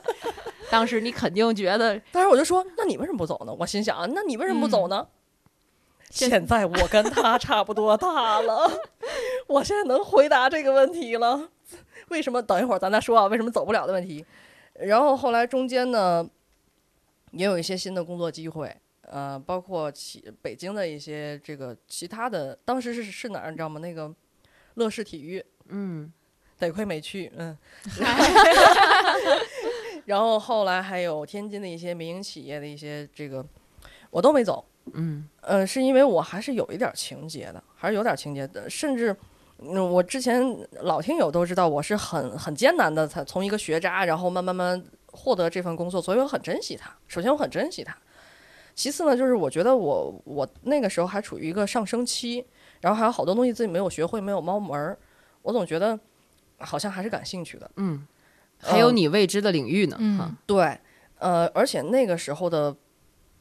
[0.70, 5.06] 当时你肯定觉得，当时我就说：“那你为什么不走呢？”我心想：“那你为什么不走呢？”
[6.10, 8.70] 现现在我跟他差不多大了，
[9.46, 11.50] 我现在能回答这个问题了。
[12.08, 12.40] 为什么？
[12.42, 14.24] 等一会儿咱再说啊，为什么走不了的问题。
[14.80, 16.26] 然后后来中间呢，
[17.32, 23.80] 也有一些新的工作机会，呃，包括其北京的一些这个其他的，当时是是哪儿你知道吗？
[23.80, 24.12] 那个
[24.74, 26.10] 乐视体育，嗯，
[26.58, 27.56] 得亏没去，嗯。
[30.06, 33.44] 然后后来还有天津的一些民营企业的一些这个，
[34.10, 34.64] 我都没走。
[34.94, 39.14] 嗯呃，是因为我还是有一点儿情节的，还是有点儿情节的，甚至。
[39.60, 40.40] 嗯，我之前
[40.82, 44.80] 老听友都知道，我是很很艰难的才从一个学渣，然后慢慢慢
[45.12, 46.90] 获得这份工作，所以我很珍惜它。
[47.06, 47.96] 首先，我很珍惜它。
[48.74, 52.44] 其次呢，就是我觉得我我那个时候还处于一个上升期，
[52.80, 54.96] 然后还有好多东西自己没有学会，没有猫门儿，
[55.42, 55.98] 我总觉得
[56.58, 57.68] 好像还是感兴趣的。
[57.76, 58.06] 嗯，
[58.60, 59.96] 还有嗯你未知的领域呢。
[59.98, 60.78] 嗯哈对，
[61.18, 62.76] 呃，而且那个时候的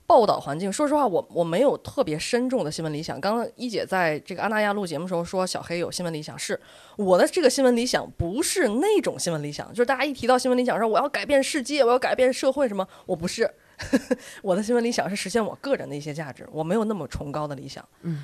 [0.07, 3.19] 报道环境，说实话，我我没有特别深重的新闻理想。
[3.19, 6.57] 刚刚一姐在这个阿那亚录节目的时候说小黑有新闻理想，是
[6.95, 13.53] 我的这个新闻理想不是那种新闻理想，就是大家一提到新闻理想说我要改变世界，我要改变社会什么，我不是。
[14.41, 17.85] 我的新闻理想是实现我个人的一些价值，我没有那么崇高的理想。
[18.03, 18.23] 嗯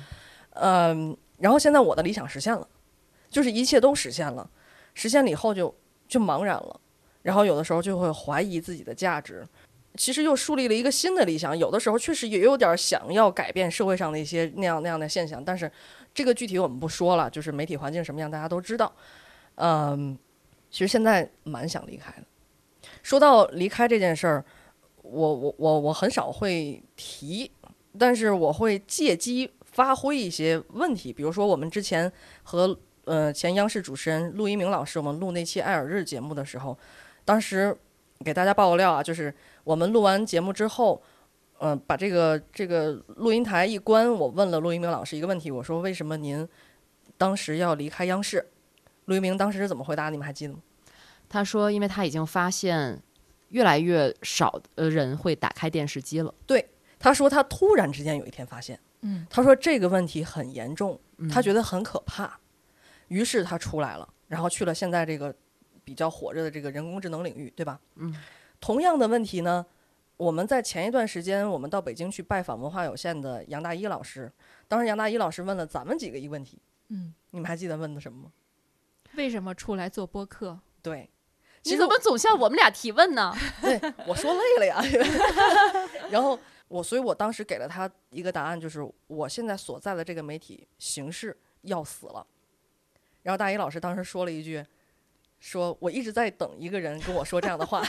[0.54, 2.66] 嗯，然后现在我的理想实现了，
[3.28, 4.48] 就是一切都实现了，
[4.94, 5.72] 实现了以后就
[6.08, 6.80] 就茫然了，
[7.20, 9.46] 然后有的时候就会怀疑自己的价值。
[9.96, 15.70] 其实又树立了一个新的理想，有的时候确实也有点想要改变社会上的一些那样那样的现象，但是
[16.12, 18.92] 这个具体我们不说了，就是媒体环境什么样大家都知道。
[19.56, 20.18] 嗯，
[20.70, 22.24] 其实现在蛮想离开的。
[23.02, 24.44] 说到离开这件事儿，
[25.02, 27.50] 我我我我很少会提，
[27.96, 32.10] 但是我会借机发挥一些问题，比如说我们之前
[32.42, 36.76] 和呃前央视主持人陆一鸣老师，我们录那期爱尔日节目的时候，
[37.24, 37.76] 当时
[38.24, 39.32] 给大家爆个料啊，就是
[39.64, 41.02] 我们录完节目之后，
[41.58, 46.46] 嗯、把这个这个录音台一关，我问了陆一鸣老师一个问题，我说为什么您
[47.18, 48.46] 当时要离开央视？
[49.06, 50.10] 陆一鸣当时是怎么回答？
[50.10, 50.60] 你们还记得吗？
[51.28, 53.02] 他说，因为他已经发现
[53.48, 56.32] 越来越少的人会打开电视机了。
[56.46, 56.68] 对
[56.98, 62.38] 他说他突然之间有一天发现，嗯他说这个问题很严重，嗯他觉得很可怕，
[63.08, 65.34] 于是他出来了，然后去了现在这个
[65.84, 67.78] 比较火热的这个人工智能领域，对吧？
[67.96, 68.14] 嗯，
[68.64, 69.66] 同样的问题呢，
[70.16, 74.32] 我们在前一段时间，我们到北京去拜访文化有限的杨大一老师，
[74.66, 76.58] 当时杨大一老师问了咱们几个一个问题，
[76.88, 78.32] 嗯，你们还记得问的什么吗？
[79.16, 80.58] 为什么出来做播客？
[80.80, 81.10] 对，
[81.64, 83.34] 你怎么总向我们俩提问呢？
[83.60, 84.82] 对，我说累了呀。
[86.08, 92.26] 然后我，所以我当时给了他一个答案，就是我现在所在的这个媒体形式要死了。
[93.24, 94.64] 然后大一老师当时说了一句，
[95.38, 97.84] 说我一直在等一个人跟我说这样的话。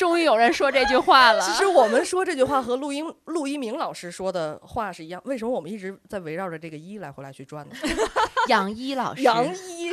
[0.00, 1.42] 终于有人说这句话了。
[1.42, 7.76] 其实我们说这句话和陆一陆一鸣老师说的话是一样，为什么我们一直在围绕着这个一来回来去转呢？
[8.48, 9.92] 杨一老师，杨一、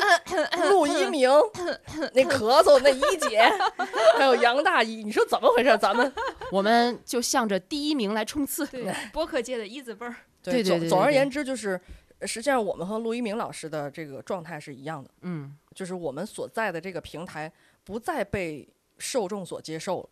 [0.70, 1.30] 陆一鸣、
[2.16, 3.42] 那咳嗽那一姐，
[4.18, 5.78] 还有杨大一，你说怎么回事？
[5.78, 6.10] 咱们
[6.54, 8.66] 我们就向着第一名来冲刺。
[8.68, 10.16] 对，播客界的一字辈儿。
[10.42, 11.78] 对对总对对对总而言之，就是
[12.20, 17.52] 呃实际上我们和陆一鸣老师的这个状态是一样的，嗯，就是我们所在的这个平台
[17.84, 18.66] 不再被
[18.98, 20.10] 受众所接受了，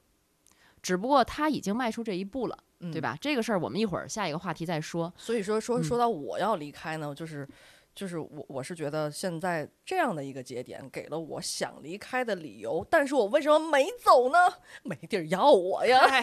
[0.82, 3.02] 只不过他已经迈出这一步了，嗯对？
[3.02, 3.18] 吧？
[3.20, 5.14] 这个事儿我们一会儿下一个话题再说。
[5.18, 7.48] 所以说说嗯说到我要离开呢，就是。
[7.95, 14.38] 就是我，我是觉得现在这样的一个节点，给了我想离开的理由，但是我为什么没走呢？
[14.84, 16.22] 没地儿要我呀。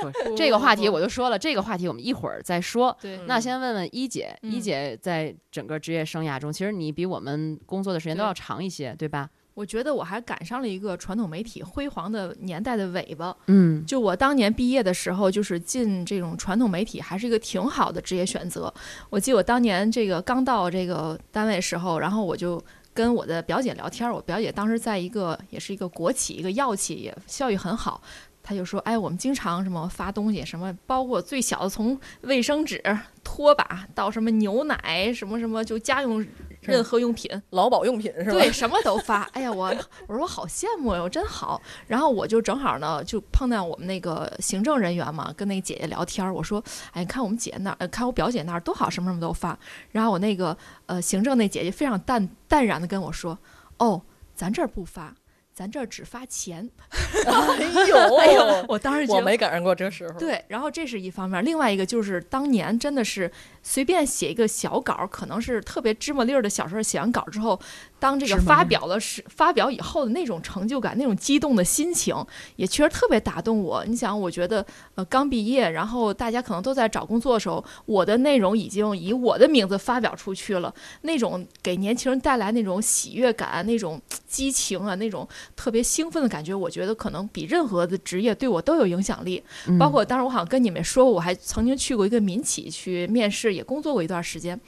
[0.00, 2.96] 不这个话题我就说了，这个话题我们一会儿再说。
[3.26, 9.28] 那先问问一姐，一嗯姐在整个职业生涯中，其实你比我们工作的时间都要长一些，对吧？
[9.56, 13.34] 我觉得我还赶上了一个传统媒体辉煌的年代的尾巴。
[13.46, 18.72] 嗯就我当年毕业的时候，就是进这种传统媒体还是一个挺好的职业选择。
[19.08, 22.62] 我记得我当年这个刚到这个单位时候，然后我就
[22.92, 28.02] 跟我的表姐聊天儿，我表姐当时在一个也是一个国企，一个药企，也效益很好。
[28.48, 32.80] 她就说：“哎，我们经常什么发东西，什么包括最小的从卫生纸、
[33.24, 36.24] 拖把到什么牛奶，什么什么就家用
[36.60, 38.30] 任何用品，劳保用品是吧？
[38.30, 39.22] 对，什么都发。
[39.32, 39.74] 哎呀，我
[40.06, 41.60] 我说我好羡慕哟，真好。
[41.88, 46.32] 然后我就正好呢，就碰到我们那个行政人员嘛，跟那个姐姐聊天儿。
[46.32, 46.62] 我说，
[46.92, 49.58] 哎，你看我们姐那儿，呃看我表姐那儿多好，什么什么都发。
[49.90, 50.56] 然后我那个
[50.86, 53.36] 呃行政那姐姐非常淡淡然的跟我说，
[53.78, 54.00] 哦，
[54.36, 55.12] 咱这儿不发。
[55.56, 56.68] 咱这儿只发钱，
[57.24, 60.18] 哎呦， 哎呦，我当时觉得我没赶上过这时候。
[60.18, 67.58] 对，然后这是一方面，另外一个就是当年真的是随便写一个小稿儿，可能是特别芝麻粒儿的小事儿，写完稿之后，
[67.98, 72.14] 当这个发表了是发表以后的那种成就感、那种激动的心情，
[72.56, 73.84] 也确实特别打动我。
[73.86, 74.64] 你想，我觉得
[74.94, 89.42] 呃刚毕业，然后大家可能都在找工作的时候，我的内容已经以我的名字发表出去了，那种给年轻人带来那种喜悦感、那种激情啊、那种特别兴奋的感觉，我觉得可能比任何的职业对我都有影响力。
[89.66, 94.58] 嗯包括当时我好像跟你们说过，我还曾经去过一个民企去面试，也工作过一段时间。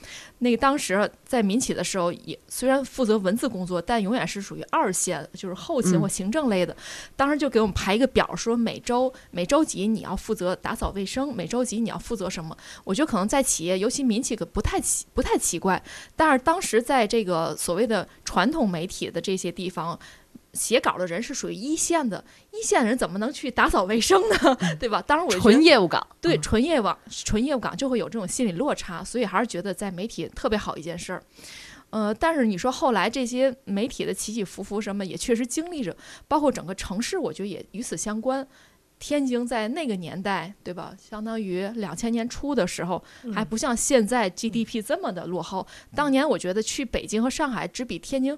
[0.40, 6.74] 那个当时在民企的时候，也虽然负责文字工作，但永远是属于二线，就是后勤嗯或行政类的。
[7.16, 12.56] 当时就给我们排一个表，说每周每周几你要负责打扫卫生，每周几你要负责什么。
[12.84, 15.82] 我觉得可能在企业，尤其民企可不太奇不太奇怪，
[16.16, 19.98] 但是当时在这个所谓的传统媒体的这些地方。
[20.54, 24.56] 写稿的人是属于一线的，一线的人怎么能去打扫卫生呢？
[24.80, 25.00] 对吧？
[25.02, 31.22] 当然，我纯业务岗，对，嗯纯业务纯业务岗就会有这种心理落差，所以还是觉得在媒体特别好一件事儿。
[31.90, 35.96] 呃，但是你说后来这些媒体的起起伏伏什么，也确实经历着，
[36.26, 38.46] 包括整个城市，我觉得也与此相关。
[38.98, 40.92] 天津在那个年代，对吧？
[40.98, 43.00] 相当于两千年初的时候，
[43.32, 45.64] 还不像现在 GDP 这么的落后。
[45.94, 48.36] 当年我觉得去北京和上海只比天津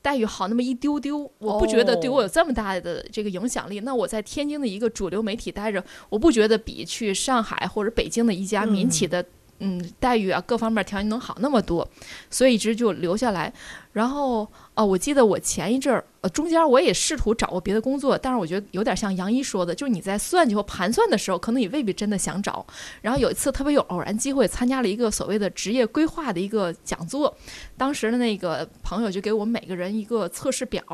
[0.00, 3.80] 待遇好那么一丢丢，我不觉得对我有这么大的这个影响力。
[3.80, 9.26] 那我在天津的一个主流媒体待着，我不觉得比去上海或者北京的一家民企的嗯
[9.58, 11.88] 嗯待遇啊各方面条件能好那么多，
[12.30, 13.52] 所以一直就留下来。
[13.92, 22.66] 然后哦，我记得我前一阵儿呃中间我也试图找过别的工作，但是我觉得有点像杨一说的，就是你在算计或盘算的时候，可能你未必真的想找。
[23.00, 27.34] 然后有一次特别有偶然机会参加了一个所谓的职业规划的一个讲座，
[27.78, 30.84] 当时的那个朋友就给我们每个人一个测试表，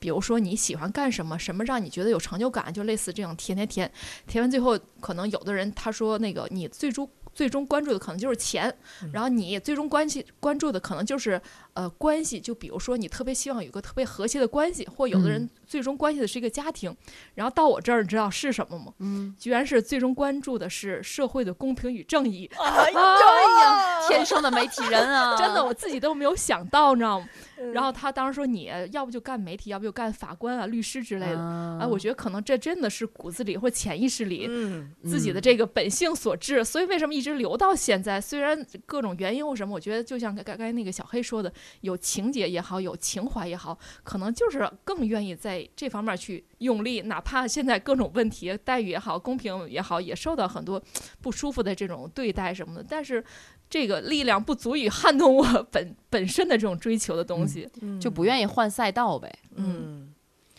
[0.00, 3.88] 比如说你喜欢干什么，什么让你觉得有成就感，就类似这种填填填，
[4.26, 7.08] 填完最后可能有的人他说那个你最终。
[7.38, 8.76] 最终关注的可能就是钱，
[9.12, 11.40] 然后你最终关系关注的可能就是
[11.78, 16.92] 呃关系，就比如说你特别希望有个特别和谐的关系，或有的人最终关系的是一个家庭，
[17.36, 18.92] 然后到我这儿你知道是什么吗？
[18.98, 27.28] 嗯，居然是最终关注的是社会的公平与正义，哎哎呀， 天生的媒体人啊， 真的我自己都没有想到，你知道吗？
[27.72, 31.38] 然后他当时说你要不就干媒体，要不就干法官啊、律师之类的。
[31.38, 38.20] 啊哎，我觉得可能这真的是骨子里或潜意识里嗯，自己的这个本性所致，所以为什么一直留到现在？
[38.20, 50.82] 虽然各种原因或什么，我觉得就像刚刚才那个小黑说的，有情节也好，有情怀也好，可能就是更愿意在这方面去用力，哪怕现在各种问题待遇也好，公平也好，也受到很多
[51.20, 53.24] 不舒服的这种对待什么的，但是。
[53.70, 57.68] 这个力量不足以撼动我本本身的这种追求的东西，
[58.00, 59.30] 就不愿意换赛道呗。
[59.56, 60.10] 嗯，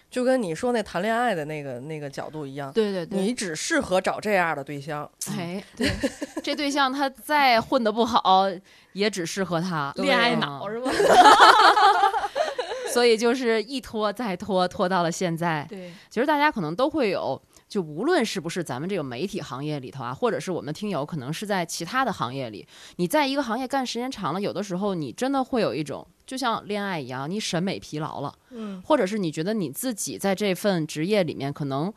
[0.10, 5.10] 就跟你说那谈恋爱的那个那个角度一样，对对对，你只适合找这样的对象。
[5.38, 5.90] 哎， 对，
[6.44, 8.48] 这对象他再混的不好，
[8.94, 10.92] 也只适合他恋爱嗯脑是吧？
[12.92, 15.66] 所以就是一拖再拖，拖到了现在。
[15.70, 22.68] 对，其实大家可能都会有，就无论是不是咱们这个媒体行业里头啊，或者是我们听友可能是在其他的行业里，
[22.98, 31.94] 你在一个行业干时间长了，有的时候你真的会有一种，就像恋爱一样，你审美疲劳了，嗯，或者是你觉得你自己在这份职业里面可能。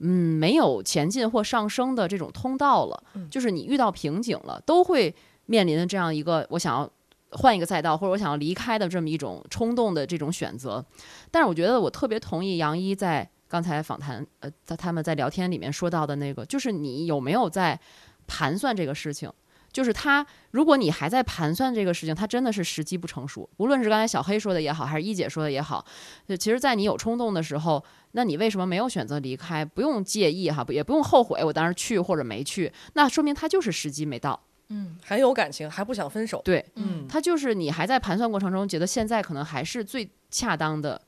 [0.00, 5.14] 嗯，没有前进或上升的这种通道了，嗯就是你遇到瓶颈了，都会
[5.46, 6.90] 面临的这样一个我想要
[7.30, 10.84] 换一个赛道，或者我想要离开的这么一种冲动的这种选择。
[11.30, 17.78] 但是我觉得我特别同意杨一在刚才访谈，呃，在他们在聊天里面说到的那个，就是你有没有在
[18.26, 19.32] 盘算这个事情。
[19.72, 23.48] 就是他，如果你还在盘算这个事情，他真的是时机不成熟。
[23.58, 25.84] 无论是刚才小黑说的也好，还是一姐说的也好，
[26.26, 29.64] 就其实，在你有冲动的时候，那你为什么没有选择离开？
[29.64, 34.40] 不用介意哈，也不用后悔我当时去或者没去，那说明他就是时机没到。
[34.70, 36.42] 嗯还有感情，还不想分手。
[36.44, 41.00] 对，嗯他就是你还在盘算过程中，觉得现在可能还是最恰当的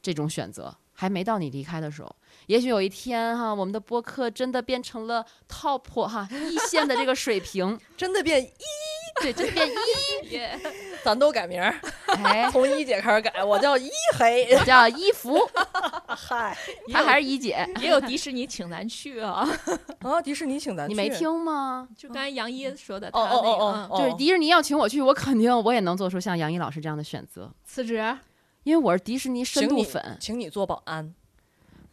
[0.00, 2.14] 这种选择，还没到你离开的时候。
[2.46, 8.50] 也许有一天哈，我们的播客真的变成了 top 哈一线的这个水平， 真的变一，
[9.22, 10.38] 对，真的变一，
[11.02, 11.74] 咱都改名儿，
[12.22, 14.54] 哎，从一姐开始改，我叫一黑。
[14.56, 15.38] 我叫一福，
[16.06, 16.54] 嗨，
[16.92, 19.48] 他还是一姐，也有迪士尼请咱去啊，
[20.02, 21.08] 啊，迪士尼请咱去，你没。
[21.08, 21.88] 听吗？
[21.96, 28.16] 就刚才杨一说的，哦他那个哦哦哦，就是迪士尼要请我去，我肯定我也能做出像杨一老师这样的选择，辞职，
[28.62, 31.14] 因为我是迪士尼深度粉，请你做保安，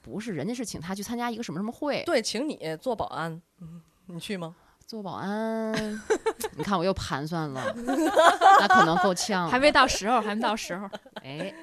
[0.02, 4.56] 不是人家是请他去参加一个什么什么会，对，请你做保安，嗯，你去吗？
[4.86, 5.74] 做保安，
[6.56, 10.90] 你看我又盘算了，那可能够呛， 还没到时候，还没到时候。
[11.24, 11.54] 哎，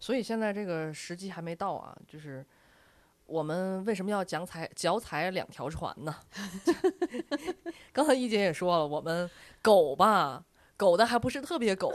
[0.00, 2.42] 所以现在这个时机还没到啊，就是
[3.26, 6.16] 我们为什么要脚踩脚踩两条船呢？
[7.92, 10.42] 刚才一姐也说了，我们狗吧，
[10.78, 11.92] 狗的还不是特别狗，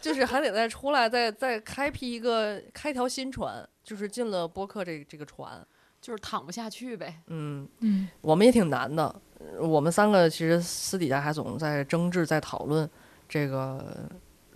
[0.00, 5.66] 就是还得再出来，再再开辟一个开条新船，就是进了播客这这个船。
[6.00, 9.04] 就是躺不下去呗，嗯，嗯，我们也挺难的，
[9.38, 12.86] 呃我们三个其实私底下还总在争执，在讨论
[13.26, 13.82] 这个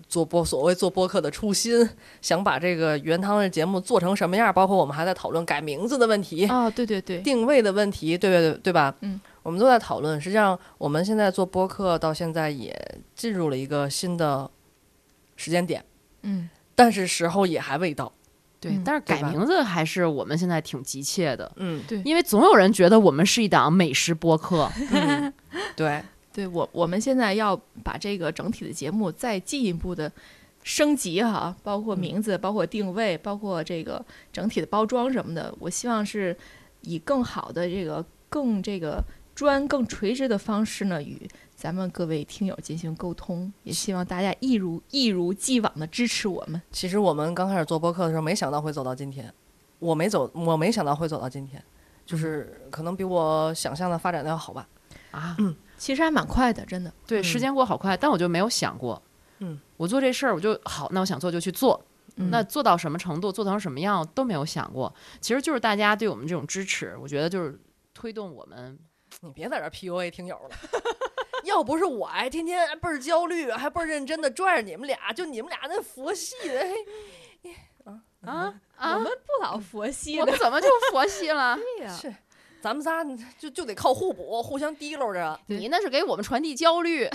[0.07, 1.89] 做播所谓做播客的初心，
[2.21, 8.95] 想把这个原汤的节目做成什么样，包括我们还在讨论改名字的问题、哦，对对对， 定位的问题，对对对对吧？
[9.01, 10.21] 嗯，我们都在讨论。
[10.21, 12.79] 实际上，我们现在做播客到现在也
[13.15, 14.51] 进入了一个新的
[15.39, 15.82] 时间点，
[16.20, 18.12] 嗯，但是时候也还未到。
[18.60, 22.02] 对，嗯但是改名字还是我们现在挺急切的，嗯，对。
[22.05, 25.32] 因为总有人觉得我们是一档美食播客， 嗯
[25.77, 26.02] 对，
[26.32, 30.10] 对我我们现在要把这个整体的节目再进一步的
[30.65, 36.36] 升级哈，包括名字，包括定位，包括这个整体的包装什么的，我希望是
[36.81, 39.01] 以更好的这个更这个
[39.36, 41.16] 专、更垂直的方式呢，与
[41.59, 46.63] 咱们各位听友进行沟通，也希望大家一如一如既往的支持我们。
[46.71, 49.35] 其实我们刚开始做播客的时候，没想到会走到今天。
[49.81, 51.61] 我没走，我没想到会走到今天，
[52.07, 54.69] 就是可能比我想象的发展的要好吧。
[55.11, 55.37] 啊，
[55.77, 56.93] 其实还蛮快的，真的。
[57.09, 59.03] 对，嗯时间过好快，但我就没有想过，
[59.41, 67.59] 嗯，我做这事儿我就好，那我想做就去做，嗯那做到什么程度，做成什么样都没有想过，其实就是大家对我们这种支持，我觉得就是
[67.93, 68.79] 推动我们，
[69.23, 70.57] 你别在这 PUA 听友了，
[71.49, 76.61] 要不是我哎，天天倍儿焦虑，还倍儿认真的拽着你们俩，就你们俩那佛系的，
[77.43, 77.55] 嘿。
[78.25, 78.55] 啊？
[78.77, 78.99] 我啊？
[78.99, 80.23] 们，不老佛系的。
[80.23, 81.57] 我们，怎么就佛系了？
[81.79, 81.93] 对呀。
[81.93, 82.15] 是
[82.61, 83.05] 咱们仨
[83.39, 85.39] 就就得靠互补，互相提溜着。
[85.47, 87.09] 你那是给我们传递焦虑，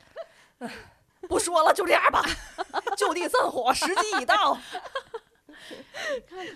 [1.28, 2.24] 不说了，就这样吧，
[2.96, 4.58] 就地散伙，时机已到。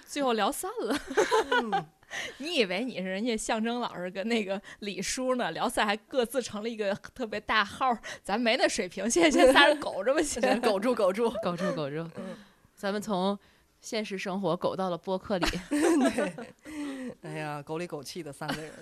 [0.07, 0.99] 最后聊散了。
[1.51, 1.87] 嗯
[2.39, 5.51] 你以为你是人家象征老师跟那个李叔呢？
[5.51, 9.11] 聊赛还各自成了一个特别大号儿，咱没那水平。
[9.11, 10.41] 现在现在仨人 苟着吧，行。
[10.41, 11.31] 先苟住，苟住。
[11.43, 12.09] 苟住苟住，
[12.75, 13.39] 咱们从
[13.81, 15.47] 现实生活苟到了播客里，
[17.23, 18.73] 哎呀，狗里狗气的三个人。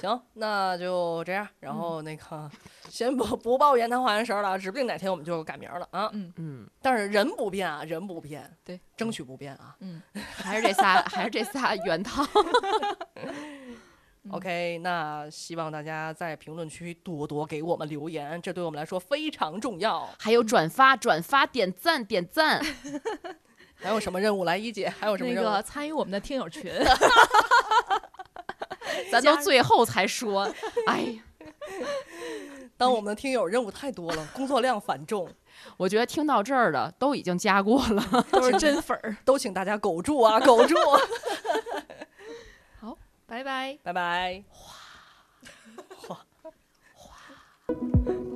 [0.00, 1.46] 行，那就这样。
[1.60, 2.50] 然后那个，
[2.88, 6.10] 先不不报言谈花园神了，指不定哪天我们就改名了啊。
[6.12, 9.76] 嗯嗯，但是人不变啊，人不变，对，争取不变啊。
[9.80, 12.26] 嗯， 还是这仨，还是这仨原汤。
[14.32, 20.08] OK，那希望大家在评论区多多给我们留言，这对我们来说非常重要。
[20.18, 22.60] 还有转发、转发、点赞、点赞。
[23.78, 24.88] 还有什么任务来一姐？
[24.88, 25.46] 还有什么任务？
[25.46, 26.72] 那个参与我们的听友群，
[29.10, 30.50] 咱都最后才说，
[30.86, 31.22] 哎呀，
[32.76, 35.28] 当我们的听友任务太多了，工作量繁重，
[35.76, 38.24] 我觉得听到这儿的都已经加过了。
[38.30, 39.16] 都是真粉儿。
[39.24, 40.74] 都请大家苟住啊，苟住！
[42.80, 42.96] 好
[43.26, 43.78] 拜拜。
[43.82, 44.42] 拜拜。